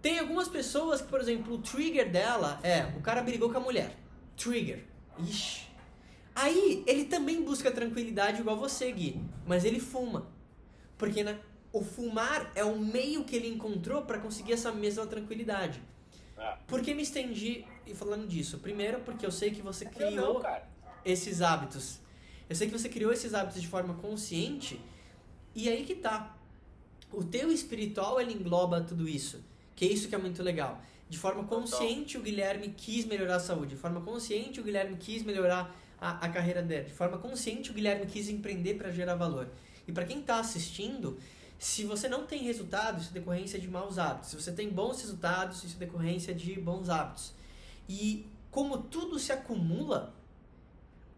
Tem 0.00 0.18
algumas 0.18 0.48
pessoas 0.48 1.02
que, 1.02 1.08
por 1.08 1.20
exemplo, 1.20 1.54
o 1.54 1.58
trigger 1.58 2.10
dela 2.10 2.58
é 2.62 2.84
o 2.96 3.00
cara 3.00 3.22
brigou 3.22 3.50
com 3.50 3.58
a 3.58 3.60
mulher. 3.60 3.96
Trigger. 4.36 4.84
Ixi. 5.18 5.68
Aí 6.34 6.82
ele 6.86 7.04
também 7.04 7.42
busca 7.42 7.70
tranquilidade 7.70 8.40
igual 8.40 8.56
você, 8.56 8.90
Gui, 8.92 9.20
mas 9.46 9.64
ele 9.64 9.78
fuma. 9.78 10.28
Porque 10.96 11.22
na, 11.22 11.34
o 11.72 11.82
fumar 11.82 12.50
é 12.54 12.64
o 12.64 12.78
meio 12.78 13.24
que 13.24 13.36
ele 13.36 13.48
encontrou 13.48 14.02
para 14.02 14.18
conseguir 14.18 14.54
essa 14.54 14.72
mesma 14.72 15.06
tranquilidade. 15.06 15.82
É. 16.38 16.56
Por 16.66 16.80
que 16.80 16.94
me 16.94 17.02
estendi 17.02 17.66
falando 17.94 18.26
disso? 18.26 18.58
Primeiro, 18.58 19.00
porque 19.00 19.24
eu 19.24 19.30
sei 19.30 19.50
que 19.50 19.62
você 19.62 19.84
criou 19.84 20.42
não, 20.42 20.60
esses 21.04 21.42
hábitos. 21.42 22.00
Eu 22.48 22.56
sei 22.56 22.68
que 22.68 22.76
você 22.76 22.88
criou 22.88 23.12
esses 23.12 23.34
hábitos 23.34 23.60
de 23.60 23.68
forma 23.68 23.94
consciente. 23.94 24.80
E 25.54 25.68
aí 25.68 25.84
que 25.84 25.94
tá. 25.94 26.36
O 27.12 27.24
teu 27.24 27.50
espiritual 27.50 28.20
ele 28.20 28.32
engloba 28.32 28.80
tudo 28.80 29.08
isso. 29.08 29.42
Que 29.74 29.84
é 29.84 29.88
isso 29.88 30.08
que 30.08 30.14
é 30.14 30.18
muito 30.18 30.42
legal. 30.42 30.80
De 31.08 31.18
forma 31.18 31.44
consciente, 31.44 32.16
o 32.16 32.22
Guilherme 32.22 32.72
quis 32.76 33.04
melhorar 33.04 33.36
a 33.36 33.40
saúde. 33.40 33.74
De 33.74 33.80
forma 33.80 34.00
consciente, 34.00 34.60
o 34.60 34.62
Guilherme 34.62 34.96
quis 34.96 35.22
melhorar 35.22 35.74
a, 36.00 36.24
a 36.24 36.28
carreira 36.28 36.62
dele. 36.62 36.84
De 36.84 36.92
forma 36.92 37.18
consciente, 37.18 37.70
o 37.70 37.74
Guilherme 37.74 38.06
quis 38.06 38.28
empreender 38.28 38.74
para 38.74 38.90
gerar 38.90 39.16
valor. 39.16 39.48
E 39.88 39.92
para 39.92 40.04
quem 40.04 40.20
está 40.20 40.38
assistindo, 40.38 41.18
se 41.58 41.84
você 41.84 42.08
não 42.08 42.26
tem 42.26 42.42
resultados, 42.42 43.02
isso 43.02 43.10
é 43.10 43.14
decorrência 43.14 43.58
de 43.58 43.68
maus 43.68 43.98
hábitos. 43.98 44.30
Se 44.30 44.36
você 44.36 44.52
tem 44.52 44.70
bons 44.70 45.00
resultados, 45.00 45.62
isso 45.62 45.76
é 45.76 45.80
decorrência 45.80 46.34
de 46.34 46.58
bons 46.58 46.88
hábitos. 46.88 47.32
E 47.90 48.24
como 48.52 48.78
tudo 48.78 49.18
se 49.18 49.32
acumula, 49.32 50.14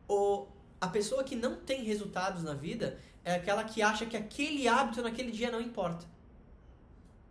o, 0.09 0.47
a 0.81 0.89
pessoa 0.89 1.23
que 1.23 1.37
não 1.37 1.55
tem 1.55 1.85
resultados 1.85 2.43
na 2.43 2.55
vida 2.55 2.99
é 3.23 3.35
aquela 3.35 3.63
que 3.63 3.83
acha 3.83 4.07
que 4.07 4.17
aquele 4.17 4.67
hábito 4.67 5.03
naquele 5.03 5.31
dia 5.31 5.51
não 5.51 5.61
importa. 5.61 6.07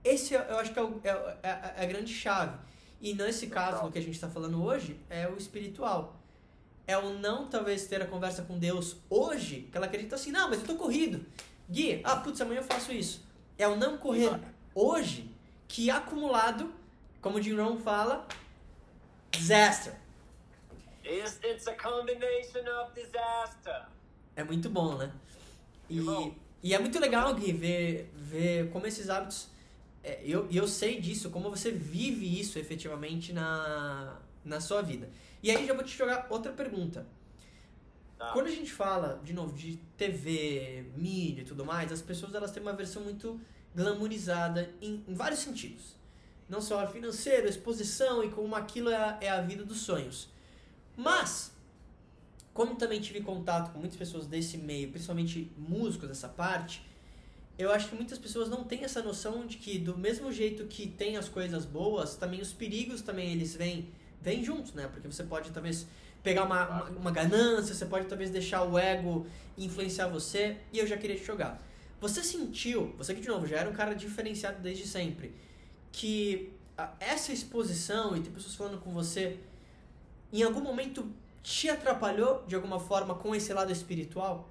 Esse 0.04 0.36
eu 0.36 0.60
acho 0.60 0.72
que 0.72 0.78
é, 0.78 0.84
o, 0.84 1.02
é, 1.04 1.10
é, 1.42 1.74
é 1.78 1.84
a 1.84 1.86
grande 1.88 2.14
chave. 2.14 2.56
E 3.02 3.16
nesse 3.16 3.48
caso, 3.48 3.84
no 3.84 3.92
que 3.92 3.98
a 3.98 4.02
gente 4.02 4.14
está 4.14 4.30
falando 4.30 4.64
hoje, 4.64 4.96
é 5.10 5.28
o 5.28 5.36
espiritual. 5.36 6.22
É 6.86 6.96
o 6.96 7.18
não 7.18 7.48
talvez 7.48 7.88
ter 7.88 8.00
a 8.00 8.06
conversa 8.06 8.44
com 8.44 8.60
Deus 8.60 8.98
hoje, 9.10 9.68
que 9.72 9.76
ela 9.76 9.88
acredita 9.88 10.18
assim, 10.18 10.32
não, 10.32 10.52
mas 10.52 10.60
eu 10.60 10.68
tô 10.68 10.76
corrido. 10.76 11.26
Gui, 11.68 12.00
ah, 12.04 12.18
putz, 12.18 12.40
amanhã 12.42 12.60
eu 12.60 12.64
faço 12.64 12.92
isso. 12.92 13.24
É 13.58 13.68
o 13.68 13.76
não 13.76 13.98
correr 13.98 14.40
hoje 14.76 15.32
que 15.68 15.90
acumulado, 15.90 16.72
como 17.20 17.40
o 17.40 17.42
Jim 17.42 17.56
Rohn 17.56 17.80
fala, 17.80 18.28
disaster. 19.32 19.94
It's 21.04 21.68
a 21.68 21.74
combination 21.74 22.66
of 22.80 22.94
disaster. 22.94 23.86
É 24.36 24.44
muito 24.44 24.70
bom, 24.70 24.98
né? 24.98 25.12
E, 25.90 26.00
e 26.64 26.74
é 26.74 26.80
muito 26.80 27.00
legal, 27.00 27.34
Gui, 27.36 27.52
ver, 27.52 28.10
ver 28.16 28.70
como 28.70 28.86
esses 28.88 29.10
hábitos. 29.10 29.48
É, 30.04 30.22
eu, 30.24 30.48
eu 30.52 30.68
sei 30.68 31.00
disso, 31.00 31.30
como 31.30 31.50
você 31.50 31.72
vive 31.72 32.40
isso 32.40 32.58
efetivamente 32.58 33.34
na, 33.34 34.20
na 34.44 34.60
sua 34.60 34.82
vida. 34.82 35.10
E 35.44 35.52
aí 35.52 35.66
já 35.66 35.74
vou 35.74 35.84
te 35.84 35.96
jogar 35.98 36.28
outra 36.30 36.52
pergunta. 36.52 37.06
Tá. 38.18 38.32
Quando 38.32 38.48
a 38.48 38.52
gente 38.52 38.72
fala, 38.72 39.20
de 39.24 39.34
novo, 39.34 39.54
de 39.54 39.78
TV, 39.98 40.86
mídia 40.96 41.42
e 41.42 41.46
tudo 41.46 41.66
mais, 41.66 41.92
as 41.92 42.02
pessoas 42.02 42.34
elas 42.34 42.52
têm 42.52 42.62
uma 42.62 42.74
versão 42.74 43.04
muito 43.04 43.40
glamourizada 43.76 44.74
em, 44.82 45.04
em 45.08 45.14
vários 45.14 45.40
sentidos. 45.40 45.96
Não 46.52 46.60
só 46.60 46.86
financeiro, 46.86 47.48
exposição 47.48 48.22
e 48.22 48.30
como 48.30 48.54
aquilo 48.56 48.90
é 48.90 48.96
a, 48.98 49.18
é 49.22 49.30
a 49.30 49.40
vida 49.40 49.64
dos 49.64 49.80
sonhos. 49.80 50.28
Mas, 50.98 51.54
como 52.54 52.76
também 52.76 53.00
tive 53.00 53.22
contato 53.22 53.72
com 53.72 53.80
muitas 53.80 53.98
pessoas 53.98 54.28
desse 54.28 54.58
meio, 54.58 54.90
principalmente 54.92 55.50
músicos 55.58 56.10
dessa 56.10 56.28
parte, 56.28 56.86
eu 57.58 57.72
acho 57.72 57.88
que 57.88 57.96
muitas 57.96 58.18
pessoas 58.18 58.50
não 58.50 58.66
têm 58.66 58.84
essa 58.84 59.02
noção 59.02 59.46
de 59.48 59.56
que 59.56 59.78
do 59.78 59.98
mesmo 59.98 60.30
jeito 60.30 60.66
que 60.66 60.88
tem 60.88 61.16
as 61.16 61.30
coisas 61.30 61.64
boas, 61.64 62.18
também 62.18 62.42
os 62.42 62.52
perigos 62.52 63.02
também 63.02 63.32
eles 63.32 63.56
vêm, 63.56 63.88
vêm 64.22 64.44
juntos, 64.44 64.74
né? 64.74 64.90
Porque 64.92 65.08
você 65.08 65.24
pode 65.24 65.52
talvez 65.52 65.88
pegar 66.22 66.44
uma, 66.44 66.68
uma, 66.68 66.84
uma, 66.90 67.12
ganância, 67.12 67.74
você 67.74 67.86
pode 67.86 68.08
talvez 68.08 68.30
deixar 68.30 68.64
o 68.64 68.78
ego 68.78 69.26
influenciar 69.58 70.08
você. 70.08 70.58
E 70.74 70.80
eu 70.80 70.86
já 70.86 70.98
queria 70.98 71.16
te 71.16 71.24
jogar. 71.24 71.66
Você 72.02 72.22
sentiu, 72.22 72.94
você 72.98 73.14
que 73.14 73.22
de 73.22 73.30
novo 73.30 73.48
já 73.48 73.58
era 73.58 73.70
um 73.70 73.74
cara 73.74 73.96
diferenciado 73.96 74.62
desde 74.62 74.86
sempre, 74.86 75.34
que 75.92 76.54
essa 77.00 77.32
exposição 77.32 78.16
e 78.16 78.22
ter 78.22 78.30
pessoas 78.30 78.56
falando 78.56 78.80
com 78.80 78.92
você, 78.92 79.40
em 80.32 80.42
algum 80.44 80.62
momento 80.62 81.12
te 81.44 81.70
atrapalhou 81.70 82.44
de 82.48 82.56
alguma 82.56 82.80
forma 82.80 83.16
com 83.16 83.36
esse 83.36 83.54
lado 83.54 83.72
espiritual? 83.72 84.48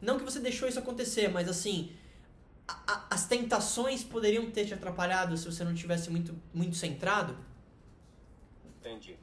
Não 0.00 0.18
que 0.18 0.24
você 0.24 0.40
deixou 0.40 0.68
isso 0.68 0.78
acontecer, 0.78 1.28
mas 1.28 1.48
assim, 1.48 1.92
a, 2.66 2.92
a, 2.92 3.06
as 3.10 3.26
tentações 3.26 4.02
poderiam 4.02 4.50
ter 4.50 4.66
te 4.66 4.74
atrapalhado 4.74 5.36
se 5.36 5.46
você 5.46 5.64
não 5.64 5.74
tivesse 5.74 6.10
muito, 6.10 6.34
muito 6.52 6.76
centrado? 6.76 7.36
Entendi. 8.64 9.18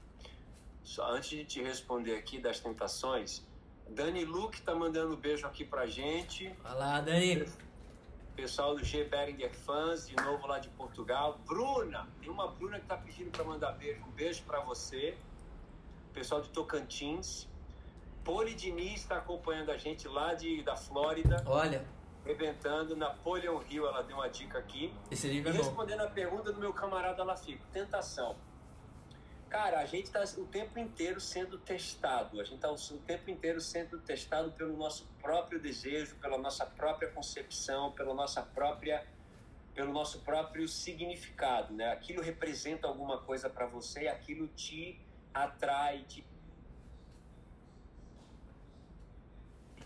Só 0.84 1.12
antes 1.12 1.30
de 1.30 1.46
te 1.46 1.62
responder 1.62 2.16
aqui 2.16 2.40
das 2.40 2.60
tentações, 2.60 3.44
Dani 3.90 4.26
Luke 4.26 4.62
tá 4.62 4.74
mandando 4.74 5.16
um 5.16 5.18
beijo 5.18 5.46
aqui 5.46 5.64
pra 5.64 5.86
gente. 5.86 6.54
Olá, 6.64 7.00
Dani. 7.02 7.46
Pessoal 8.36 8.76
do 8.76 8.84
G 8.84 9.04
Beringer 9.04 9.54
Fans, 9.54 10.08
de 10.08 10.16
novo 10.16 10.48
lá 10.48 10.60
de 10.60 10.70
Portugal. 10.70 11.40
Bruna, 11.46 12.08
tem 12.20 12.30
uma 12.30 12.48
Bruna 12.48 12.80
que 12.80 12.86
tá 12.86 12.98
pedindo 12.98 13.30
para 13.30 13.44
mandar 13.44 13.74
beijo. 13.74 14.02
Um 14.04 14.12
beijo 14.12 14.44
para 14.44 14.62
você. 14.62 15.18
Pessoal 16.14 16.42
de 16.42 16.50
Tocantins. 16.50 17.48
Poli 18.24 18.54
Diniz 18.54 19.02
está 19.02 19.18
acompanhando 19.18 19.72
a 19.72 19.78
gente 19.78 20.08
lá 20.08 20.34
de, 20.34 20.64
da 20.64 20.76
Flórida. 20.76 21.44
Olha. 21.46 21.86
Rebentando. 22.26 22.96
Napoleon 22.96 23.60
Hill, 23.70 23.88
ela 23.88 24.02
deu 24.02 24.16
uma 24.16 24.30
dica 24.30 24.60
aqui. 24.60 24.94
Esse 25.10 25.28
livro 25.28 25.52
e 25.52 25.54
é 25.54 25.58
respondendo 25.58 26.02
a 26.02 26.08
pergunta 26.08 26.52
do 26.52 26.60
meu 26.60 26.72
camarada 26.72 27.24
Lafico, 27.24 27.66
tentação. 27.74 28.36
Cara, 29.52 29.82
a 29.82 29.86
gente 29.86 30.06
está 30.06 30.24
o 30.40 30.46
tempo 30.46 30.80
inteiro 30.80 31.20
sendo 31.20 31.58
testado. 31.58 32.40
A 32.40 32.44
gente 32.46 32.56
está 32.56 32.72
o 32.72 33.00
tempo 33.00 33.30
inteiro 33.30 33.60
sendo 33.60 34.00
testado 34.00 34.50
pelo 34.54 34.78
nosso 34.78 35.06
próprio 35.22 35.60
desejo, 35.60 36.16
pela 36.16 36.38
nossa 36.38 36.66
própria 36.66 37.12
concepção, 37.12 37.92
pela 37.92 38.14
nossa 38.14 38.42
própria, 38.42 39.06
pelo 39.76 39.92
nosso 39.92 40.22
próprio 40.22 40.70
significado, 40.70 41.74
né? 41.74 41.92
Aquilo 41.92 42.24
representa 42.24 42.88
alguma 42.88 43.18
coisa 43.24 43.50
para 43.50 43.66
você 43.66 44.04
e 44.04 44.08
aquilo 44.08 44.48
te 44.48 44.98
atrai, 45.34 46.04
te 46.04 46.24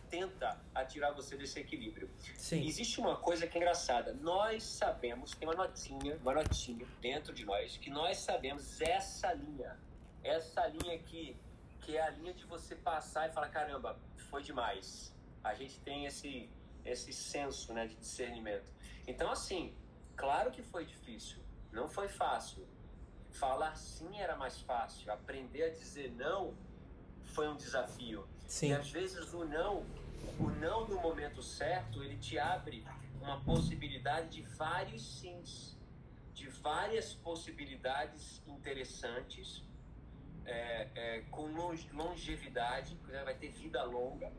tenta 0.09 0.59
atirar 0.73 1.13
você 1.13 1.35
desse 1.37 1.59
equilíbrio. 1.59 2.09
Sim. 2.37 2.65
Existe 2.65 2.99
uma 2.99 3.17
coisa 3.17 3.47
que 3.47 3.57
é 3.57 3.61
engraçada. 3.61 4.13
Nós 4.13 4.63
sabemos, 4.63 5.31
tem 5.31 5.47
uma 5.47 5.55
notinha, 5.55 6.17
uma 6.17 6.33
notinha 6.33 6.85
dentro 7.01 7.33
de 7.33 7.45
nós, 7.45 7.77
que 7.77 7.89
nós 7.89 8.17
sabemos 8.17 8.81
essa 8.81 9.33
linha. 9.33 9.77
Essa 10.23 10.65
linha 10.67 10.95
aqui, 10.95 11.37
que 11.81 11.97
é 11.97 12.01
a 12.01 12.09
linha 12.09 12.33
de 12.33 12.45
você 12.45 12.75
passar 12.75 13.29
e 13.29 13.33
falar, 13.33 13.49
caramba, 13.49 13.99
foi 14.29 14.41
demais. 14.41 15.13
A 15.43 15.53
gente 15.53 15.79
tem 15.81 16.05
esse, 16.05 16.49
esse 16.83 17.13
senso 17.13 17.73
né, 17.73 17.85
de 17.87 17.95
discernimento. 17.95 18.65
Então, 19.07 19.31
assim, 19.31 19.75
claro 20.15 20.51
que 20.51 20.63
foi 20.63 20.85
difícil. 20.85 21.39
Não 21.71 21.87
foi 21.87 22.07
fácil. 22.07 22.67
Falar 23.31 23.75
sim 23.75 24.17
era 24.17 24.35
mais 24.35 24.59
fácil. 24.61 25.11
Aprender 25.11 25.63
a 25.63 25.69
dizer 25.69 26.11
não 26.11 26.57
foi 27.23 27.47
um 27.47 27.55
desafio. 27.55 28.27
Sim. 28.47 28.69
E 28.69 28.73
às 28.73 28.89
vezes 28.89 29.33
o 29.33 29.45
não 29.45 29.85
o 30.39 30.49
não 30.49 30.87
no 30.87 30.99
momento 30.99 31.41
certo, 31.41 32.03
ele 32.03 32.17
te 32.17 32.37
abre 32.37 32.85
uma 33.21 33.39
possibilidade 33.41 34.29
de 34.29 34.41
vários 34.41 35.19
sims, 35.19 35.77
de 36.33 36.47
várias 36.47 37.13
possibilidades 37.13 38.41
interessantes, 38.45 39.63
é, 40.45 40.89
é, 40.95 41.21
com 41.31 41.47
longevidade, 41.93 42.97
vai 43.23 43.33
ter 43.35 43.49
vida 43.49 43.83
longa. 43.83 44.31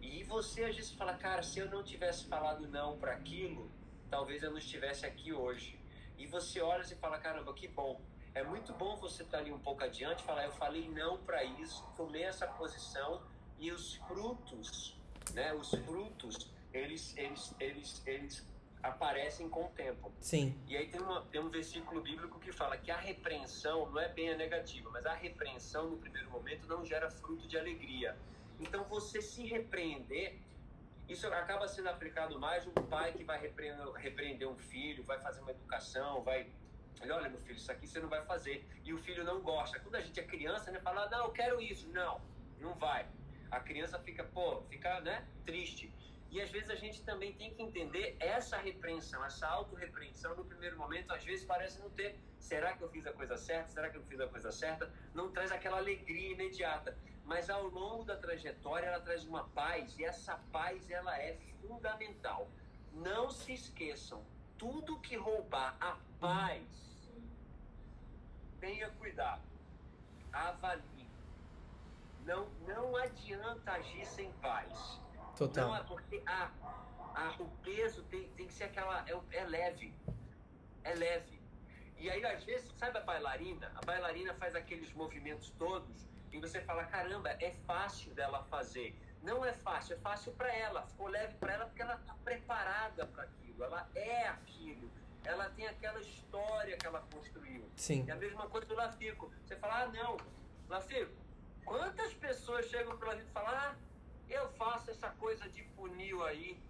E 0.00 0.22
você 0.24 0.64
às 0.64 0.76
vezes 0.76 0.92
fala, 0.92 1.14
cara, 1.14 1.42
se 1.42 1.58
eu 1.58 1.70
não 1.70 1.82
tivesse 1.82 2.24
falado 2.26 2.66
não 2.68 2.96
para 2.96 3.12
aquilo, 3.12 3.70
talvez 4.08 4.42
eu 4.42 4.50
não 4.50 4.58
estivesse 4.58 5.04
aqui 5.04 5.32
hoje. 5.32 5.78
E 6.16 6.26
você 6.26 6.60
olha 6.60 6.82
e 6.82 6.94
fala, 6.94 7.18
caramba, 7.18 7.52
que 7.52 7.68
bom. 7.68 8.00
É 8.34 8.42
muito 8.42 8.72
bom 8.72 8.96
você 8.96 9.22
estar 9.22 9.38
tá 9.38 9.42
ali 9.42 9.52
um 9.52 9.58
pouco 9.58 9.82
adiante, 9.82 10.22
falar, 10.22 10.44
eu 10.44 10.52
falei 10.52 10.88
não 10.88 11.18
para 11.18 11.42
isso, 11.44 11.84
tomei 11.96 12.22
essa 12.22 12.46
posição 12.46 13.20
e 13.60 13.70
os 13.70 13.94
frutos 14.08 15.00
né? 15.34 15.52
Os 15.54 15.70
frutos, 15.70 16.50
eles, 16.72 17.16
eles, 17.16 17.54
eles, 17.58 18.02
eles 18.06 18.46
aparecem 18.82 19.48
com 19.48 19.66
o 19.66 19.68
tempo. 19.70 20.12
Sim. 20.20 20.58
E 20.66 20.76
aí 20.76 20.88
tem, 20.88 21.00
uma, 21.00 21.22
tem 21.26 21.40
um 21.40 21.50
versículo 21.50 22.00
bíblico 22.00 22.38
que 22.38 22.52
fala 22.52 22.76
que 22.76 22.90
a 22.90 22.96
repreensão 22.96 23.90
não 23.90 24.00
é 24.00 24.08
bem 24.08 24.30
a 24.30 24.36
negativa, 24.36 24.90
mas 24.90 25.04
a 25.06 25.14
repreensão 25.14 25.90
no 25.90 25.96
primeiro 25.98 26.30
momento 26.30 26.66
não 26.66 26.84
gera 26.84 27.10
fruto 27.10 27.46
de 27.46 27.58
alegria. 27.58 28.16
Então 28.58 28.84
você 28.84 29.20
se 29.20 29.46
repreender, 29.46 30.38
isso 31.08 31.26
acaba 31.26 31.66
sendo 31.68 31.88
aplicado 31.88 32.38
mais 32.38 32.66
um 32.66 32.72
pai 32.72 33.12
que 33.12 33.24
vai 33.24 33.40
repreender, 33.40 33.90
repreender 33.92 34.48
um 34.48 34.56
filho, 34.56 35.02
vai 35.04 35.18
fazer 35.20 35.40
uma 35.40 35.50
educação, 35.50 36.22
vai 36.22 36.48
olha 37.02 37.30
meu 37.30 37.40
filho, 37.40 37.56
isso 37.56 37.72
aqui 37.72 37.86
você 37.86 37.98
não 37.98 38.10
vai 38.10 38.22
fazer. 38.26 38.66
E 38.84 38.92
o 38.92 38.98
filho 38.98 39.24
não 39.24 39.40
gosta. 39.40 39.80
Quando 39.80 39.94
a 39.94 40.02
gente 40.02 40.20
é 40.20 40.22
criança, 40.22 40.70
né, 40.70 40.78
fala, 40.80 41.08
não, 41.08 41.24
eu 41.24 41.30
quero 41.30 41.58
isso. 41.58 41.88
Não, 41.88 42.20
não 42.60 42.74
vai 42.74 43.06
a 43.50 43.60
criança 43.60 43.98
fica, 43.98 44.24
pô, 44.24 44.62
fica, 44.70 45.00
né, 45.00 45.26
triste. 45.44 45.92
E 46.30 46.40
às 46.40 46.50
vezes 46.50 46.70
a 46.70 46.76
gente 46.76 47.02
também 47.02 47.32
tem 47.32 47.52
que 47.52 47.60
entender 47.60 48.16
essa 48.20 48.56
repreensão, 48.56 49.24
essa 49.24 49.48
auto-repreensão 49.48 50.36
no 50.36 50.44
primeiro 50.44 50.78
momento, 50.78 51.12
às 51.12 51.24
vezes 51.24 51.44
parece 51.44 51.80
não 51.80 51.90
ter. 51.90 52.20
Será 52.38 52.76
que 52.76 52.82
eu 52.82 52.88
fiz 52.88 53.04
a 53.06 53.12
coisa 53.12 53.36
certa? 53.36 53.68
Será 53.68 53.90
que 53.90 53.96
eu 53.96 54.02
fiz 54.04 54.20
a 54.20 54.28
coisa 54.28 54.52
certa? 54.52 54.92
Não 55.12 55.32
traz 55.32 55.50
aquela 55.50 55.78
alegria 55.78 56.32
imediata. 56.32 56.96
Mas 57.24 57.50
ao 57.50 57.66
longo 57.66 58.04
da 58.04 58.16
trajetória 58.16 58.86
ela 58.86 59.00
traz 59.00 59.24
uma 59.24 59.48
paz 59.48 59.98
e 59.98 60.04
essa 60.04 60.36
paz 60.52 60.88
ela 60.88 61.18
é 61.18 61.36
fundamental. 61.60 62.48
Não 62.92 63.30
se 63.30 63.52
esqueçam, 63.52 64.24
tudo 64.56 65.00
que 65.00 65.16
roubar 65.16 65.76
a 65.80 65.96
paz, 66.20 67.10
tenha 68.60 68.88
cuidado. 68.90 69.42
Avalie 70.32 70.99
não, 72.24 72.48
não 72.66 72.96
adianta 72.96 73.72
agir 73.72 74.06
sem 74.06 74.32
paz. 74.34 75.00
Total. 75.36 75.68
Não 75.68 75.76
é 75.76 75.82
porque 75.84 76.22
a, 76.26 76.50
a, 77.14 77.34
o 77.38 77.48
peso 77.62 78.02
tem, 78.04 78.28
tem 78.30 78.46
que 78.46 78.52
ser 78.52 78.64
aquela. 78.64 79.04
É, 79.08 79.36
é 79.36 79.44
leve. 79.44 79.94
É 80.84 80.94
leve. 80.94 81.40
E 81.98 82.10
aí, 82.10 82.24
às 82.24 82.44
vezes, 82.44 82.72
sabe 82.78 82.98
a 82.98 83.02
bailarina? 83.02 83.70
A 83.74 83.84
bailarina 83.84 84.34
faz 84.34 84.54
aqueles 84.54 84.92
movimentos 84.92 85.50
todos 85.58 86.08
e 86.32 86.38
você 86.38 86.60
fala: 86.62 86.84
caramba, 86.84 87.30
é 87.40 87.52
fácil 87.66 88.14
dela 88.14 88.42
fazer. 88.44 88.96
Não 89.22 89.44
é 89.44 89.52
fácil, 89.52 89.96
é 89.96 89.98
fácil 89.98 90.32
para 90.32 90.54
ela. 90.54 90.86
Ficou 90.86 91.08
leve 91.08 91.34
para 91.34 91.52
ela 91.52 91.66
porque 91.66 91.82
ela 91.82 91.94
está 91.94 92.14
preparada 92.24 93.06
para 93.06 93.24
aquilo. 93.24 93.62
Ela 93.62 93.88
é 93.94 94.28
aquilo. 94.28 94.90
Ela 95.24 95.50
tem 95.50 95.66
aquela 95.66 96.00
história 96.00 96.76
que 96.78 96.86
ela 96.86 97.04
construiu. 97.12 97.70
Sim. 97.76 98.04
É 98.08 98.12
a 98.12 98.16
mesma 98.16 98.48
coisa 98.48 98.66
do 98.66 98.74
Lafico. 98.74 99.30
Você 99.44 99.56
fala: 99.56 99.82
ah, 99.82 99.86
não, 99.88 100.16
Lafico, 100.68 101.12
Quantas 101.64 102.12
pessoas 102.14 102.66
chegam 102.66 102.96
pra 102.98 103.14
gente 103.14 103.30
falar, 103.30 103.76
ah, 103.76 103.90
eu 104.28 104.48
faço 104.52 104.90
essa 104.90 105.08
coisa 105.10 105.48
de 105.48 105.62
funil 105.76 106.24
aí. 106.24 106.60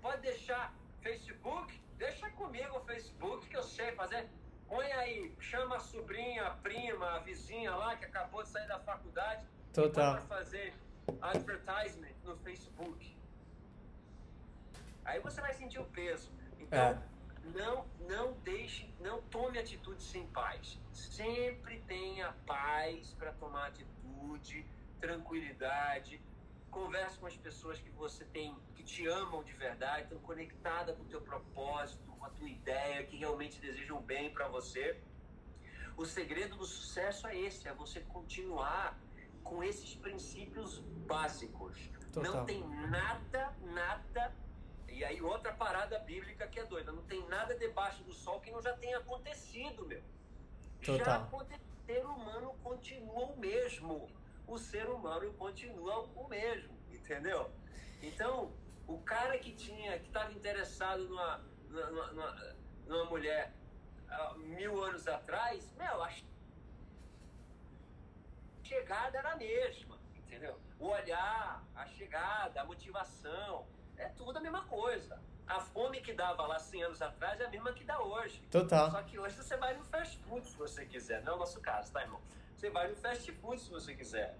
Pode 0.00 0.22
deixar 0.22 0.74
Facebook? 1.00 1.80
Deixa 1.96 2.30
comigo 2.30 2.76
o 2.76 2.84
Facebook 2.84 3.48
que 3.48 3.56
eu 3.56 3.62
sei 3.62 3.92
fazer. 3.92 4.28
Põe 4.68 4.90
aí, 4.92 5.34
chama 5.38 5.76
a 5.76 5.80
sobrinha, 5.80 6.46
a 6.46 6.50
prima, 6.50 7.16
a 7.16 7.18
vizinha 7.20 7.74
lá 7.74 7.96
que 7.96 8.04
acabou 8.04 8.42
de 8.42 8.48
sair 8.48 8.66
da 8.66 8.78
faculdade. 8.80 9.46
Total. 9.72 10.16
Para 10.16 10.22
fazer 10.22 10.74
advertisement 11.20 12.14
no 12.24 12.36
Facebook. 12.38 13.16
Aí 15.04 15.20
você 15.20 15.40
vai 15.40 15.54
sentir 15.54 15.78
o 15.78 15.84
peso. 15.84 16.30
Então, 16.58 16.78
é. 16.78 16.98
não, 17.54 17.86
não 18.08 18.32
deixe, 18.40 18.92
não 19.00 19.22
tome 19.22 19.58
atitude 19.58 20.02
sem 20.02 20.26
paz. 20.28 20.78
Sempre 20.92 21.80
tenha 21.86 22.32
paz 22.44 23.14
para 23.18 23.32
tomar 23.32 23.68
atitude 23.68 23.95
tranquilidade. 25.00 26.20
Converse 26.70 27.18
com 27.18 27.26
as 27.26 27.36
pessoas 27.36 27.78
que 27.78 27.90
você 27.90 28.24
tem, 28.26 28.54
que 28.74 28.82
te 28.82 29.06
amam 29.06 29.42
de 29.42 29.52
verdade, 29.52 30.02
estão 30.02 30.18
conectadas 30.18 30.96
com 30.96 31.02
o 31.02 31.06
teu 31.06 31.20
propósito, 31.20 32.12
com 32.18 32.24
a 32.24 32.30
tua 32.30 32.48
ideia, 32.48 33.04
que 33.04 33.16
realmente 33.16 33.60
desejam 33.60 34.00
bem 34.02 34.30
para 34.30 34.48
você. 34.48 35.00
O 35.96 36.04
segredo 36.04 36.56
do 36.56 36.66
sucesso 36.66 37.26
é 37.26 37.38
esse, 37.38 37.66
é 37.66 37.72
você 37.72 38.00
continuar 38.00 38.98
com 39.42 39.62
esses 39.62 39.94
princípios 39.94 40.80
básicos. 41.06 41.88
Total. 42.12 42.32
Não 42.34 42.44
tem 42.44 42.66
nada, 42.66 43.54
nada. 43.62 44.34
E 44.88 45.04
aí 45.04 45.22
outra 45.22 45.52
parada 45.52 45.98
bíblica 46.00 46.46
que 46.46 46.58
é 46.58 46.64
doida, 46.64 46.92
não 46.92 47.02
tem 47.04 47.26
nada 47.28 47.54
debaixo 47.54 48.02
do 48.04 48.12
sol 48.12 48.40
que 48.40 48.50
não 48.50 48.60
já 48.60 48.74
tenha 48.76 48.98
acontecido, 48.98 49.86
meu. 49.86 50.02
Total. 50.82 51.06
Já 51.06 51.16
aconteceu. 51.16 51.75
Ser 51.86 52.04
humano 52.04 52.54
continua 52.62 53.26
o 53.26 53.36
mesmo 53.38 54.08
o 54.46 54.58
ser 54.58 54.88
humano 54.88 55.32
continua 55.34 56.02
o 56.14 56.28
mesmo, 56.28 56.78
entendeu? 56.88 57.50
Então, 58.00 58.54
o 58.86 58.98
cara 59.02 59.38
que 59.38 59.52
tinha, 59.52 59.98
que 59.98 60.06
estava 60.06 60.32
interessado 60.32 61.04
numa, 61.08 61.38
numa, 61.68 62.12
numa, 62.12 62.56
numa 62.86 63.04
mulher 63.06 63.52
uh, 64.08 64.38
mil 64.38 64.82
anos 64.82 65.08
atrás, 65.08 65.72
meu, 65.74 66.02
a 66.02 66.10
chegada 68.62 69.18
era 69.18 69.32
a 69.32 69.36
mesma, 69.36 69.98
entendeu? 70.14 70.60
O 70.78 70.88
olhar, 70.88 71.64
a 71.74 71.86
chegada, 71.86 72.60
a 72.60 72.64
motivação, 72.64 73.66
é 73.96 74.08
tudo 74.10 74.36
a 74.36 74.40
mesma 74.40 74.64
coisa. 74.66 75.20
A 75.46 75.60
fome 75.60 76.00
que 76.00 76.12
dava 76.12 76.44
lá 76.46 76.58
100 76.58 76.82
anos 76.84 77.02
atrás 77.02 77.40
é 77.40 77.44
a 77.44 77.50
mesma 77.50 77.72
que 77.72 77.84
dá 77.84 78.00
hoje. 78.00 78.42
Total. 78.50 78.90
Só 78.90 79.02
que 79.02 79.18
hoje 79.18 79.36
você 79.36 79.56
vai 79.56 79.76
no 79.76 79.84
fast 79.84 80.18
food 80.18 80.46
se 80.46 80.56
você 80.56 80.84
quiser. 80.84 81.22
Não 81.22 81.34
é 81.34 81.36
o 81.36 81.38
nosso 81.38 81.60
caso, 81.60 81.92
tá, 81.92 82.02
irmão? 82.02 82.20
Você 82.56 82.68
vai 82.70 82.88
no 82.88 82.96
fast 82.96 83.30
food 83.32 83.60
se 83.60 83.70
você 83.70 83.94
quiser. 83.94 84.36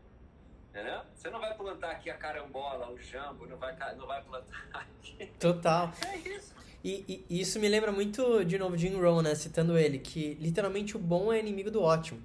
Entendeu? 0.71 1.01
Você 1.15 1.31
não 1.31 1.41
vai 1.41 1.55
plantar 1.55 1.93
aqui 1.93 2.11
a 2.11 2.17
carambola, 2.17 2.91
o 2.91 2.99
jambo, 2.99 3.47
não 3.47 3.57
vai, 3.57 3.75
não 3.97 4.07
vai 4.07 4.23
plantar 4.23 4.67
aqui. 4.75 5.27
Total. 5.39 5.93
É 6.07 6.17
isso. 6.17 6.55
E, 6.85 7.25
e, 7.29 7.41
isso 7.41 7.59
me 7.59 7.69
lembra 7.69 7.91
muito, 7.91 8.45
de 8.45 8.59
novo, 8.59 8.77
Jim 8.77 8.95
Rohn, 8.95 9.23
né? 9.23 9.35
Citando 9.35 9.79
ele, 9.79 9.99
que 9.99 10.35
literalmente 10.35 10.97
o 10.97 10.99
bom 10.99 11.33
é 11.33 11.41
inimigo 11.41 11.71
do 11.71 11.83
ótimo. 11.83 12.23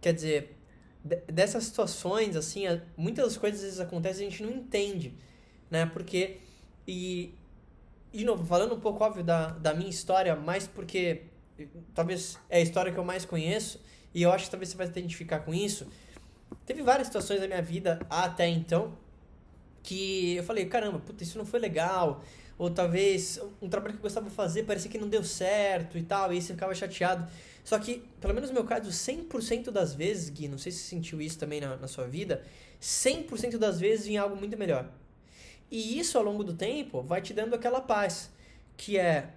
Quer 0.00 0.14
dizer, 0.14 0.56
dessas 1.30 1.64
situações, 1.64 2.36
assim, 2.36 2.64
muitas 2.96 3.36
coisas 3.36 3.60
às 3.60 3.64
vezes 3.66 3.80
acontecem 3.80 4.24
e 4.24 4.28
a 4.28 4.30
gente 4.30 4.42
não 4.42 4.50
entende, 4.50 5.14
né? 5.70 5.84
Porque, 5.86 6.40
e, 6.88 7.34
de 8.18 8.24
novo, 8.24 8.44
falando 8.44 8.74
um 8.74 8.80
pouco, 8.80 9.02
óbvio, 9.02 9.24
da, 9.24 9.48
da 9.48 9.74
minha 9.74 9.90
história, 9.90 10.36
mais 10.36 10.66
porque 10.66 11.22
talvez 11.94 12.38
é 12.48 12.58
a 12.58 12.60
história 12.60 12.92
que 12.92 12.98
eu 12.98 13.04
mais 13.04 13.24
conheço, 13.24 13.80
e 14.14 14.22
eu 14.22 14.30
acho 14.30 14.44
que 14.44 14.50
talvez 14.50 14.70
você 14.70 14.76
vai 14.76 14.86
se 14.86 14.92
identificar 14.92 15.40
com 15.40 15.52
isso. 15.52 15.86
teve 16.64 16.82
várias 16.82 17.08
situações 17.08 17.40
na 17.40 17.46
minha 17.46 17.62
vida 17.62 18.00
até 18.08 18.48
então 18.48 18.96
que 19.82 20.36
eu 20.36 20.44
falei, 20.44 20.64
caramba, 20.66 20.98
puta, 20.98 21.22
isso 21.22 21.36
não 21.36 21.44
foi 21.44 21.60
legal. 21.60 22.24
Ou 22.56 22.70
talvez 22.70 23.40
um 23.60 23.68
trabalho 23.68 23.94
que 23.94 23.98
eu 23.98 24.02
gostava 24.02 24.28
de 24.28 24.34
fazer 24.34 24.62
parecia 24.62 24.90
que 24.90 24.96
não 24.96 25.08
deu 25.08 25.22
certo 25.22 25.98
e 25.98 26.02
tal, 26.02 26.32
e 26.32 26.36
aí 26.36 26.42
você 26.42 26.54
ficava 26.54 26.74
chateado. 26.74 27.28
Só 27.62 27.78
que, 27.78 28.02
pelo 28.20 28.32
menos 28.32 28.50
no 28.50 28.54
meu 28.54 28.64
caso, 28.64 28.90
100% 28.90 29.70
das 29.70 29.94
vezes, 29.94 30.30
Gui, 30.30 30.48
não 30.48 30.58
sei 30.58 30.70
se 30.72 30.78
você 30.78 30.90
sentiu 30.90 31.20
isso 31.20 31.38
também 31.38 31.60
na, 31.60 31.76
na 31.76 31.88
sua 31.88 32.06
vida, 32.06 32.42
100% 32.80 33.58
das 33.58 33.80
vezes 33.80 34.06
vinha 34.06 34.22
algo 34.22 34.36
muito 34.36 34.56
melhor. 34.56 34.88
E 35.70 35.98
isso, 35.98 36.16
ao 36.18 36.24
longo 36.24 36.44
do 36.44 36.54
tempo, 36.54 37.02
vai 37.02 37.20
te 37.20 37.32
dando 37.32 37.54
aquela 37.54 37.80
paz, 37.80 38.30
que 38.76 38.98
é 38.98 39.30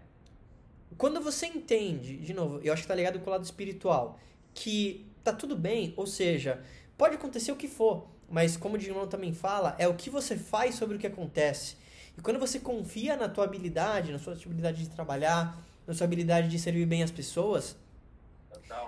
quando 0.98 1.22
você 1.22 1.46
entende, 1.46 2.18
de 2.18 2.34
novo, 2.34 2.60
eu 2.64 2.74
acho 2.74 2.84
que 2.84 2.88
tá 2.88 2.96
ligado 2.96 3.20
com 3.20 3.30
o 3.30 3.34
lado 3.34 3.44
espiritual, 3.44 4.20
que 4.54 5.06
tá 5.24 5.34
tudo 5.34 5.56
bem, 5.56 5.94
ou 5.98 6.08
seja, 6.08 6.62
pode 6.98 7.16
acontecer 7.16 7.52
o 7.52 7.56
que 7.56 7.68
for, 7.68 8.08
mas 8.30 8.58
como 8.58 8.76
o 8.76 8.78
Digimon 8.78 9.08
também 9.08 9.34
fala, 9.34 9.76
é 9.78 9.88
o 9.88 9.94
que 9.94 10.10
você 10.10 10.36
faz 10.36 10.76
sobre 10.76 10.96
o 10.96 11.00
que 11.00 11.08
acontece. 11.08 11.76
E 12.18 12.22
quando 12.22 12.40
você 12.40 12.60
confia 12.60 13.16
na 13.16 13.30
tua 13.30 13.44
habilidade, 13.44 14.12
na 14.12 14.18
sua 14.18 14.34
habilidade 14.34 14.84
de 14.84 14.90
trabalhar, 14.90 15.62
na 15.86 15.94
sua 15.94 16.06
habilidade 16.06 16.48
de 16.48 16.58
servir 16.58 16.86
bem 16.86 17.04
as 17.04 17.12
pessoas, 17.12 17.76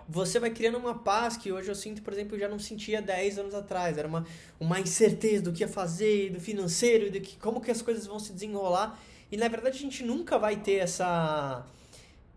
você 0.07 0.39
vai 0.39 0.49
criando 0.49 0.77
uma 0.77 0.97
paz 0.99 1.37
que 1.37 1.51
hoje 1.51 1.69
eu 1.69 1.75
sinto, 1.75 2.01
por 2.01 2.13
exemplo, 2.13 2.35
eu 2.35 2.39
já 2.39 2.47
não 2.47 2.59
sentia 2.59 3.01
10 3.01 3.39
anos 3.39 3.55
atrás. 3.55 3.97
Era 3.97 4.07
uma, 4.07 4.25
uma 4.59 4.79
incerteza 4.79 5.43
do 5.43 5.51
que 5.51 5.63
ia 5.63 5.67
fazer, 5.67 6.31
do 6.31 6.39
financeiro, 6.39 7.09
de 7.09 7.19
que, 7.19 7.37
como 7.37 7.61
que 7.61 7.71
as 7.71 7.81
coisas 7.81 8.05
vão 8.05 8.19
se 8.19 8.33
desenrolar. 8.33 8.99
E 9.31 9.37
na 9.37 9.47
verdade 9.47 9.77
a 9.77 9.81
gente 9.81 10.03
nunca 10.03 10.37
vai 10.37 10.57
ter 10.57 10.75
essa 10.75 11.65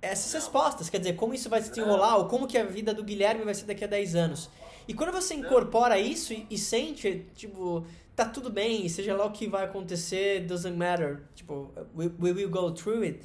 essas 0.02 0.32
respostas, 0.32 0.90
quer 0.90 0.98
dizer, 0.98 1.14
como 1.14 1.32
isso 1.32 1.48
vai 1.48 1.62
se 1.62 1.70
desenrolar, 1.70 2.16
ou 2.16 2.26
como 2.26 2.48
que 2.48 2.58
a 2.58 2.64
vida 2.64 2.92
do 2.92 3.04
Guilherme 3.04 3.44
vai 3.44 3.54
ser 3.54 3.66
daqui 3.66 3.84
a 3.84 3.86
10 3.86 4.16
anos. 4.16 4.50
E 4.88 4.92
quando 4.92 5.12
você 5.12 5.32
incorpora 5.34 5.96
isso 5.96 6.32
e, 6.32 6.44
e 6.50 6.58
sente, 6.58 7.24
tipo, 7.36 7.86
tá 8.16 8.24
tudo 8.24 8.50
bem, 8.50 8.88
seja 8.88 9.16
lá 9.16 9.24
o 9.24 9.30
que 9.30 9.46
vai 9.46 9.64
acontecer, 9.64 10.40
doesn't 10.40 10.76
matter, 10.76 11.22
tipo, 11.36 11.72
we, 11.96 12.10
we 12.20 12.32
will 12.32 12.50
go 12.50 12.72
through 12.72 13.02
it, 13.04 13.20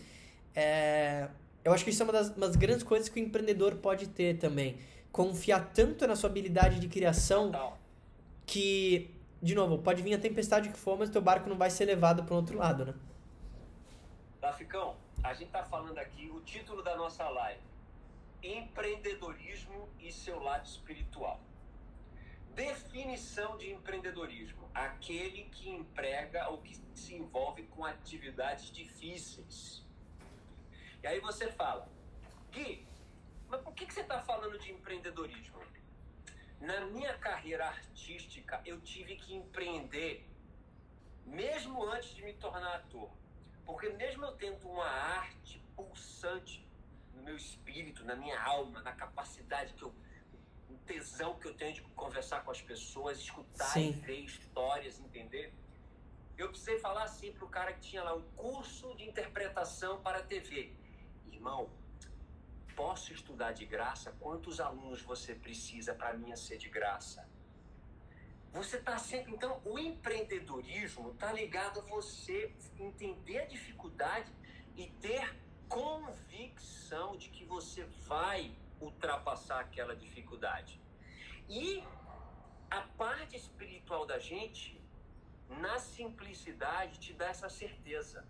é, 0.56 1.28
eu 1.68 1.74
acho 1.74 1.84
que 1.84 1.90
isso 1.90 2.02
é 2.02 2.06
uma 2.06 2.14
das, 2.14 2.30
uma 2.30 2.48
das 2.48 2.56
grandes 2.56 2.82
coisas 2.82 3.10
que 3.10 3.20
o 3.20 3.24
empreendedor 3.24 3.76
pode 3.76 4.08
ter 4.08 4.38
também. 4.38 4.80
Confiar 5.12 5.74
tanto 5.74 6.08
na 6.08 6.16
sua 6.16 6.30
habilidade 6.30 6.80
de 6.80 6.88
criação 6.88 7.52
que, 8.46 9.14
de 9.42 9.54
novo, 9.54 9.78
pode 9.80 10.02
vir 10.02 10.14
a 10.14 10.18
tempestade 10.18 10.70
que 10.70 10.78
for, 10.78 10.98
mas 10.98 11.10
teu 11.10 11.22
barco 11.22 11.50
não 11.50 11.58
vai 11.58 11.70
ser 11.70 11.84
levado 11.84 12.24
para 12.24 12.34
o 12.34 12.38
outro 12.38 12.58
lado, 12.58 12.86
né? 12.86 12.94
Taficão, 14.40 14.96
a 15.22 15.34
gente 15.34 15.48
está 15.48 15.62
falando 15.62 15.98
aqui, 15.98 16.32
o 16.34 16.40
título 16.40 16.82
da 16.82 16.96
nossa 16.96 17.28
live, 17.28 17.60
empreendedorismo 18.42 19.90
e 20.00 20.10
seu 20.10 20.42
lado 20.42 20.66
espiritual. 20.66 21.42
Definição 22.56 23.58
de 23.58 23.74
empreendedorismo: 23.74 24.70
aquele 24.74 25.44
que 25.52 25.70
emprega 25.70 26.48
ou 26.48 26.60
que 26.60 26.80
se 26.96 27.14
envolve 27.14 27.64
com 27.64 27.84
atividades 27.84 28.72
difíceis. 28.72 29.86
E 31.08 31.10
aí 31.10 31.20
você 31.22 31.50
fala, 31.54 31.88
Gui, 32.52 32.86
mas 33.48 33.62
por 33.62 33.74
que, 33.74 33.86
que 33.86 33.94
você 33.94 34.02
está 34.02 34.20
falando 34.24 34.60
de 34.60 34.74
empreendedorismo? 34.74 35.58
Na 36.60 36.82
minha 36.82 37.18
carreira 37.18 37.66
artística, 37.66 38.62
eu 38.66 38.82
tive 38.82 39.16
que 39.16 39.34
empreender, 39.34 40.30
mesmo 41.26 41.82
antes 41.86 42.10
de 42.14 42.26
me 42.26 42.34
tornar 42.34 42.76
ator. 42.76 43.10
Porque 43.66 43.88
mesmo 43.88 44.26
eu 44.26 44.34
tendo 44.34 44.68
uma 44.68 44.86
arte 44.86 45.64
pulsante 45.78 46.68
no 47.14 47.24
meu 47.24 47.38
espírito, 47.38 48.04
na 48.04 48.18
minha 48.18 48.38
alma, 48.42 48.82
na 48.82 48.92
capacidade 48.92 49.76
que 49.76 49.84
eu. 49.84 49.96
o 50.70 50.78
tesão 50.80 51.40
que 51.40 51.48
eu 51.48 51.54
tenho 51.54 51.74
de 51.74 51.84
conversar 51.84 52.44
com 52.44 52.52
as 52.52 52.62
pessoas, 52.62 53.18
escutar 53.18 53.72
Sim. 53.72 53.92
e 53.92 53.94
ver 53.94 54.20
histórias, 54.26 55.00
entender. 55.00 55.54
Eu 56.38 56.50
precisei 56.50 56.78
falar 56.80 57.04
assim 57.04 57.32
pro 57.32 57.48
cara 57.48 57.72
que 57.72 57.80
tinha 57.80 58.04
lá 58.04 58.14
o 58.14 58.20
um 58.20 58.32
curso 58.32 58.94
de 58.98 59.08
interpretação 59.08 60.02
para 60.02 60.22
TV. 60.22 60.76
Irmão, 61.38 61.70
posso 62.76 63.14
estudar 63.14 63.52
de 63.52 63.64
graça? 63.64 64.12
Quantos 64.20 64.60
alunos 64.60 65.04
você 65.04 65.36
precisa 65.36 65.94
para 65.94 66.18
mim 66.18 66.36
ser 66.36 66.58
de 66.58 66.68
graça? 66.68 67.30
Você 68.52 68.78
está 68.78 68.98
sempre. 68.98 69.34
Então, 69.36 69.62
o 69.64 69.78
empreendedorismo 69.78 71.12
está 71.12 71.32
ligado 71.32 71.80
a 71.80 71.84
você 71.84 72.52
entender 72.80 73.38
a 73.42 73.46
dificuldade 73.46 74.32
e 74.76 74.90
ter 75.00 75.38
convicção 75.70 77.16
de 77.16 77.30
que 77.30 77.46
você 77.46 77.84
vai 78.08 78.52
ultrapassar 78.82 79.60
aquela 79.60 79.96
dificuldade. 79.96 80.82
E 81.48 81.84
a 82.72 82.82
parte 82.82 83.36
espiritual 83.36 84.08
da 84.08 84.18
gente, 84.18 84.82
na 85.50 85.78
simplicidade, 85.78 87.00
te 87.00 87.14
dá 87.14 87.28
essa 87.28 87.48
certeza. 87.48 88.26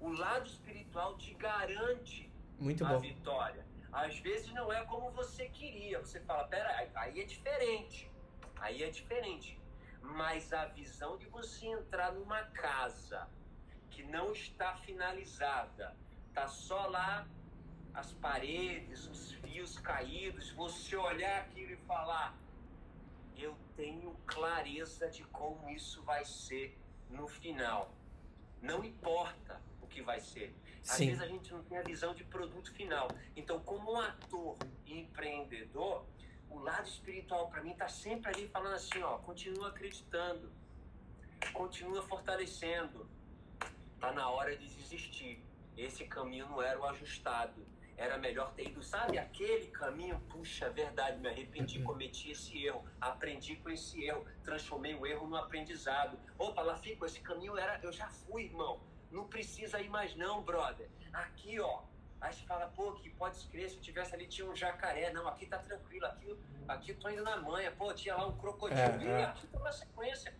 O 0.00 0.10
lado 0.10 0.46
espiritual 0.46 1.16
te 1.16 1.34
garante 1.34 2.30
Muito 2.58 2.84
a 2.84 2.90
bom. 2.90 3.00
vitória. 3.00 3.66
Às 3.92 4.18
vezes 4.18 4.52
não 4.52 4.72
é 4.72 4.84
como 4.84 5.10
você 5.10 5.48
queria. 5.48 5.98
Você 5.98 6.20
fala, 6.20 6.44
pera, 6.44 6.88
aí 6.94 7.20
é 7.20 7.24
diferente. 7.24 8.10
Aí 8.56 8.82
é 8.82 8.90
diferente. 8.90 9.58
Mas 10.00 10.52
a 10.52 10.66
visão 10.66 11.16
de 11.16 11.26
você 11.26 11.66
entrar 11.66 12.12
numa 12.12 12.42
casa 12.44 13.28
que 13.90 14.02
não 14.04 14.32
está 14.32 14.76
finalizada, 14.76 15.96
tá 16.32 16.46
só 16.46 16.86
lá 16.86 17.26
as 17.92 18.12
paredes, 18.12 19.06
os 19.06 19.32
fios 19.32 19.78
caídos, 19.78 20.50
você 20.52 20.96
olhar 20.96 21.42
aquilo 21.42 21.72
e 21.72 21.76
falar: 21.78 22.36
eu 23.36 23.56
tenho 23.76 24.14
clareza 24.26 25.10
de 25.10 25.24
como 25.24 25.68
isso 25.70 26.02
vai 26.04 26.24
ser 26.24 26.78
no 27.10 27.26
final. 27.26 27.92
Não 28.62 28.84
importa 28.84 29.60
que 29.88 30.02
vai 30.02 30.20
ser. 30.20 30.54
Às 30.82 30.96
Sim. 30.96 31.06
vezes 31.06 31.22
a 31.22 31.26
gente 31.26 31.52
não 31.52 31.62
tem 31.64 31.78
a 31.78 31.82
visão 31.82 32.14
de 32.14 32.24
produto 32.24 32.72
final. 32.72 33.08
Então, 33.36 33.60
como 33.60 33.92
um 33.92 34.00
ator 34.00 34.56
e 34.86 35.00
empreendedor, 35.00 36.06
o 36.50 36.58
lado 36.58 36.86
espiritual 36.86 37.48
para 37.48 37.62
mim 37.62 37.74
tá 37.74 37.88
sempre 37.88 38.30
ali 38.30 38.48
falando 38.48 38.74
assim, 38.74 39.02
ó, 39.02 39.18
continua 39.18 39.68
acreditando, 39.68 40.50
continua 41.52 42.02
fortalecendo. 42.02 43.08
Tá 44.00 44.12
na 44.12 44.28
hora 44.30 44.56
de 44.56 44.66
desistir. 44.66 45.42
Esse 45.76 46.04
caminho 46.04 46.48
não 46.48 46.62
era 46.62 46.78
o 46.78 46.84
ajustado. 46.86 47.66
Era 47.96 48.16
melhor 48.16 48.52
ter 48.54 48.68
ido, 48.68 48.80
sabe, 48.80 49.18
aquele 49.18 49.66
caminho, 49.72 50.20
puxa, 50.28 50.70
verdade, 50.70 51.18
me 51.18 51.28
arrependi, 51.28 51.78
uhum. 51.80 51.84
cometi 51.84 52.30
esse 52.30 52.64
erro, 52.64 52.84
aprendi 53.00 53.56
com 53.56 53.68
esse 53.70 54.04
erro, 54.04 54.24
transformei 54.44 54.94
o 54.94 55.04
erro 55.04 55.26
no 55.26 55.34
aprendizado. 55.34 56.16
Opa, 56.38 56.62
lá 56.62 56.76
fico, 56.76 57.04
esse 57.04 57.18
caminho 57.18 57.58
era, 57.58 57.80
eu 57.82 57.92
já 57.92 58.08
fui, 58.08 58.44
irmão. 58.44 58.80
Não 59.10 59.26
precisa 59.26 59.80
ir 59.80 59.88
mais 59.88 60.14
não, 60.16 60.42
brother. 60.42 60.88
Aqui, 61.12 61.58
ó, 61.60 61.82
Aí 62.20 62.32
você 62.32 62.44
fala, 62.46 62.66
pô, 62.74 62.92
que 62.94 63.10
pode 63.10 63.46
crer, 63.46 63.70
se 63.70 63.76
eu 63.76 63.80
tivesse 63.80 64.14
ali 64.14 64.26
tinha 64.26 64.48
um 64.48 64.56
jacaré. 64.56 65.12
Não, 65.12 65.28
aqui 65.28 65.46
tá 65.46 65.58
tranquilo, 65.58 66.06
aqui, 66.06 66.36
aqui 66.66 66.94
tô 66.94 67.08
indo 67.08 67.22
na 67.22 67.36
manha. 67.36 67.70
Pô, 67.70 67.92
tinha 67.94 68.16
lá 68.16 68.26
um 68.26 68.36
crocodilo. 68.36 68.80
É, 68.80 68.98
Ih, 68.98 69.06
é. 69.06 69.24
aqui 69.24 69.46
tá 69.46 69.58
na 69.60 69.70
sequência. 69.70 70.34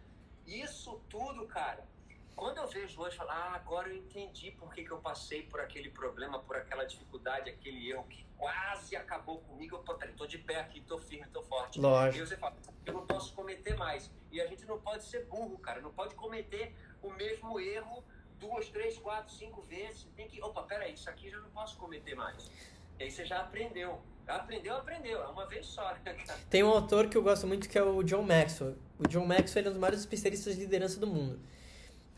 Isso 0.44 1.00
tudo, 1.08 1.46
cara, 1.46 1.86
quando 2.34 2.58
eu 2.58 2.66
vejo 2.66 3.00
hoje, 3.00 3.16
falar, 3.16 3.34
ah, 3.34 3.54
agora 3.54 3.88
eu 3.88 3.96
entendi 3.96 4.50
por 4.52 4.72
que, 4.72 4.82
que 4.82 4.90
eu 4.90 4.98
passei 4.98 5.42
por 5.42 5.60
aquele 5.60 5.90
problema, 5.90 6.40
por 6.40 6.56
aquela 6.56 6.84
dificuldade, 6.84 7.50
aquele 7.50 7.90
erro 7.90 8.04
que 8.04 8.26
quase 8.36 8.96
acabou 8.96 9.40
comigo. 9.40 9.76
Eu, 9.76 9.80
pô, 9.80 9.94
tô 9.94 10.26
de 10.26 10.38
pé 10.38 10.60
aqui, 10.60 10.80
tô 10.80 10.98
firme, 10.98 11.26
tô 11.32 11.42
forte. 11.42 11.80
Lógico. 11.80 12.24
E 12.24 12.26
você 12.26 12.36
fala, 12.36 12.56
eu 12.86 12.92
não 12.92 13.06
posso 13.06 13.32
cometer 13.34 13.76
mais. 13.76 14.10
E 14.32 14.40
a 14.40 14.46
gente 14.46 14.64
não 14.66 14.80
pode 14.80 15.04
ser 15.04 15.26
burro, 15.26 15.58
cara. 15.58 15.80
Não 15.80 15.92
pode 15.92 16.14
cometer 16.16 16.74
o 17.02 17.10
mesmo 17.10 17.60
erro 17.60 18.02
duas, 18.38 18.68
três, 18.68 18.98
quatro, 18.98 19.32
cinco 19.34 19.62
vezes. 19.62 20.02
Você 20.02 20.08
tem 20.16 20.28
que, 20.28 20.40
opa, 20.42 20.62
peraí, 20.62 20.94
isso 20.94 21.08
aqui 21.08 21.26
eu 21.26 21.32
já 21.32 21.38
não 21.38 21.50
posso 21.50 21.76
cometer 21.76 22.14
mais. 22.14 22.50
E 22.98 23.04
aí 23.04 23.10
você 23.10 23.24
já 23.24 23.40
aprendeu. 23.40 24.00
Aprendeu, 24.26 24.76
aprendeu. 24.76 25.22
É 25.22 25.26
uma 25.28 25.46
vez 25.46 25.66
só. 25.66 25.94
Né, 26.04 26.14
tem 26.50 26.62
um 26.62 26.68
autor 26.68 27.08
que 27.08 27.16
eu 27.16 27.22
gosto 27.22 27.46
muito 27.46 27.68
que 27.68 27.78
é 27.78 27.82
o 27.82 28.02
John 28.02 28.22
Maxwell. 28.22 28.76
O 28.98 29.08
John 29.08 29.24
Maxwell 29.24 29.64
é 29.64 29.68
um 29.68 29.72
dos 29.72 29.80
maiores 29.80 30.00
especialistas 30.00 30.54
de 30.54 30.60
liderança 30.62 31.00
do 31.00 31.06
mundo. 31.06 31.40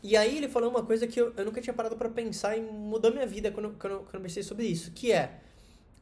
E 0.03 0.17
aí 0.17 0.37
ele 0.37 0.49
falou 0.49 0.69
uma 0.69 0.83
coisa 0.83 1.05
que 1.05 1.21
eu, 1.21 1.33
eu 1.37 1.45
nunca 1.45 1.61
tinha 1.61 1.73
parado 1.73 1.95
para 1.95 2.09
pensar 2.09 2.57
e 2.57 2.61
mudou 2.61 3.11
minha 3.11 3.27
vida 3.27 3.51
quando, 3.51 3.77
quando, 3.77 3.99
quando 3.99 4.15
eu 4.15 4.21
pensei 4.21 4.41
sobre 4.41 4.65
isso, 4.65 4.91
que 4.91 5.11
é, 5.11 5.39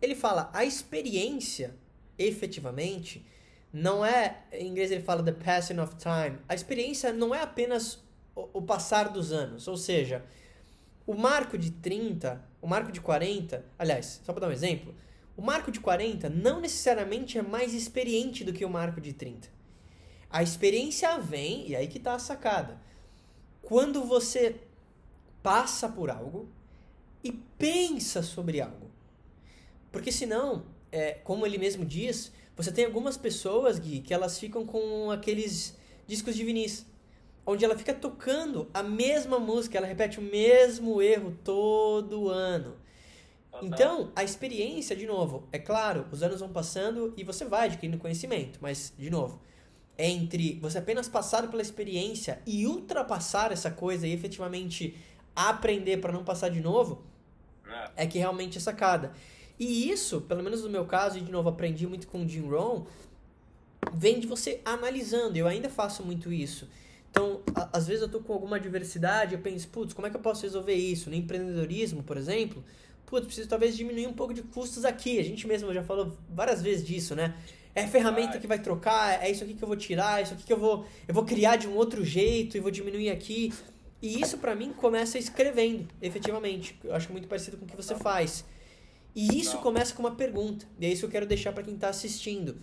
ele 0.01 0.15
fala, 0.15 0.49
a 0.53 0.63
experiência, 0.63 1.76
efetivamente, 2.17 3.26
não 3.74 4.05
é, 4.05 4.43
em 4.53 4.67
inglês 4.67 4.89
ele 4.89 5.03
fala 5.03 5.22
the 5.22 5.34
passing 5.34 5.80
of 5.80 5.95
time, 5.97 6.39
a 6.47 6.55
experiência 6.55 7.11
não 7.11 7.36
é 7.36 7.41
apenas 7.41 8.01
o, 8.53 8.61
passar 8.61 9.09
dos 9.09 9.31
anos. 9.31 9.67
Ou 9.67 9.75
seja, 9.75 10.23
o 11.05 11.15
marco 11.15 11.57
de 11.57 11.71
30, 11.71 12.43
o 12.61 12.67
marco 12.67 12.91
de 12.91 13.01
40, 13.01 13.65
aliás, 13.77 14.21
só 14.23 14.31
para 14.31 14.41
dar 14.41 14.47
um 14.49 14.51
exemplo, 14.51 14.93
o 15.35 15.41
marco 15.41 15.71
de 15.71 15.79
40 15.79 16.29
não 16.29 16.59
necessariamente 16.59 17.37
é 17.37 17.41
mais 17.41 17.73
experiente 17.73 18.43
do 18.43 18.53
que 18.53 18.65
o 18.65 18.69
marco 18.69 18.99
de 18.99 19.13
30. 19.13 19.47
A 20.29 20.43
experiência 20.43 21.17
vem, 21.17 21.67
e 21.67 21.75
aí 21.75 21.87
que 21.87 21.97
está 21.97 22.13
a 22.13 22.19
sacada. 22.19 22.79
Quando 23.61 24.03
você 24.03 24.57
passa 25.41 25.87
por 25.89 26.09
algo 26.09 26.49
e 27.23 27.31
pensa 27.31 28.21
sobre 28.21 28.61
algo. 28.61 28.89
Porque 29.91 30.11
senão, 30.11 30.65
é, 30.91 31.13
como 31.13 31.45
ele 31.45 31.57
mesmo 31.57 31.85
diz, 31.85 32.31
você 32.55 32.71
tem 32.71 32.85
algumas 32.85 33.17
pessoas, 33.17 33.79
Gui, 33.79 34.01
que 34.01 34.13
elas 34.13 34.37
ficam 34.37 34.65
com 34.65 35.09
aqueles 35.09 35.75
discos 36.05 36.35
de 36.35 36.43
vinis, 36.43 36.85
onde 37.50 37.66
ela 37.66 37.76
fica 37.76 37.95
tocando 37.95 38.70
a 38.72 38.84
mesma 38.84 39.39
música, 39.39 39.80
ela 39.80 39.88
repete 39.88 40.20
o 40.20 40.22
mesmo 40.22 41.02
erro 41.02 41.36
todo 41.43 42.30
ano. 42.30 42.76
Então, 43.64 44.12
a 44.16 44.24
experiência, 44.24 44.95
de 44.95 45.08
novo, 45.08 45.47
é 45.52 45.58
claro, 45.58 46.06
os 46.12 46.22
anos 46.22 46.39
vão 46.39 46.50
passando 46.50 47.12
e 47.18 47.24
você 47.24 47.43
vai 47.45 47.66
adquirindo 47.66 47.97
conhecimento, 47.97 48.60
mas, 48.62 48.93
de 48.95 49.10
novo, 49.10 49.41
entre 49.97 50.60
você 50.62 50.78
apenas 50.78 51.10
passar 51.10 51.50
pela 51.50 51.62
experiência 51.62 52.39
e 52.45 52.68
ultrapassar 52.68 53.52
essa 53.52 53.72
coisa 53.72 54.06
e 54.06 54.14
efetivamente 54.14 54.95
aprender 55.36 55.97
para 55.97 56.14
não 56.14 56.24
passar 56.24 56.50
de 56.50 56.62
novo, 56.62 57.04
é. 57.66 58.04
é 58.04 58.08
que 58.08 58.20
realmente 58.20 58.60
é 58.60 58.62
sacada. 58.62 59.12
E 59.60 59.89
isso, 59.89 60.22
pelo 60.22 60.43
menos 60.43 60.64
no 60.64 60.70
meu 60.70 60.86
caso, 60.86 61.18
e 61.18 61.22
de 61.22 61.32
novo 61.32 61.50
aprendi 61.50 61.88
muito 61.88 62.08
com 62.08 62.24
o 62.24 62.30
Jim 62.30 62.47
Rohn, 62.47 62.84
vem 63.91 64.20
de 64.20 64.28
você 64.28 64.62
analisando. 64.64 65.36
Eu 65.36 65.47
ainda 65.47 65.68
faço 65.68 66.04
muito 66.04 66.32
isso. 66.32 66.70
Então, 67.10 67.41
a, 67.55 67.78
às 67.78 67.88
vezes 67.88 68.01
eu 68.01 68.10
tô 68.10 68.20
com 68.20 68.34
alguma 68.34 68.57
adversidade, 68.57 69.34
eu 69.34 69.41
penso, 69.41 69.68
putz, 69.70 69.93
como 69.93 70.07
é 70.07 70.10
que 70.10 70.16
eu 70.16 70.22
posso 70.22 70.43
resolver 70.43 70.74
isso? 70.74 71.10
No 71.10 71.16
empreendedorismo, 71.16 72.03
por 72.03 72.18
exemplo, 72.18 72.64
putz, 73.05 73.26
preciso 73.26 73.49
talvez 73.49 73.76
diminuir 73.76 74.07
um 74.07 74.14
pouco 74.14 74.34
de 74.34 74.43
custos 74.43 74.86
aqui. 74.86 75.20
A 75.20 75.24
gente 75.24 75.47
mesmo 75.47 75.74
já 75.74 75.84
falou 75.84 76.18
várias 76.30 76.62
vezes 76.62 76.86
disso, 76.86 77.16
né? 77.16 77.36
É 77.76 77.84
a 77.84 77.88
ferramenta 77.88 78.39
que 78.39 78.47
vai 78.47 78.60
trocar, 78.60 79.24
é 79.24 79.30
isso 79.30 79.43
aqui 79.43 79.53
que 79.53 79.64
eu 79.64 79.68
vou 79.68 79.78
tirar, 79.78 80.20
é 80.20 80.24
isso 80.24 80.34
aqui 80.34 80.43
que 80.43 80.53
eu 80.53 80.60
vou, 80.60 80.86
eu 81.07 81.14
vou 81.14 81.24
criar 81.24 81.55
de 81.55 81.68
um 81.68 81.76
outro 81.76 82.03
jeito 82.03 82.57
e 82.57 82.60
vou 82.60 82.72
diminuir 82.72 83.10
aqui. 83.10 83.53
E 84.01 84.22
isso 84.22 84.38
para 84.38 84.55
mim 84.55 84.72
começa 84.74 85.18
escrevendo, 85.18 85.88
efetivamente. 86.01 86.80
Eu 86.84 86.95
acho 86.95 87.12
muito 87.12 87.28
parecido 87.28 87.57
com 87.57 87.66
o 87.66 87.68
que 87.68 87.76
você 87.76 87.95
faz. 87.95 88.45
E 89.16 89.39
isso 89.39 89.57
começa 89.57 89.93
com 89.93 90.01
uma 90.01 90.16
pergunta. 90.16 90.66
E 90.80 90.86
é 90.86 90.89
isso 90.89 91.01
que 91.01 91.05
eu 91.07 91.12
quero 91.12 91.26
deixar 91.26 91.51
para 91.51 91.64
quem 91.64 91.76
está 91.76 91.89
assistindo. 91.89 92.57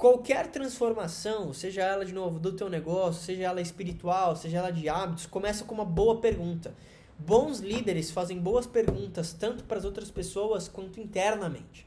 Qualquer 0.00 0.46
transformação, 0.46 1.52
seja 1.52 1.82
ela 1.82 2.06
de 2.06 2.14
novo 2.14 2.38
do 2.38 2.52
teu 2.52 2.70
negócio, 2.70 3.22
seja 3.22 3.42
ela 3.42 3.60
espiritual, 3.60 4.34
seja 4.34 4.56
ela 4.56 4.70
de 4.70 4.88
hábitos, 4.88 5.26
começa 5.26 5.62
com 5.62 5.74
uma 5.74 5.84
boa 5.84 6.22
pergunta. 6.22 6.74
Bons 7.18 7.58
líderes 7.58 8.10
fazem 8.10 8.38
boas 8.38 8.66
perguntas 8.66 9.34
tanto 9.34 9.62
para 9.64 9.76
as 9.76 9.84
outras 9.84 10.10
pessoas 10.10 10.68
quanto 10.68 10.98
internamente. 10.98 11.86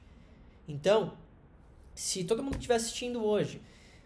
Então, 0.68 1.14
se 1.96 2.24
todo 2.24 2.44
mundo 2.44 2.54
estiver 2.54 2.76
assistindo 2.76 3.26
hoje, 3.26 3.60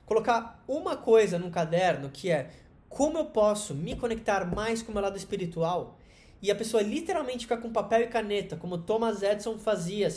colocar 0.06 0.64
uma 0.70 0.96
coisa 0.96 1.38
no 1.38 1.52
caderno 1.52 2.10
que 2.10 2.32
é 2.32 2.50
como 2.88 3.18
eu 3.18 3.26
posso 3.26 3.76
me 3.76 3.94
conectar 3.94 4.46
mais 4.46 4.82
com 4.82 4.92
o 4.92 4.94
meu 4.94 5.04
lado 5.04 5.18
espiritual, 5.18 5.98
e 6.42 6.50
a 6.50 6.56
pessoa 6.56 6.82
literalmente 6.82 7.40
ficar 7.40 7.58
com 7.58 7.74
papel 7.74 8.04
e 8.04 8.08
caneta, 8.08 8.56
como 8.56 8.78
Thomas 8.78 9.22
Edison 9.22 9.58
fazia, 9.58 10.08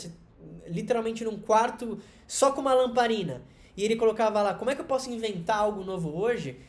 literalmente 0.65 1.25
num 1.25 1.37
quarto 1.37 1.99
só 2.25 2.53
com 2.53 2.61
uma 2.61 2.73
lamparina, 2.73 3.41
e 3.75 3.83
ele 3.83 3.95
colocava 3.95 4.41
lá, 4.41 4.53
como 4.53 4.69
é 4.69 4.75
que 4.75 4.81
eu 4.81 4.85
posso 4.85 5.09
inventar 5.09 5.57
algo 5.57 5.83
novo 5.83 6.15
hoje? 6.15 6.59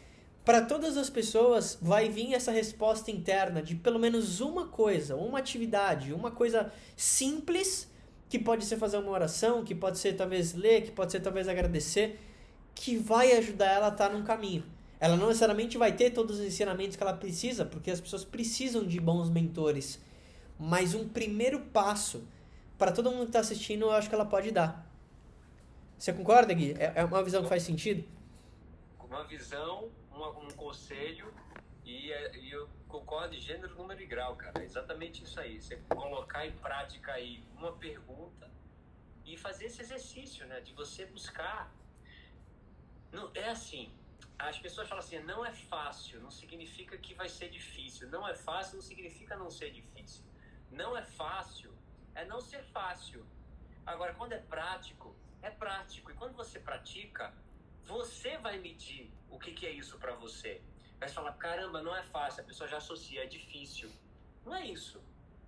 Para 0.44 0.62
todas 0.62 0.96
as 0.96 1.08
pessoas 1.08 1.78
vai 1.80 2.08
vir 2.08 2.34
essa 2.34 2.50
resposta 2.50 3.10
interna 3.10 3.62
de 3.62 3.76
pelo 3.76 3.98
menos 3.98 4.40
uma 4.40 4.66
coisa, 4.66 5.14
uma 5.14 5.38
atividade, 5.38 6.12
uma 6.12 6.30
coisa 6.30 6.72
simples, 6.96 7.88
que 8.28 8.38
pode 8.38 8.64
ser 8.64 8.76
fazer 8.76 8.96
uma 8.96 9.10
oração, 9.10 9.62
que 9.62 9.74
pode 9.74 9.98
ser 9.98 10.14
talvez 10.14 10.54
ler, 10.54 10.82
que 10.82 10.90
pode 10.90 11.12
ser 11.12 11.20
talvez 11.20 11.48
agradecer, 11.48 12.18
que 12.74 12.96
vai 12.96 13.32
ajudar 13.32 13.66
ela 13.66 13.86
a 13.86 13.92
estar 13.92 14.08
num 14.08 14.24
caminho. 14.24 14.64
Ela 14.98 15.16
não 15.16 15.26
necessariamente 15.26 15.76
vai 15.76 15.92
ter 15.92 16.10
todos 16.10 16.38
os 16.38 16.46
ensinamentos 16.46 16.96
que 16.96 17.02
ela 17.02 17.12
precisa, 17.12 17.64
porque 17.64 17.90
as 17.90 18.00
pessoas 18.00 18.24
precisam 18.24 18.84
de 18.84 18.98
bons 19.00 19.28
mentores. 19.28 20.00
Mas 20.58 20.94
um 20.94 21.08
primeiro 21.08 21.60
passo 21.60 22.22
para 22.78 22.90
todo 22.90 23.10
mundo 23.10 23.24
que 23.24 23.28
está 23.30 23.40
assistindo, 23.40 23.82
eu 23.82 23.90
acho 23.90 24.08
que 24.08 24.14
ela 24.14 24.24
pode 24.24 24.50
dar. 24.50 24.91
Você 26.02 26.12
concorda, 26.12 26.52
Gui? 26.52 26.74
É, 26.80 26.94
é 26.96 27.04
uma 27.04 27.22
visão 27.22 27.44
que 27.44 27.48
faz 27.48 27.62
sentido? 27.62 28.02
Uma 28.98 29.22
visão, 29.22 29.88
uma, 30.10 30.30
um 30.30 30.50
conselho, 30.50 31.32
e, 31.84 32.10
é, 32.10 32.36
e, 32.38 32.50
eu 32.50 32.68
concordo 32.88 33.36
de 33.36 33.40
gênero, 33.40 33.72
número 33.76 34.02
e 34.02 34.06
grau, 34.06 34.34
cara. 34.34 34.60
É 34.60 34.64
exatamente 34.64 35.22
isso 35.22 35.38
aí. 35.38 35.62
Você 35.62 35.76
colocar 35.88 36.44
em 36.44 36.50
prática 36.56 37.12
aí 37.12 37.44
uma 37.56 37.70
pergunta 37.74 38.50
e 39.24 39.36
fazer 39.36 39.66
esse 39.66 39.80
exercício, 39.80 40.44
né? 40.48 40.60
De 40.60 40.72
você 40.72 41.06
buscar. 41.06 41.72
Não, 43.12 43.30
é 43.32 43.50
assim, 43.50 43.88
as 44.36 44.58
pessoas 44.58 44.88
falam 44.88 45.04
assim, 45.04 45.20
não 45.20 45.46
é 45.46 45.52
fácil, 45.52 46.20
não 46.20 46.32
significa 46.32 46.98
que 46.98 47.14
vai 47.14 47.28
ser 47.28 47.48
difícil. 47.48 48.10
Não 48.10 48.26
é 48.26 48.34
fácil 48.34 48.74
não 48.74 48.82
significa 48.82 49.36
não 49.36 49.52
ser 49.52 49.70
difícil. 49.70 50.24
Não 50.68 50.96
é 50.96 51.02
fácil 51.02 51.72
é 52.12 52.24
não 52.24 52.40
ser 52.40 52.64
fácil. 52.64 53.24
Agora, 53.86 54.14
quando 54.14 54.32
é 54.32 54.38
prático, 54.38 55.14
é 55.42 55.50
prático. 55.50 56.10
E 56.10 56.14
quando 56.14 56.34
você 56.34 56.58
pratica, 56.58 57.32
você 57.84 58.38
vai 58.38 58.58
medir 58.58 59.12
o 59.28 59.38
que, 59.38 59.52
que 59.52 59.66
é 59.66 59.70
isso 59.70 59.98
para 59.98 60.14
você. 60.14 60.62
Vai 60.98 61.08
falar, 61.08 61.32
caramba, 61.34 61.82
não 61.82 61.94
é 61.94 62.02
fácil. 62.04 62.42
A 62.42 62.46
pessoa 62.46 62.68
já 62.68 62.76
associa, 62.78 63.24
é 63.24 63.26
difícil. 63.26 63.90
Não 64.44 64.54
é 64.54 64.64
isso. 64.64 65.02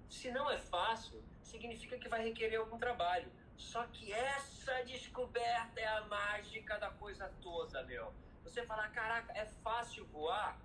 Se 0.09 0.31
não 0.31 0.51
é 0.51 0.59
fácil, 0.59 1.23
significa 1.43 1.97
que 1.97 2.09
vai 2.09 2.23
requerer 2.23 2.59
algum 2.59 2.79
trabalho. 2.79 3.31
Só 3.57 3.85
que 3.87 4.13
essa 4.13 4.83
descoberta 4.85 5.81
é 5.81 5.87
a 5.87 6.03
mágica 6.07 6.79
da 6.79 6.91
coisa 6.91 7.33
toda, 7.41 7.83
meu. 7.85 8.13
Você 8.43 8.67
fala, 8.67 8.89
caraca, 8.89 9.33
é 9.33 9.47
fácil 9.47 10.05
voar? 10.07 10.59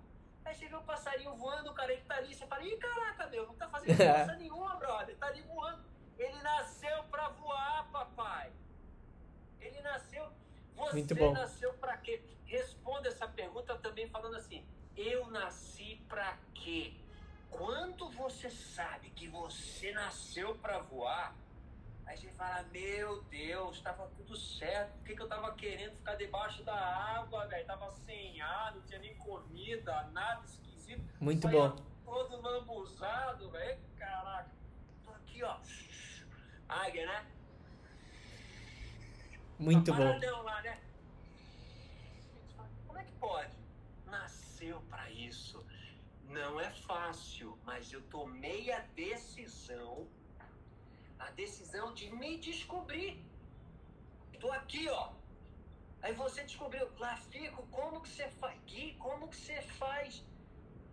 Aí 0.44 0.54
você 0.54 0.66
vê 0.66 0.76
um 0.76 0.82
passarinho 0.82 1.34
voando, 1.36 1.72
cara, 1.72 1.92
ele 1.92 2.02
tá 2.02 2.16
ali, 2.16 2.34
você 2.34 2.46
fala, 2.46 2.64
ih, 2.64 2.76
caraca, 2.76 3.26
meu, 3.28 3.46
não 3.46 3.54
tá 3.54 3.68
fazendo 3.68 3.96
força 3.96 4.34
nenhuma, 4.36 4.74
brother, 4.76 5.16
tá 5.16 5.26
ali 5.26 5.42
voando. 5.42 5.84
Ele 6.18 6.42
nasceu 6.42 7.04
pra 7.04 7.28
voar, 7.28 7.88
papai. 7.92 8.52
Ele 9.60 9.80
nasceu. 9.82 10.26
Você 10.76 10.92
Muito 10.92 11.14
bom. 11.14 11.32
nasceu 11.32 11.72
pra 11.74 11.96
quê? 11.96 12.22
Responda 12.44 13.08
essa 13.08 13.28
pergunta 13.28 13.76
também 13.78 14.08
falando 14.08 14.36
assim: 14.36 14.64
eu 14.96 15.26
nasci 15.30 16.02
pra 16.08 16.38
quê? 16.54 16.94
Quando 17.50 18.08
você 18.10 18.48
sabe 18.50 19.10
que 19.10 19.26
você 19.28 19.92
nasceu 19.92 20.54
pra 20.56 20.78
voar, 20.78 21.34
Aí 22.10 22.16
você 22.16 22.28
fala, 22.32 22.64
meu 22.72 23.22
Deus, 23.30 23.76
estava 23.76 24.08
tudo 24.16 24.36
certo. 24.36 24.94
Por 24.94 25.04
que, 25.04 25.14
que 25.14 25.22
eu 25.22 25.28
tava 25.28 25.54
querendo 25.54 25.94
ficar 25.94 26.16
debaixo 26.16 26.64
da 26.64 26.74
água, 26.74 27.46
velho? 27.46 27.64
Tava 27.64 27.88
sem 27.88 28.40
ar, 28.40 28.74
não 28.74 28.82
tinha 28.82 28.98
nem 28.98 29.14
comida, 29.14 30.02
nada 30.10 30.44
esquisito. 30.44 31.04
Muito 31.20 31.46
bom. 31.46 31.70
Todo 32.04 32.42
lambuzado, 32.42 33.48
velho. 33.52 33.78
Caraca. 33.96 34.50
Tô 35.04 35.10
aqui, 35.12 35.40
ó. 35.44 35.56
Águia, 36.68 37.06
né? 37.06 37.26
Muito 39.60 39.92
bom. 39.92 40.18
Lá, 40.42 40.62
né? 40.62 40.80
Como 42.86 42.98
é 42.98 43.04
que 43.04 43.12
pode? 43.12 43.54
Nasceu 44.06 44.80
para 44.90 45.10
isso. 45.10 45.64
Não 46.24 46.58
é 46.58 46.70
fácil, 46.70 47.58
mas 47.64 47.92
eu 47.92 48.02
tomei 48.02 48.72
a 48.72 48.80
decisão 48.94 50.08
a 51.20 51.30
decisão 51.32 51.92
de 51.92 52.10
me 52.16 52.38
descobrir. 52.38 53.22
Tô 54.40 54.50
aqui, 54.52 54.88
ó. 54.88 55.10
Aí 56.02 56.14
você 56.14 56.42
descobriu, 56.42 56.88
lá 56.98 57.14
fico, 57.14 57.62
como 57.70 58.00
que 58.00 58.08
você 58.08 58.26
faz? 58.28 58.58
Gui, 58.66 58.96
como 58.98 59.28
que 59.28 59.36
você 59.36 59.60
faz? 59.60 60.24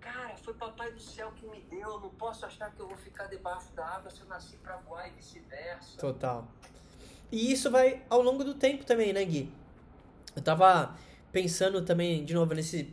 Cara, 0.02 0.36
foi 0.36 0.54
papai 0.54 0.92
do 0.92 1.00
céu 1.00 1.32
que 1.32 1.48
me 1.48 1.62
deu. 1.62 1.90
Eu 1.92 2.00
não 2.02 2.10
posso 2.10 2.46
achar 2.46 2.72
que 2.72 2.82
eu 2.82 2.88
vou 2.88 2.98
ficar 2.98 3.28
debaixo 3.28 3.72
da 3.72 3.86
água 3.86 4.12
se 4.12 4.20
eu 4.20 4.28
nasci 4.28 4.58
para 4.58 4.76
voar 4.78 5.08
e 5.08 5.12
vice-versa. 5.12 5.98
Total. 5.98 6.46
E 7.32 7.52
isso 7.52 7.70
vai 7.70 8.02
ao 8.10 8.22
longo 8.22 8.44
do 8.44 8.54
tempo 8.54 8.86
também, 8.86 9.12
né, 9.12 9.24
Gui? 9.26 9.50
Eu 10.36 10.42
tava 10.42 10.96
pensando 11.32 11.82
também, 11.84 12.24
de 12.24 12.34
novo, 12.34 12.54
nesse, 12.54 12.90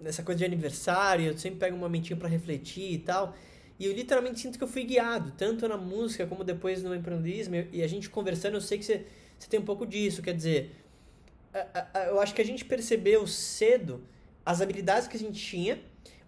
nessa 0.00 0.22
coisa 0.22 0.38
de 0.38 0.44
aniversário, 0.44 1.26
eu 1.26 1.38
sempre 1.38 1.60
pego 1.60 1.76
um 1.76 1.80
momentinho 1.80 2.18
para 2.18 2.28
refletir 2.28 2.92
e 2.92 2.98
tal. 2.98 3.34
E 3.78 3.86
eu 3.86 3.92
literalmente 3.92 4.40
sinto 4.40 4.58
que 4.58 4.64
eu 4.64 4.68
fui 4.68 4.82
guiado, 4.84 5.32
tanto 5.36 5.68
na 5.68 5.76
música 5.76 6.26
como 6.26 6.42
depois 6.42 6.82
no 6.82 6.94
empreendedorismo. 6.94 7.54
E 7.72 7.82
a 7.82 7.86
gente 7.86 8.10
conversando, 8.10 8.54
eu 8.54 8.60
sei 8.60 8.78
que 8.78 8.84
você, 8.84 9.06
você 9.38 9.48
tem 9.48 9.60
um 9.60 9.64
pouco 9.64 9.86
disso. 9.86 10.20
Quer 10.20 10.34
dizer, 10.34 10.72
eu 12.08 12.20
acho 12.20 12.34
que 12.34 12.42
a 12.42 12.44
gente 12.44 12.64
percebeu 12.64 13.26
cedo 13.26 14.02
as 14.44 14.60
habilidades 14.60 15.06
que 15.06 15.16
a 15.16 15.20
gente 15.20 15.40
tinha, 15.40 15.78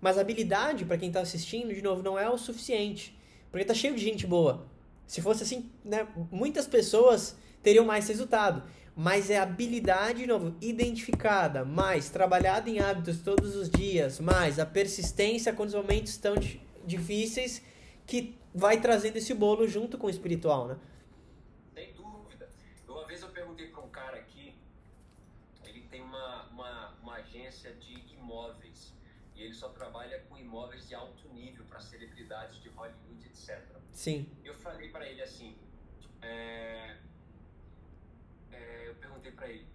mas 0.01 0.16
a 0.16 0.20
habilidade, 0.20 0.84
para 0.84 0.96
quem 0.96 1.09
está 1.09 1.20
assistindo, 1.20 1.74
de 1.74 1.82
novo, 1.82 2.03
não 2.03 2.18
é 2.18 2.30
o 2.30 2.38
suficiente. 2.38 3.18
Porque 3.51 3.64
tá 3.64 3.74
cheio 3.74 3.94
de 3.94 4.05
gente 4.05 4.26
boa. 4.26 4.66
Se 5.11 5.21
fosse 5.21 5.43
assim, 5.43 5.69
né, 5.85 6.07
muitas 6.31 6.69
pessoas 6.69 7.37
teriam 7.65 7.85
mais 7.85 8.07
resultado. 8.07 8.63
Mas 8.95 9.29
é 9.29 9.41
habilidade, 9.41 10.21
de 10.21 10.27
novo, 10.29 10.55
identificada, 10.61 11.65
mais 11.65 12.09
trabalhada 12.11 12.71
em 12.71 12.79
hábitos 12.79 13.21
todos 13.21 13.57
os 13.57 13.69
dias, 13.69 14.21
mais 14.21 14.61
a 14.61 14.65
persistência 14.65 15.53
quando 15.53 15.71
os 15.71 15.75
momentos 15.75 16.13
estão 16.13 16.37
difíceis 16.87 17.61
que 18.07 18.39
vai 18.55 18.81
trazendo 18.81 19.17
esse 19.17 19.35
bolo 19.35 19.67
junto 19.67 19.99
com 19.99 20.07
o 20.07 20.11
espiritual, 20.11 20.69
né? 20.69 20.79
Sem 21.75 21.93
dúvida. 21.93 22.49
Uma 22.87 23.05
vez 23.05 23.21
eu 23.21 23.31
perguntei 23.31 23.67
para 23.67 23.83
um 23.83 23.89
cara 23.89 24.17
aqui, 24.17 24.55
ele 25.65 25.81
tem 25.91 26.03
uma, 26.03 26.45
uma, 26.53 26.95
uma 27.03 27.15
agência 27.15 27.73
de 27.73 28.15
imóveis 28.15 28.95
e 29.35 29.43
ele 29.43 29.55
só 29.55 29.71
trabalha 29.71 30.21
com 30.29 30.39
imóveis 30.39 30.87
de 30.87 30.95
alto 30.95 31.29
nível 31.35 31.65
para 31.65 31.81
celebridades 31.81 32.63
de 32.63 32.69
Hollywood. 32.69 33.10
Sim. 34.01 34.26
Eu 34.42 34.55
falei 34.55 34.88
para 34.88 35.07
ele 35.07 35.20
assim, 35.20 35.55
é, 36.22 36.96
para 39.36 39.46
ele: 39.46 39.66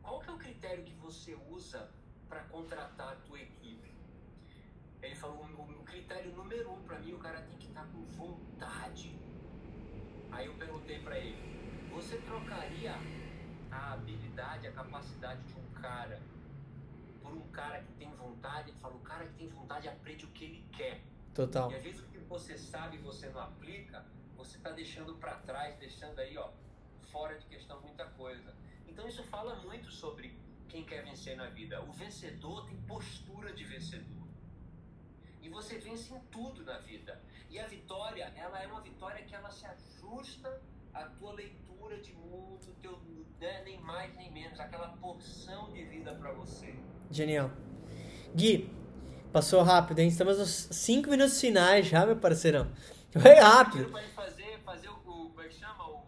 qual 0.00 0.20
que 0.20 0.30
é 0.30 0.32
o 0.32 0.38
critério 0.38 0.84
que 0.84 0.94
você 0.94 1.36
usa 1.50 1.90
para 2.28 2.44
contratar 2.44 3.14
a 3.14 3.16
tua 3.16 3.40
equipe? 3.40 3.90
Ele 5.02 5.16
falou: 5.16 5.44
o, 5.44 5.82
critério 5.82 6.30
número 6.30 6.70
um 6.70 6.80
para 6.84 7.00
mim, 7.00 7.12
o 7.12 7.18
cara 7.18 7.42
tem 7.42 7.58
que 7.58 7.66
estar 7.66 7.82
tá 7.82 7.88
com 7.88 8.04
vontade. 8.04 9.18
Aí 10.30 10.46
eu 10.46 10.54
perguntei 10.54 11.00
para 11.00 11.18
ele: 11.18 11.36
você 11.90 12.18
trocaria 12.18 12.94
a 13.68 13.94
habilidade, 13.94 14.68
a 14.68 14.72
capacidade 14.72 15.42
de 15.42 15.54
um 15.58 15.68
cara 15.80 16.22
por 17.20 17.32
um 17.32 17.48
cara 17.48 17.82
que 17.82 17.92
tem 17.94 18.08
vontade? 18.14 18.70
Ele 18.70 18.78
falou: 18.78 18.98
o 18.98 19.02
cara 19.02 19.26
que 19.26 19.34
tem 19.34 19.48
vontade 19.48 19.88
aprende 19.88 20.24
o 20.24 20.28
que 20.28 20.44
ele 20.44 20.64
quer. 20.70 21.00
Total. 21.34 21.68
E 21.72 21.74
às 21.74 21.82
vezes 21.82 22.11
você 22.32 22.56
sabe 22.56 22.96
e 22.96 23.00
você 23.00 23.28
não 23.28 23.42
aplica, 23.42 24.06
você 24.34 24.56
está 24.56 24.70
deixando 24.70 25.16
para 25.16 25.34
trás, 25.48 25.78
deixando 25.78 26.18
aí, 26.18 26.34
ó, 26.38 26.48
fora 27.10 27.38
de 27.38 27.44
questão 27.44 27.78
muita 27.82 28.06
coisa. 28.06 28.54
Então 28.88 29.06
isso 29.06 29.22
fala 29.24 29.54
muito 29.56 29.90
sobre 29.92 30.34
quem 30.66 30.82
quer 30.82 31.04
vencer 31.04 31.36
na 31.36 31.50
vida. 31.50 31.82
O 31.82 31.92
vencedor 31.92 32.64
tem 32.64 32.76
postura 32.92 33.52
de 33.52 33.64
vencedor. 33.64 34.26
E 35.42 35.48
você 35.50 35.76
vence 35.78 36.14
em 36.14 36.20
tudo 36.36 36.64
na 36.64 36.78
vida. 36.78 37.22
E 37.50 37.60
a 37.60 37.66
vitória, 37.66 38.32
ela 38.34 38.62
é 38.62 38.66
uma 38.66 38.80
vitória 38.80 39.22
que 39.26 39.34
ela 39.34 39.50
se 39.50 39.66
ajusta 39.66 40.62
à 40.94 41.04
tua 41.04 41.34
leitura 41.34 42.00
de 42.00 42.14
mundo, 42.14 42.74
teu, 42.80 42.98
né, 43.38 43.62
nem 43.62 43.78
mais 43.82 44.16
nem 44.16 44.32
menos, 44.32 44.58
aquela 44.58 44.88
porção 44.96 45.70
de 45.70 45.84
vida 45.84 46.14
para 46.14 46.32
você. 46.32 46.74
Genial. 47.10 47.50
Gui, 48.34 48.70
passou 49.32 49.62
rápido, 49.62 49.98
hein? 49.98 50.08
Estamos 50.08 50.38
nos 50.38 50.68
5 50.70 51.10
minutos 51.10 51.40
finais 51.40 51.86
já, 51.86 52.04
meu 52.04 52.16
parceirão. 52.16 52.68
Foi 53.12 53.34
rápido. 53.34 53.90
Fazer, 54.14 54.58
fazer 54.64 54.88
o, 54.88 54.94
como 54.94 55.40
é 55.40 55.48
que 55.48 55.54
chama? 55.54 55.84
O, 55.88 56.02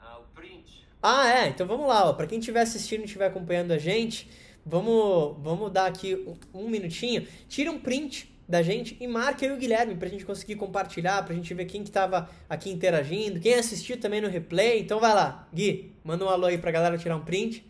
ah, 0.00 0.18
o 0.18 0.34
print. 0.34 0.86
Ah, 1.02 1.28
é. 1.28 1.48
Então 1.48 1.66
vamos 1.66 1.86
lá. 1.86 2.12
Para 2.12 2.26
quem 2.26 2.38
estiver 2.38 2.60
assistindo 2.60 3.02
e 3.02 3.04
estiver 3.04 3.26
acompanhando 3.26 3.72
a 3.72 3.78
gente, 3.78 4.28
vamos, 4.64 5.36
vamos 5.40 5.70
dar 5.70 5.86
aqui 5.86 6.14
um, 6.52 6.62
um 6.62 6.68
minutinho. 6.68 7.26
Tira 7.48 7.70
um 7.70 7.78
print 7.78 8.34
da 8.48 8.62
gente 8.62 8.96
e 9.00 9.06
marca 9.08 9.44
aí 9.44 9.52
o 9.52 9.56
Guilherme 9.56 9.96
pra 9.96 10.08
gente 10.08 10.24
conseguir 10.24 10.56
compartilhar, 10.56 11.24
pra 11.24 11.34
gente 11.34 11.52
ver 11.52 11.64
quem 11.64 11.82
que 11.82 11.90
tava 11.90 12.30
aqui 12.48 12.70
interagindo, 12.70 13.40
quem 13.40 13.54
assistiu 13.54 13.98
também 13.98 14.20
no 14.20 14.28
replay. 14.28 14.80
Então 14.80 15.00
vai 15.00 15.14
lá, 15.14 15.48
Gui, 15.52 15.92
manda 16.04 16.24
um 16.24 16.28
alô 16.28 16.46
aí 16.46 16.58
pra 16.58 16.70
galera 16.70 16.98
tirar 16.98 17.16
um 17.16 17.24
print. 17.24 17.64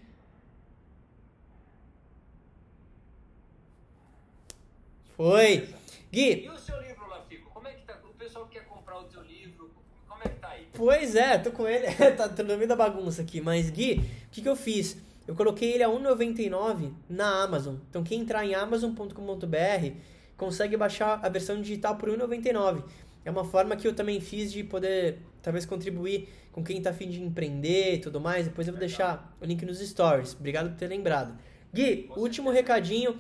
Foi. 5.17 5.69
Gui. 6.13 6.45
E 6.45 6.49
o 6.49 6.59
seu 6.59 6.81
livro, 6.81 7.09
Lafico? 7.09 7.51
Como 7.51 7.67
é 7.67 7.73
que 7.73 7.83
tá? 7.83 7.99
O 8.05 8.15
pessoal 8.15 8.47
quer 8.47 8.65
comprar 8.67 8.99
o 8.99 9.05
teu 9.05 9.23
livro, 9.23 9.71
como 10.07 10.23
é 10.23 10.29
que 10.29 10.39
tá 10.39 10.49
aí? 10.49 10.67
Pois 10.75 11.17
é, 11.17 11.39
tô 11.39 11.51
com 11.51 11.67
ele, 11.67 11.87
tá, 12.17 12.29
tá 12.29 12.43
no 12.43 12.57
meio 12.57 12.69
da 12.69 12.77
bagunça 12.77 13.23
aqui, 13.23 13.41
mas 13.41 13.71
Gui, 13.71 13.95
o 14.27 14.31
que 14.31 14.43
que 14.43 14.49
eu 14.49 14.57
fiz? 14.57 14.99
Eu 15.27 15.35
coloquei 15.35 15.73
ele 15.73 15.83
a 15.83 15.89
1,99 15.89 16.93
na 17.09 17.43
Amazon. 17.43 17.77
Então 17.89 18.05
quem 18.05 18.21
entrar 18.21 18.45
em 18.45 18.55
amazon.com.br 18.55 19.91
consegue 20.37 20.77
baixar 20.77 21.19
a 21.23 21.29
versão 21.29 21.61
digital 21.61 21.97
por 21.97 22.09
1,99. 22.11 22.85
É 23.25 23.31
uma 23.31 23.45
forma 23.45 23.75
que 23.75 23.89
eu 23.89 23.95
também 23.95 24.21
fiz 24.21 24.53
de 24.53 24.63
poder, 24.63 25.19
talvez, 25.43 25.67
contribuir 25.67 26.29
com 26.53 26.63
quem 26.63 26.79
está 26.79 26.91
afim 26.91 27.09
de 27.09 27.21
empreender 27.21 27.95
e 27.95 27.99
tudo 27.99 28.21
mais. 28.21 28.47
Depois 28.47 28.69
eu 28.69 28.73
vou 28.73 28.79
deixar 28.79 29.37
o 29.41 29.45
link 29.45 29.65
nos 29.65 29.81
stories. 29.81 30.35
Obrigado 30.35 30.71
por 30.71 30.77
ter 30.77 30.87
lembrado. 30.87 31.37
Gui, 31.75 32.09
último 32.17 32.51
recadinho, 32.51 33.19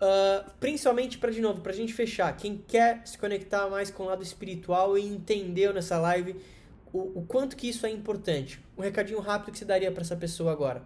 uh, 0.00 0.50
principalmente 0.58 1.18
para, 1.18 1.30
de 1.30 1.40
novo, 1.40 1.60
para 1.60 1.72
a 1.72 1.74
gente 1.74 1.92
fechar. 1.92 2.36
Quem 2.36 2.56
quer 2.56 3.06
se 3.06 3.18
conectar 3.18 3.68
mais 3.68 3.90
com 3.90 4.04
o 4.04 4.06
lado 4.06 4.22
espiritual 4.22 4.96
e 4.96 5.04
entendeu 5.04 5.72
nessa 5.72 5.98
live 5.98 6.40
o, 6.92 7.20
o 7.20 7.26
quanto 7.26 7.56
que 7.56 7.68
isso 7.68 7.86
é 7.86 7.90
importante. 7.90 8.60
Um 8.76 8.82
recadinho 8.82 9.20
rápido 9.20 9.52
que 9.52 9.58
você 9.58 9.64
daria 9.64 9.92
para 9.92 10.02
essa 10.02 10.16
pessoa 10.16 10.52
agora. 10.52 10.82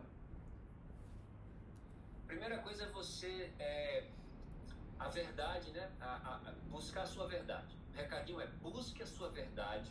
buscar 6.84 7.02
a 7.02 7.06
sua 7.06 7.26
verdade. 7.26 7.76
O 7.92 7.96
recadinho 7.96 8.40
é 8.40 8.46
busque 8.62 9.02
a 9.02 9.06
sua 9.06 9.28
verdade, 9.30 9.90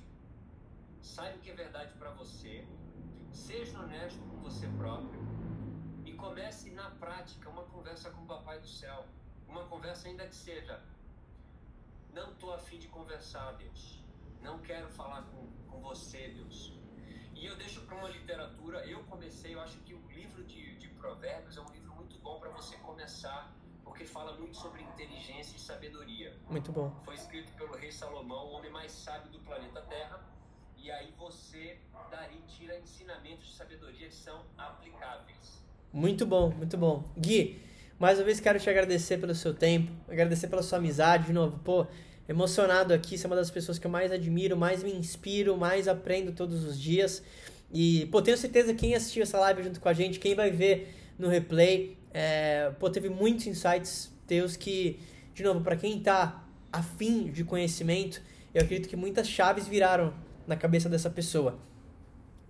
saiba 1.01 1.37
o 1.37 1.39
que 1.39 1.49
é 1.49 1.53
verdade 1.53 1.93
para 1.97 2.11
você, 2.11 2.65
seja 3.31 3.79
honesto 3.79 4.19
com 4.29 4.37
você 4.37 4.67
próprio 4.77 5.42
comece 6.23 6.69
na 6.71 6.89
prática 6.89 7.49
uma 7.49 7.63
conversa 7.63 8.09
com 8.09 8.21
o 8.21 8.25
Papai 8.25 8.57
do 8.57 8.67
Céu. 8.67 9.05
Uma 9.45 9.65
conversa 9.65 10.07
ainda 10.07 10.25
que 10.25 10.35
seja, 10.35 10.81
não 12.13 12.31
estou 12.31 12.53
afim 12.53 12.79
de 12.79 12.87
conversar, 12.87 13.51
Deus. 13.57 14.01
Não 14.41 14.57
quero 14.59 14.87
falar 14.87 15.23
com, 15.23 15.45
com 15.69 15.81
você, 15.81 16.29
Deus. 16.29 16.73
E 17.35 17.45
eu 17.45 17.57
deixo 17.57 17.81
para 17.81 17.97
uma 17.97 18.07
literatura, 18.07 18.85
eu 18.85 19.03
comecei, 19.03 19.53
eu 19.53 19.59
acho 19.59 19.77
que 19.79 19.93
o 19.93 20.07
livro 20.07 20.45
de, 20.45 20.77
de 20.77 20.87
provérbios 20.87 21.57
é 21.57 21.61
um 21.61 21.71
livro 21.73 21.93
muito 21.93 22.17
bom 22.19 22.39
para 22.39 22.49
você 22.51 22.77
começar 22.77 23.53
porque 23.83 24.05
fala 24.05 24.31
muito 24.37 24.55
sobre 24.55 24.81
inteligência 24.81 25.57
e 25.57 25.59
sabedoria. 25.59 26.39
Muito 26.49 26.71
bom. 26.71 26.89
Foi 27.03 27.15
escrito 27.15 27.51
pelo 27.57 27.75
rei 27.75 27.91
Salomão, 27.91 28.45
o 28.47 28.51
homem 28.53 28.71
mais 28.71 28.93
sábio 28.93 29.29
do 29.29 29.39
planeta 29.41 29.81
Terra, 29.81 30.23
e 30.77 30.89
aí 30.89 31.11
você 31.17 31.81
dali 32.09 32.41
tira 32.47 32.79
ensinamentos 32.79 33.45
de 33.47 33.55
sabedoria 33.55 34.07
que 34.07 34.15
são 34.15 34.45
aplicáveis. 34.57 35.61
Muito 35.93 36.25
bom, 36.25 36.51
muito 36.57 36.75
bom. 36.75 37.03
Gui, 37.15 37.59
mais 37.99 38.17
uma 38.17 38.25
vez 38.25 38.39
quero 38.39 38.59
te 38.59 38.67
agradecer 38.67 39.19
pelo 39.19 39.35
seu 39.35 39.53
tempo, 39.53 39.91
agradecer 40.09 40.47
pela 40.47 40.63
sua 40.63 40.79
amizade 40.79 41.27
de 41.27 41.33
novo. 41.33 41.59
Pô, 41.59 41.85
emocionado 42.27 42.95
aqui, 42.95 43.15
você 43.15 43.27
é 43.27 43.29
uma 43.29 43.35
das 43.35 43.51
pessoas 43.51 43.77
que 43.77 43.85
eu 43.85 43.91
mais 43.91 44.11
admiro, 44.11 44.57
mais 44.57 44.81
me 44.81 44.91
inspiro, 44.91 45.55
mais 45.55 45.87
aprendo 45.87 46.31
todos 46.31 46.63
os 46.63 46.81
dias. 46.81 47.21
E, 47.71 48.07
pô, 48.07 48.23
tenho 48.23 48.35
certeza 48.35 48.73
que 48.73 48.79
quem 48.79 48.95
assistiu 48.95 49.21
essa 49.21 49.37
live 49.37 49.61
junto 49.61 49.79
com 49.79 49.87
a 49.87 49.93
gente, 49.93 50.17
quem 50.17 50.33
vai 50.33 50.49
ver 50.49 50.95
no 51.19 51.27
replay, 51.27 51.95
é, 52.11 52.71
pô, 52.79 52.89
teve 52.89 53.07
muitos 53.07 53.45
insights 53.45 54.11
teus 54.25 54.55
que, 54.55 54.99
de 55.35 55.43
novo, 55.43 55.61
para 55.61 55.75
quem 55.75 55.99
tá 55.99 56.43
afim 56.71 57.25
de 57.31 57.43
conhecimento, 57.43 58.19
eu 58.51 58.63
acredito 58.63 58.89
que 58.89 58.95
muitas 58.95 59.29
chaves 59.29 59.67
viraram 59.67 60.11
na 60.47 60.55
cabeça 60.55 60.89
dessa 60.89 61.11
pessoa. 61.11 61.59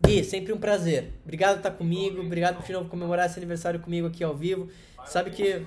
Gui, 0.02 0.24
sempre 0.24 0.54
um 0.54 0.58
prazer. 0.58 1.14
Obrigado 1.24 1.54
por 1.54 1.60
estar 1.60 1.72
comigo, 1.72 2.22
obrigado 2.22 2.58
por 2.58 2.66
de 2.66 2.74
novo 2.74 2.90
comemorar 2.90 3.26
esse 3.26 3.40
aniversário 3.40 3.80
comigo 3.80 4.08
aqui 4.08 4.24
ao 4.24 4.36
vivo. 4.36 4.70
Sabe 5.06 5.32
que 5.32 5.66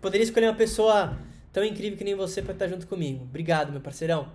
poderia 0.00 0.24
escolher 0.24 0.46
uma 0.46 0.54
pessoa 0.54 1.16
tão 1.52 1.64
incrível 1.64 1.96
que 1.96 2.04
nem 2.04 2.14
você 2.14 2.42
para 2.42 2.52
estar 2.52 2.68
junto 2.68 2.86
comigo. 2.86 3.24
Obrigado, 3.24 3.72
meu 3.72 3.80
parceirão. 3.80 4.30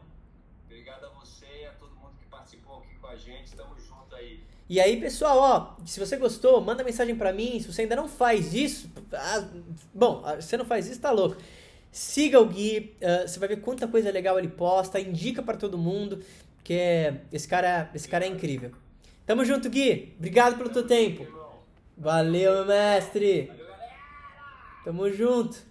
E 4.72 4.80
aí, 4.80 5.02
pessoal, 5.02 5.38
ó, 5.38 5.86
se 5.86 6.00
você 6.00 6.16
gostou, 6.16 6.62
manda 6.62 6.82
mensagem 6.82 7.14
para 7.14 7.34
mim. 7.34 7.60
Se 7.60 7.74
você 7.74 7.82
ainda 7.82 7.98
não 7.98 8.08
faz 8.08 8.54
isso, 8.54 8.90
ah, 9.12 9.46
bom, 9.94 10.22
ah, 10.24 10.40
você 10.40 10.56
não 10.56 10.64
faz 10.64 10.88
isso, 10.88 11.02
tá 11.02 11.12
louco. 11.12 11.36
Siga 11.92 12.40
o 12.40 12.46
Gui, 12.46 12.96
uh, 13.02 13.28
você 13.28 13.38
vai 13.38 13.50
ver 13.50 13.58
quanta 13.58 13.86
coisa 13.86 14.10
legal 14.10 14.40
ele 14.40 14.48
posta, 14.48 14.98
indica 14.98 15.44
para 15.44 15.58
todo 15.58 15.78
mundo, 15.78 16.24
que 16.64 17.14
esse 17.34 17.50
cara, 17.50 17.92
esse 17.94 18.08
cara 18.08 18.24
é 18.24 18.30
incrível. 18.30 18.72
Tamo 19.26 19.46
junto, 19.46 19.70
Gui. 19.70 20.14
Obrigado 20.18 20.58
pelo 20.58 20.70
teu 20.70 20.86
tempo. 20.86 21.26
Valeu, 21.98 22.54
meu 22.54 22.66
mestre. 22.66 23.52
Tamo 24.84 25.10
junto. 25.10 25.71